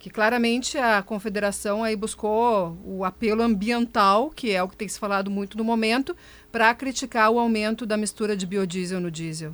[0.07, 5.01] Que claramente a confederação aí buscou o apelo ambiental, que é o que tem se
[5.01, 6.15] falado muito no momento,
[6.53, 9.51] para criticar o aumento da mistura de biodiesel no diesel.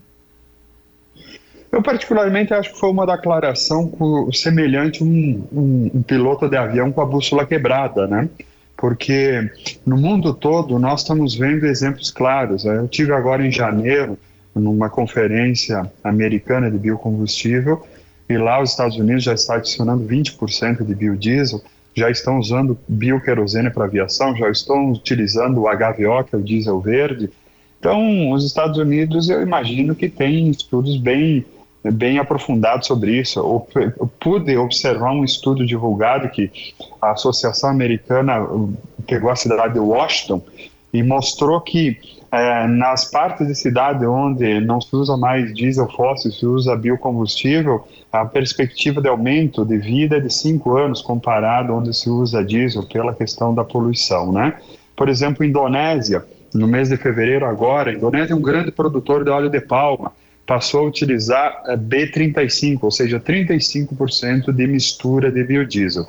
[1.73, 3.91] Eu particularmente acho que foi uma declaração
[4.31, 8.29] semelhante a um, um, um piloto de avião com a bússola quebrada, né?
[8.77, 9.51] Porque
[9.87, 12.66] no mundo todo nós estamos vendo exemplos claros.
[12.66, 14.19] Eu tive agora em janeiro
[14.55, 17.87] numa conferência americana de biocombustível
[18.28, 21.61] e lá os Estados Unidos já está adicionando 20% de biodiesel,
[21.94, 26.81] já estão usando bioquerosene para aviação, já estão utilizando o HVO, que é o diesel
[26.81, 27.31] verde.
[27.78, 31.44] Então, os Estados Unidos, eu imagino que tem estudos bem
[31.90, 33.40] bem aprofundados sobre isso.
[33.40, 36.49] Eu, pude observar um estudo divulgado que
[37.01, 38.47] a Associação Americana
[39.07, 40.40] pegou a cidade de Washington
[40.93, 41.99] e mostrou que
[42.32, 47.86] é, nas partes de cidade onde não se usa mais diesel fóssil, se usa biocombustível,
[48.10, 52.84] a perspectiva de aumento de vida é de cinco anos comparado onde se usa diesel
[52.84, 54.54] pela questão da poluição, né?
[54.96, 59.30] Por exemplo, Indonésia, no mês de fevereiro agora, a Indonésia é um grande produtor de
[59.30, 60.12] óleo de palma,
[60.46, 66.06] passou a utilizar é, B35, ou seja, 35% de mistura de biodiesel.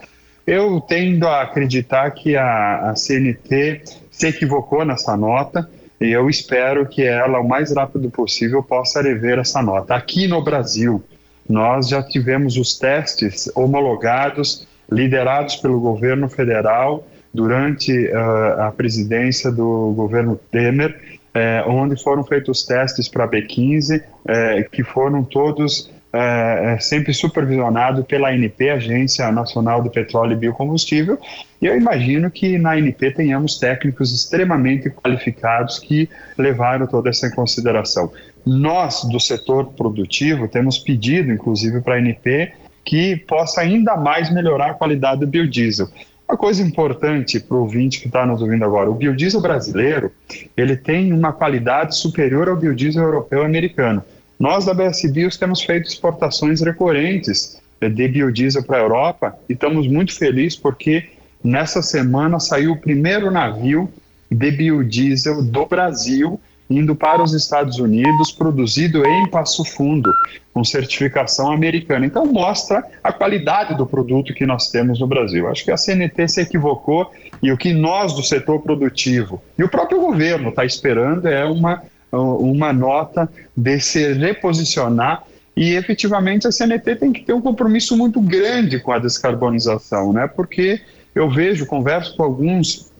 [0.47, 5.69] Eu tendo a acreditar que a, a CNT se equivocou nessa nota,
[6.03, 9.95] e eu espero que ela, o mais rápido possível, possa rever essa nota.
[9.95, 11.01] Aqui no Brasil,
[11.49, 19.93] nós já tivemos os testes homologados, liderados pelo governo federal, durante uh, a presidência do
[19.95, 26.79] governo Temer, eh, onde foram feitos testes para B15, eh, que foram todos é, é,
[26.79, 31.19] sempre supervisionado pela ANP, Agência Nacional de Petróleo e Biocombustível,
[31.59, 36.07] e eu imagino que na ANP tenhamos técnicos extremamente qualificados que
[36.37, 38.11] levaram toda essa em consideração.
[38.45, 42.53] Nós, do setor produtivo, temos pedido, inclusive, para a ANP
[42.85, 45.87] que possa ainda mais melhorar a qualidade do biodiesel.
[46.27, 50.11] Uma coisa importante para o ouvinte que está nos ouvindo agora, o biodiesel brasileiro,
[50.55, 54.03] ele tem uma qualidade superior ao biodiesel europeu e americano.
[54.43, 59.87] Nós da BS Bios temos feito exportações recorrentes de biodiesel para a Europa e estamos
[59.87, 61.11] muito felizes porque
[61.41, 63.89] nessa semana saiu o primeiro navio
[64.29, 66.37] de biodiesel do Brasil
[66.69, 70.11] indo para os Estados Unidos, produzido em Passo Fundo,
[70.53, 72.05] com certificação americana.
[72.05, 75.47] Então mostra a qualidade do produto que nós temos no Brasil.
[75.47, 77.09] Acho que a CNT se equivocou
[77.41, 81.81] e o que nós do setor produtivo e o próprio governo está esperando é uma
[82.19, 85.23] uma nota de se reposicionar
[85.55, 90.27] e efetivamente a CNT tem que ter um compromisso muito grande com a descarbonização, né?
[90.27, 90.81] Porque
[91.13, 92.91] eu vejo, converso com alguns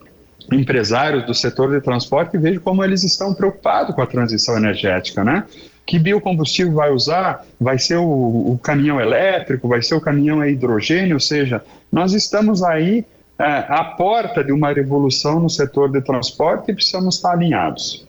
[0.52, 5.24] empresários do setor de transporte e vejo como eles estão preocupados com a transição energética,
[5.24, 5.46] né?
[5.86, 7.46] Que biocombustível vai usar?
[7.60, 9.68] Vai ser o, o caminhão elétrico?
[9.68, 11.16] Vai ser o caminhão a hidrogênio?
[11.16, 11.62] Ou seja,
[11.92, 13.04] nós estamos aí
[13.38, 18.06] é, à porta de uma revolução no setor de transporte e precisamos estar alinhados.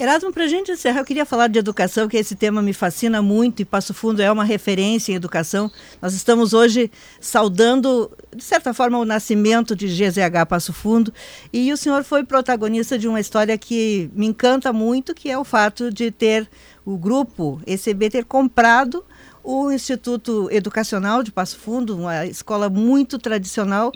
[0.00, 3.20] Erasmo, para a gente encerrar, eu queria falar de educação, que esse tema me fascina
[3.20, 5.70] muito e Passo Fundo é uma referência em educação.
[6.00, 6.90] Nós estamos hoje
[7.20, 11.12] saudando, de certa forma, o nascimento de GZH Passo Fundo
[11.52, 15.44] e o senhor foi protagonista de uma história que me encanta muito, que é o
[15.44, 16.48] fato de ter
[16.82, 19.04] o grupo ECB ter comprado
[19.44, 23.92] o Instituto Educacional de Passo Fundo, uma escola muito tradicional,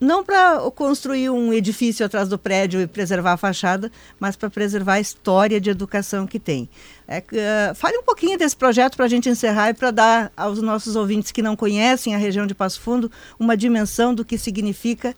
[0.00, 3.90] não para construir um edifício atrás do prédio e preservar a fachada,
[4.20, 6.68] mas para preservar a história de educação que tem.
[7.08, 10.60] É, uh, fale um pouquinho desse projeto para a gente encerrar e para dar aos
[10.60, 15.14] nossos ouvintes que não conhecem a região de Passo Fundo uma dimensão do que significa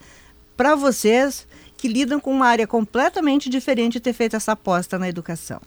[0.57, 1.47] para vocês
[1.77, 5.61] que lidam com uma área completamente diferente ter feito essa aposta na educação.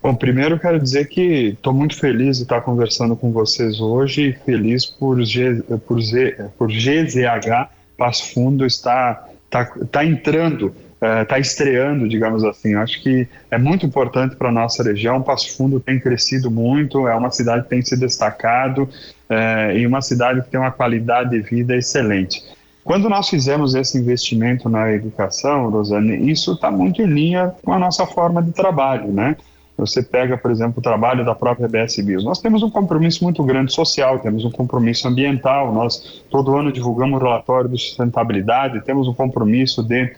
[0.00, 4.32] Bom, primeiro quero dizer que estou muito feliz de estar conversando com vocês hoje e
[4.32, 10.72] feliz por, G, por, Z, por GZH Passo Fundo estar tá, tá entrando,
[11.22, 12.74] está é, estreando, digamos assim.
[12.74, 15.20] Eu acho que é muito importante para a nossa região.
[15.20, 18.88] Passo Fundo tem crescido muito, é uma cidade que tem se destacado
[19.28, 22.40] é, e uma cidade que tem uma qualidade de vida excelente.
[22.84, 27.78] Quando nós fizemos esse investimento na educação, Rosane, isso está muito em linha com a
[27.78, 29.36] nossa forma de trabalho, né?
[29.78, 32.24] Você pega, por exemplo, o trabalho da própria BS Bios.
[32.24, 35.72] Nós temos um compromisso muito grande social, temos um compromisso ambiental.
[35.72, 40.12] Nós todo ano divulgamos o relatório de sustentabilidade, temos um compromisso de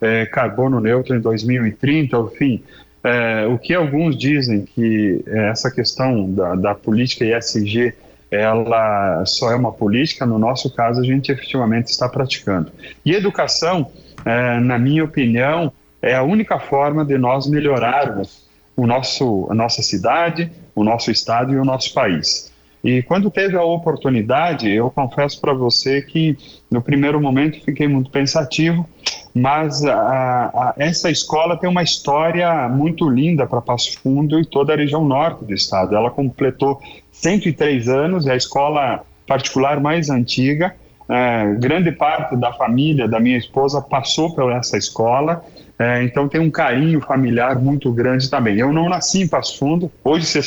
[0.00, 2.62] é, carbono neutro em 2030, enfim.
[3.04, 7.94] é, o que alguns dizem que essa questão da, da política ESG
[8.32, 12.72] ela só é uma política, no nosso caso a gente efetivamente está praticando.
[13.04, 13.92] E educação,
[14.24, 15.72] é, na minha opinião,
[16.02, 18.43] é a única forma de nós melhorarmos
[18.76, 22.52] o nosso, a nossa cidade, o nosso estado e o nosso país.
[22.82, 26.36] E quando teve a oportunidade, eu confesso para você que
[26.70, 28.86] no primeiro momento fiquei muito pensativo,
[29.34, 34.74] mas a, a, essa escola tem uma história muito linda para Passo Fundo e toda
[34.74, 35.96] a região norte do estado.
[35.96, 36.78] Ela completou
[37.10, 40.76] 103 anos, é a escola particular mais antiga.
[41.08, 45.42] É, grande parte da família da minha esposa passou por essa escola
[45.78, 48.56] é, então tem um carinho familiar muito grande também.
[48.56, 50.40] Eu não nasci em Passo Fundo, hoje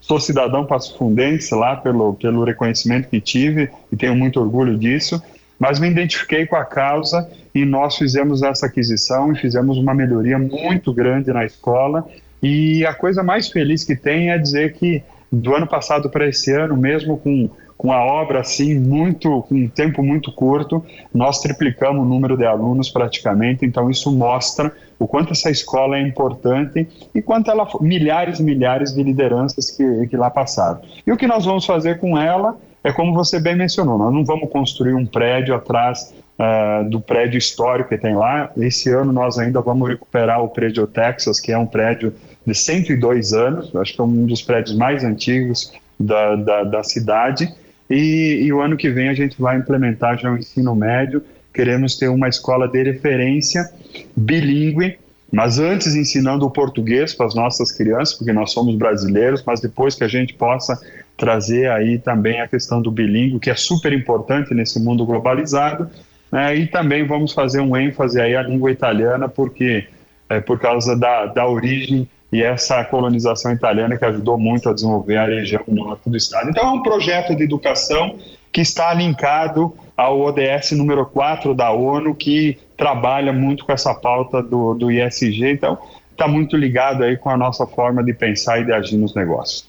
[0.00, 5.22] sou cidadão passo-fundense lá pelo, pelo reconhecimento que tive e tenho muito orgulho disso,
[5.58, 10.38] mas me identifiquei com a causa e nós fizemos essa aquisição e fizemos uma melhoria
[10.38, 12.06] muito grande na escola.
[12.42, 15.02] E a coisa mais feliz que tem é dizer que
[15.32, 17.48] do ano passado para esse ano, mesmo com
[17.84, 20.82] com a obra assim muito com um tempo muito curto,
[21.12, 23.66] nós triplicamos o número de alunos praticamente.
[23.66, 28.94] Então isso mostra o quanto essa escola é importante e quanto ela milhares e milhares
[28.94, 30.80] de lideranças que, que lá passaram.
[31.06, 34.24] E o que nós vamos fazer com ela é como você bem mencionou, nós não
[34.24, 38.50] vamos construir um prédio atrás uh, do prédio histórico que tem lá.
[38.56, 42.14] Esse ano nós ainda vamos recuperar o prédio Texas, que é um prédio
[42.46, 45.70] de 102 anos, acho que é um dos prédios mais antigos
[46.00, 47.54] da, da, da cidade
[47.88, 51.22] e, e, o ano que vem a gente vai implementar já o ensino médio.
[51.52, 53.68] Queremos ter uma escola de referência
[54.16, 54.98] bilíngue,
[55.30, 59.94] mas antes ensinando o português para as nossas crianças, porque nós somos brasileiros, mas depois
[59.94, 60.80] que a gente possa
[61.16, 65.88] trazer aí também a questão do bilíngue, que é super importante nesse mundo globalizado.
[66.32, 66.56] Né?
[66.56, 69.86] E também vamos fazer um ênfase aí à língua italiana, porque
[70.28, 75.16] é por causa da, da origem e essa colonização italiana que ajudou muito a desenvolver
[75.18, 76.50] a região norte do estado.
[76.50, 78.18] Então é um projeto de educação
[78.50, 84.42] que está linkado ao ODS número 4 da ONU, que trabalha muito com essa pauta
[84.42, 85.78] do, do ISG, então
[86.10, 89.64] está muito ligado aí com a nossa forma de pensar e de agir nos negócios.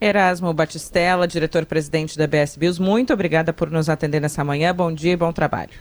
[0.00, 4.72] Erasmo Batistella, diretor-presidente da BS Bios, muito obrigada por nos atender nessa manhã.
[4.72, 5.72] Bom dia e bom trabalho.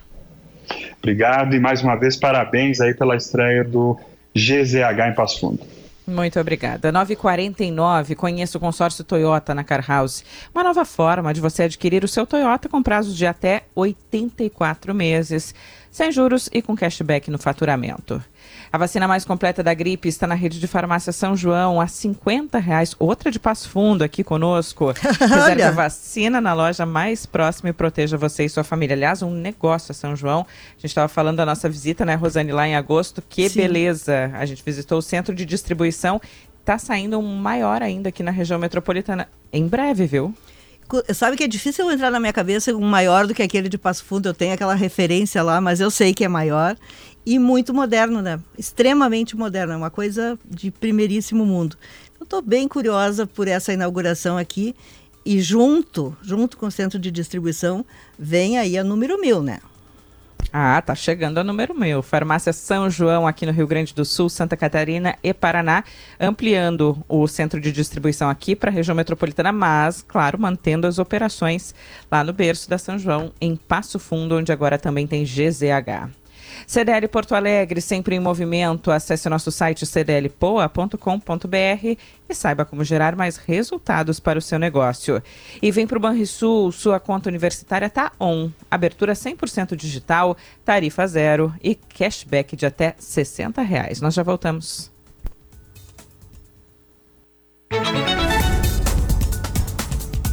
[0.97, 3.99] Obrigado e mais uma vez parabéns aí pela estreia do
[4.33, 5.82] GZH em Passo Fundo.
[6.05, 6.91] Muito obrigada.
[6.91, 10.23] 949, conheça o consórcio Toyota na Car House.
[10.53, 15.55] Uma nova forma de você adquirir o seu Toyota com prazos de até 84 meses,
[15.89, 18.21] sem juros e com cashback no faturamento.
[18.73, 22.57] A vacina mais completa da gripe está na rede de farmácia São João, a 50
[22.57, 22.95] reais.
[22.97, 24.91] Outra de Passo Fundo aqui conosco.
[25.21, 28.95] Reserve a vacina na loja mais próxima e proteja você e sua família.
[28.95, 30.39] Aliás, um negócio a São João.
[30.39, 33.21] A gente estava falando da nossa visita, né, Rosane, lá em agosto.
[33.29, 33.59] Que Sim.
[33.59, 34.31] beleza!
[34.33, 36.19] A gente visitou o centro de distribuição.
[36.59, 39.29] Está saindo um maior ainda aqui na região metropolitana.
[39.51, 40.33] Em breve, viu?
[41.13, 44.03] Sabe que é difícil entrar na minha cabeça um maior do que aquele de Passo
[44.03, 44.29] Fundo.
[44.29, 46.75] Eu tenho aquela referência lá, mas eu sei que é maior
[47.25, 48.39] e muito moderno, né?
[48.57, 51.77] Extremamente moderno, é uma coisa de primeiríssimo mundo.
[52.19, 54.75] Eu estou bem curiosa por essa inauguração aqui
[55.25, 57.85] e junto, junto com o centro de distribuição,
[58.17, 59.59] vem aí a número mil, né?
[60.51, 62.03] Ah, tá chegando a número mil.
[62.03, 65.83] Farmácia São João, aqui no Rio Grande do Sul, Santa Catarina e Paraná,
[66.19, 71.73] ampliando o centro de distribuição aqui para a região metropolitana, mas, claro, mantendo as operações
[72.11, 76.22] lá no berço da São João, em Passo Fundo, onde agora também tem GZH.
[76.67, 78.91] CDL Porto Alegre, sempre em movimento.
[78.91, 80.97] Acesse nosso site cdlpoa.com.br
[82.29, 85.21] e saiba como gerar mais resultados para o seu negócio.
[85.61, 88.49] E vem para o Banrisul, sua conta universitária está on.
[88.69, 90.35] Abertura 100% digital,
[90.65, 94.01] tarifa zero e cashback de até 60 reais.
[94.01, 94.91] Nós já voltamos.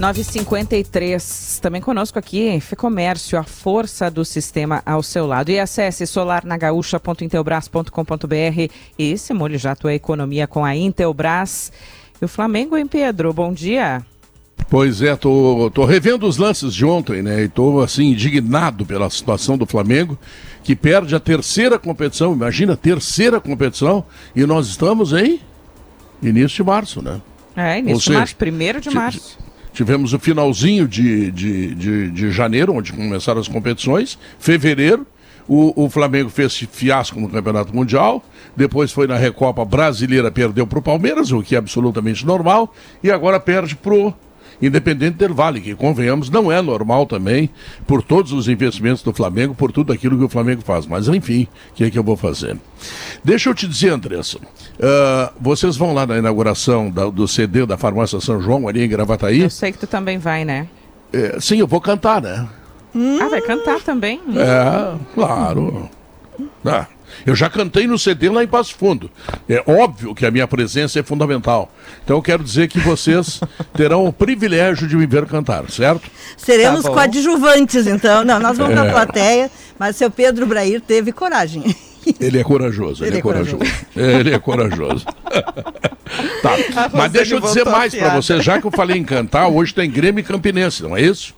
[0.01, 5.51] 953, também conosco aqui, Fecomércio, a força do sistema ao seu lado.
[5.51, 11.71] E acesse solarnagaúcha.intelbras.com.br e simule já a tua economia com a Intelbras.
[12.19, 13.35] E o Flamengo, hein, Pedro?
[13.35, 14.03] Bom dia.
[14.71, 17.43] Pois é, tô, tô revendo os lances de ontem, né?
[17.43, 20.19] E tô, assim, indignado pela situação do Flamengo,
[20.65, 25.43] que perde a terceira competição, imagina, terceira competição, e nós estamos em
[26.23, 27.21] início de março, né?
[27.55, 29.50] É, início seja, de março, primeiro de março.
[29.73, 34.19] Tivemos o finalzinho de, de, de, de janeiro, onde começaram as competições.
[34.39, 35.07] Fevereiro,
[35.49, 38.23] o, o, Flamengo fez fiasco no Campeonato Mundial.
[38.57, 42.75] Depois foi na Recopa Brasileira, perdeu para o Palmeiras, o que é absolutamente normal.
[43.03, 44.15] E agora perde pro
[44.61, 47.49] Independente del Vale, que convenhamos, não é normal também,
[47.87, 50.87] por todos os investimentos do Flamengo, por tudo aquilo que o Flamengo faz.
[50.87, 52.57] Mas enfim, o que é que eu vou fazer?
[53.25, 57.77] Deixa eu te dizer, Andressa, uh, vocês vão lá na inauguração da, do CD da
[57.77, 59.41] Farmácia São João, ali em Gravataí?
[59.41, 60.69] Eu sei que tu também vai, né?
[61.13, 62.49] É, sim, eu vou cantar, né?
[62.95, 63.19] Hum.
[63.21, 64.21] Ah, vai cantar também?
[64.37, 65.89] É, claro.
[66.65, 66.87] Ah,
[67.27, 69.11] eu já cantei no CD lá em Passo Fundo.
[69.49, 71.73] É óbvio que a minha presença é fundamental.
[72.05, 73.41] Então eu quero dizer que vocês
[73.75, 76.11] terão o privilégio de me ver cantar, certo?
[76.37, 78.25] Seremos tá coadjuvantes, então.
[78.25, 78.77] Não, nós vamos é.
[78.77, 81.65] na plateia, mas seu Pedro Brair teve coragem.
[82.19, 83.59] Ele é corajoso, ele, ele é, corajoso.
[83.59, 83.85] corajoso.
[83.95, 85.05] Ele é corajoso.
[86.43, 86.91] tá.
[86.95, 89.91] Mas deixa eu dizer mais para você, já que eu falei em cantar, hoje tem
[89.91, 91.35] Grêmio e Campinense, não é isso?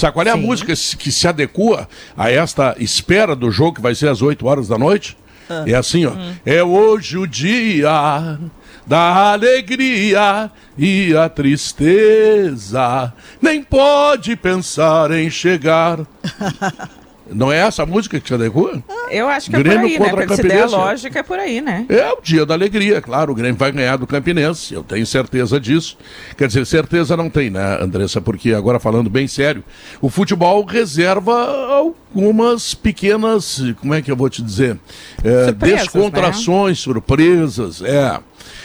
[0.00, 0.38] Sabe qual é Sim.
[0.38, 1.86] a música que se adequa
[2.16, 5.14] a esta espera do jogo que vai ser às 8 horas da noite?
[5.46, 5.64] Ah.
[5.66, 6.12] É assim, ó.
[6.12, 6.34] Hum.
[6.46, 8.38] É hoje o dia
[8.86, 13.12] da alegria e a tristeza.
[13.42, 15.98] Nem pode pensar em chegar.
[17.32, 18.82] Não é essa a música que te adequa?
[19.10, 20.10] Eu acho que Grêmio é por aí, né?
[20.10, 21.86] Porque se der a lógica, é por aí, né?
[21.88, 23.32] É o dia da alegria, claro.
[23.32, 25.96] O Grêmio vai ganhar do Campinense, eu tenho certeza disso.
[26.36, 28.20] Quer dizer, certeza não tem, né, Andressa?
[28.20, 29.62] Porque agora falando bem sério,
[30.00, 31.32] o futebol reserva
[31.70, 34.78] algumas pequenas, como é que eu vou te dizer?
[35.22, 36.82] É, descontrações, né?
[36.82, 38.18] surpresas, é.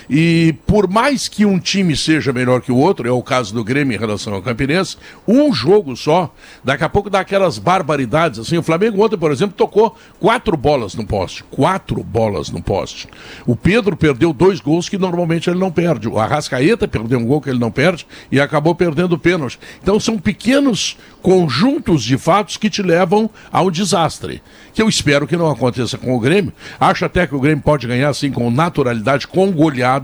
[0.10, 3.64] E por mais que um time seja melhor que o outro, é o caso do
[3.64, 6.34] Grêmio em relação ao Campinense, um jogo só,
[6.64, 8.40] daqui a pouco dá aquelas barbaridades.
[8.40, 11.44] Assim, o Flamengo ontem, por exemplo, tocou quatro bolas no poste.
[11.46, 13.08] Quatro bolas no poste.
[13.46, 16.08] O Pedro perdeu dois gols que normalmente ele não perde.
[16.08, 19.60] O Arrascaeta perdeu um gol que ele não perde e acabou perdendo o pênalti.
[19.82, 24.42] Então são pequenos conjuntos de fatos que te levam ao desastre.
[24.74, 26.54] Que eu espero que não aconteça com o Grêmio.
[26.80, 29.95] Acho até que o Grêmio pode ganhar assim com naturalidade, com goleada,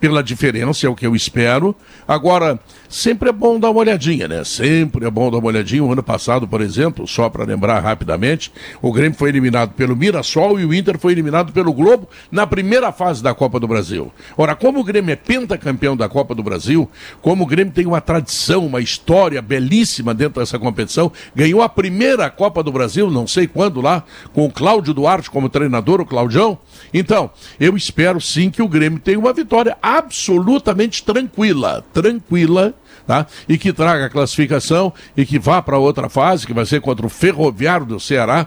[0.00, 1.74] pela diferença, é o que eu espero.
[2.06, 2.58] Agora,
[2.88, 4.44] sempre é bom dar uma olhadinha, né?
[4.44, 5.82] Sempre é bom dar uma olhadinha.
[5.82, 10.60] O ano passado, por exemplo, só para lembrar rapidamente, o Grêmio foi eliminado pelo Mirassol
[10.60, 14.12] e o Inter foi eliminado pelo Globo na primeira fase da Copa do Brasil.
[14.36, 16.88] Ora, como o Grêmio é pentacampeão da Copa do Brasil,
[17.20, 22.30] como o Grêmio tem uma tradição, uma história belíssima dentro dessa competição, ganhou a primeira
[22.30, 26.58] Copa do Brasil, não sei quando lá, com o Cláudio Duarte como treinador, o Claudião.
[26.92, 32.74] Então, eu espero sim que o Grêmio tenha uma vitória absolutamente tranquila, tranquila
[33.06, 33.26] tá?
[33.48, 37.06] E que traga a classificação e que vá para outra fase, que vai ser contra
[37.06, 38.46] o Ferroviário do Ceará,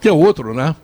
[0.00, 0.74] que é outro, né?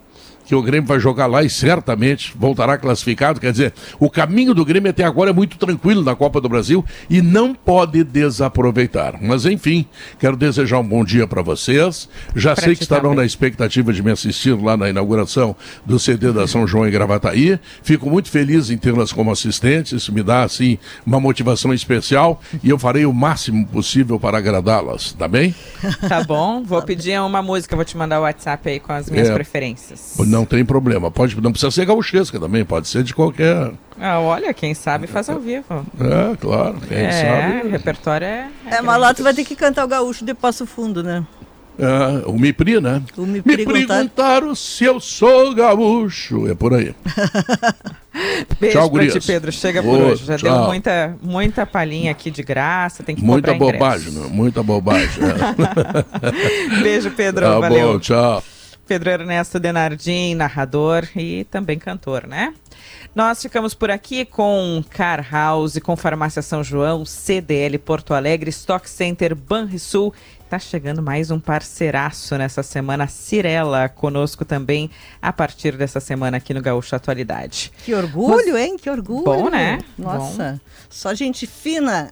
[0.48, 3.38] Que o Grêmio vai jogar lá e certamente voltará classificado.
[3.38, 6.82] Quer dizer, o caminho do Grêmio até agora é muito tranquilo na Copa do Brasil
[7.10, 9.18] e não pode desaproveitar.
[9.20, 9.84] Mas enfim,
[10.18, 12.08] quero desejar um bom dia para vocês.
[12.34, 15.54] Já pra sei que estarão na expectativa de me assistir lá na inauguração
[15.84, 17.60] do CD da São João em Gravataí.
[17.82, 22.70] Fico muito feliz em tê-las como assistentes, isso me dá assim uma motivação especial e
[22.70, 25.54] eu farei o máximo possível para agradá-las, tá bem?
[26.08, 29.28] Tá bom, vou pedir uma música, vou te mandar o WhatsApp aí com as minhas
[29.28, 30.14] é, preferências.
[30.37, 31.10] Não não tem problema.
[31.10, 33.72] Pode, não precisa ser gauchesca também, pode ser de qualquer.
[34.00, 35.84] Ah, olha, quem sabe faz ao vivo.
[36.00, 37.66] É, claro, quem é, sabe.
[37.66, 38.48] O repertório é.
[38.66, 41.26] É, é mas lá tu vai ter que cantar o gaúcho de Passo Fundo, né?
[41.78, 43.02] É, o Mipri, né?
[43.16, 46.48] O Mipri Me perguntaram se eu sou gaúcho.
[46.48, 46.94] É por aí.
[48.58, 49.52] Beijo tchau, pra ti, Pedro.
[49.52, 50.24] Chega por hoje.
[50.24, 50.58] Já tchau.
[50.58, 53.04] deu muita, muita palhinha aqui de graça.
[53.04, 54.28] Tem que Muita bobagem, não?
[54.28, 55.22] Muita bobagem.
[55.22, 56.82] É.
[56.82, 57.46] Beijo, Pedro.
[57.46, 57.92] Tá valeu.
[57.92, 58.42] Bom, tchau.
[58.88, 62.54] Pedro Ernesto Denardim, narrador e também cantor, né?
[63.14, 68.88] Nós ficamos por aqui com Car House, com Farmácia São João, CDL Porto Alegre, Stock
[68.88, 70.14] Center Banrisul.
[70.48, 74.90] Tá chegando mais um parceiraço nessa semana, Cirela, conosco também
[75.20, 77.70] a partir dessa semana aqui no Gaúcho Atualidade.
[77.84, 78.62] Que orgulho, Mas...
[78.62, 78.78] hein?
[78.78, 79.24] Que orgulho.
[79.24, 79.80] Bom, né?
[79.98, 80.70] Nossa, Bom.
[80.88, 82.10] só gente fina.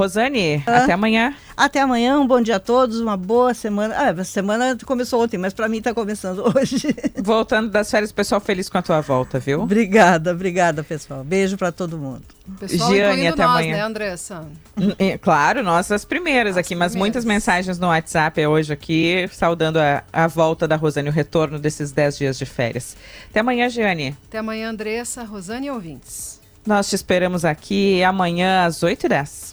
[0.00, 1.34] Rosane, ah, até amanhã.
[1.54, 3.94] Até amanhã, um bom dia a todos, uma boa semana.
[3.94, 6.96] Ah, a semana começou ontem, mas para mim está começando hoje.
[7.18, 9.60] Voltando das férias, pessoal feliz com a tua volta, viu?
[9.60, 11.22] Obrigada, obrigada, pessoal.
[11.22, 12.22] Beijo para todo mundo.
[12.58, 13.76] Pessoal, Giane, até nós, amanhã.
[13.76, 14.46] né, Andressa?
[14.74, 16.94] Hum, é, claro, nós as primeiras as aqui, primeiras.
[16.94, 21.58] mas muitas mensagens no WhatsApp hoje aqui, saudando a, a volta da Rosane, o retorno
[21.58, 22.96] desses 10 dias de férias.
[23.28, 24.16] Até amanhã, Giane.
[24.28, 26.40] Até amanhã, Andressa, Rosane e ouvintes.
[26.66, 29.49] Nós te esperamos aqui amanhã às 8h10.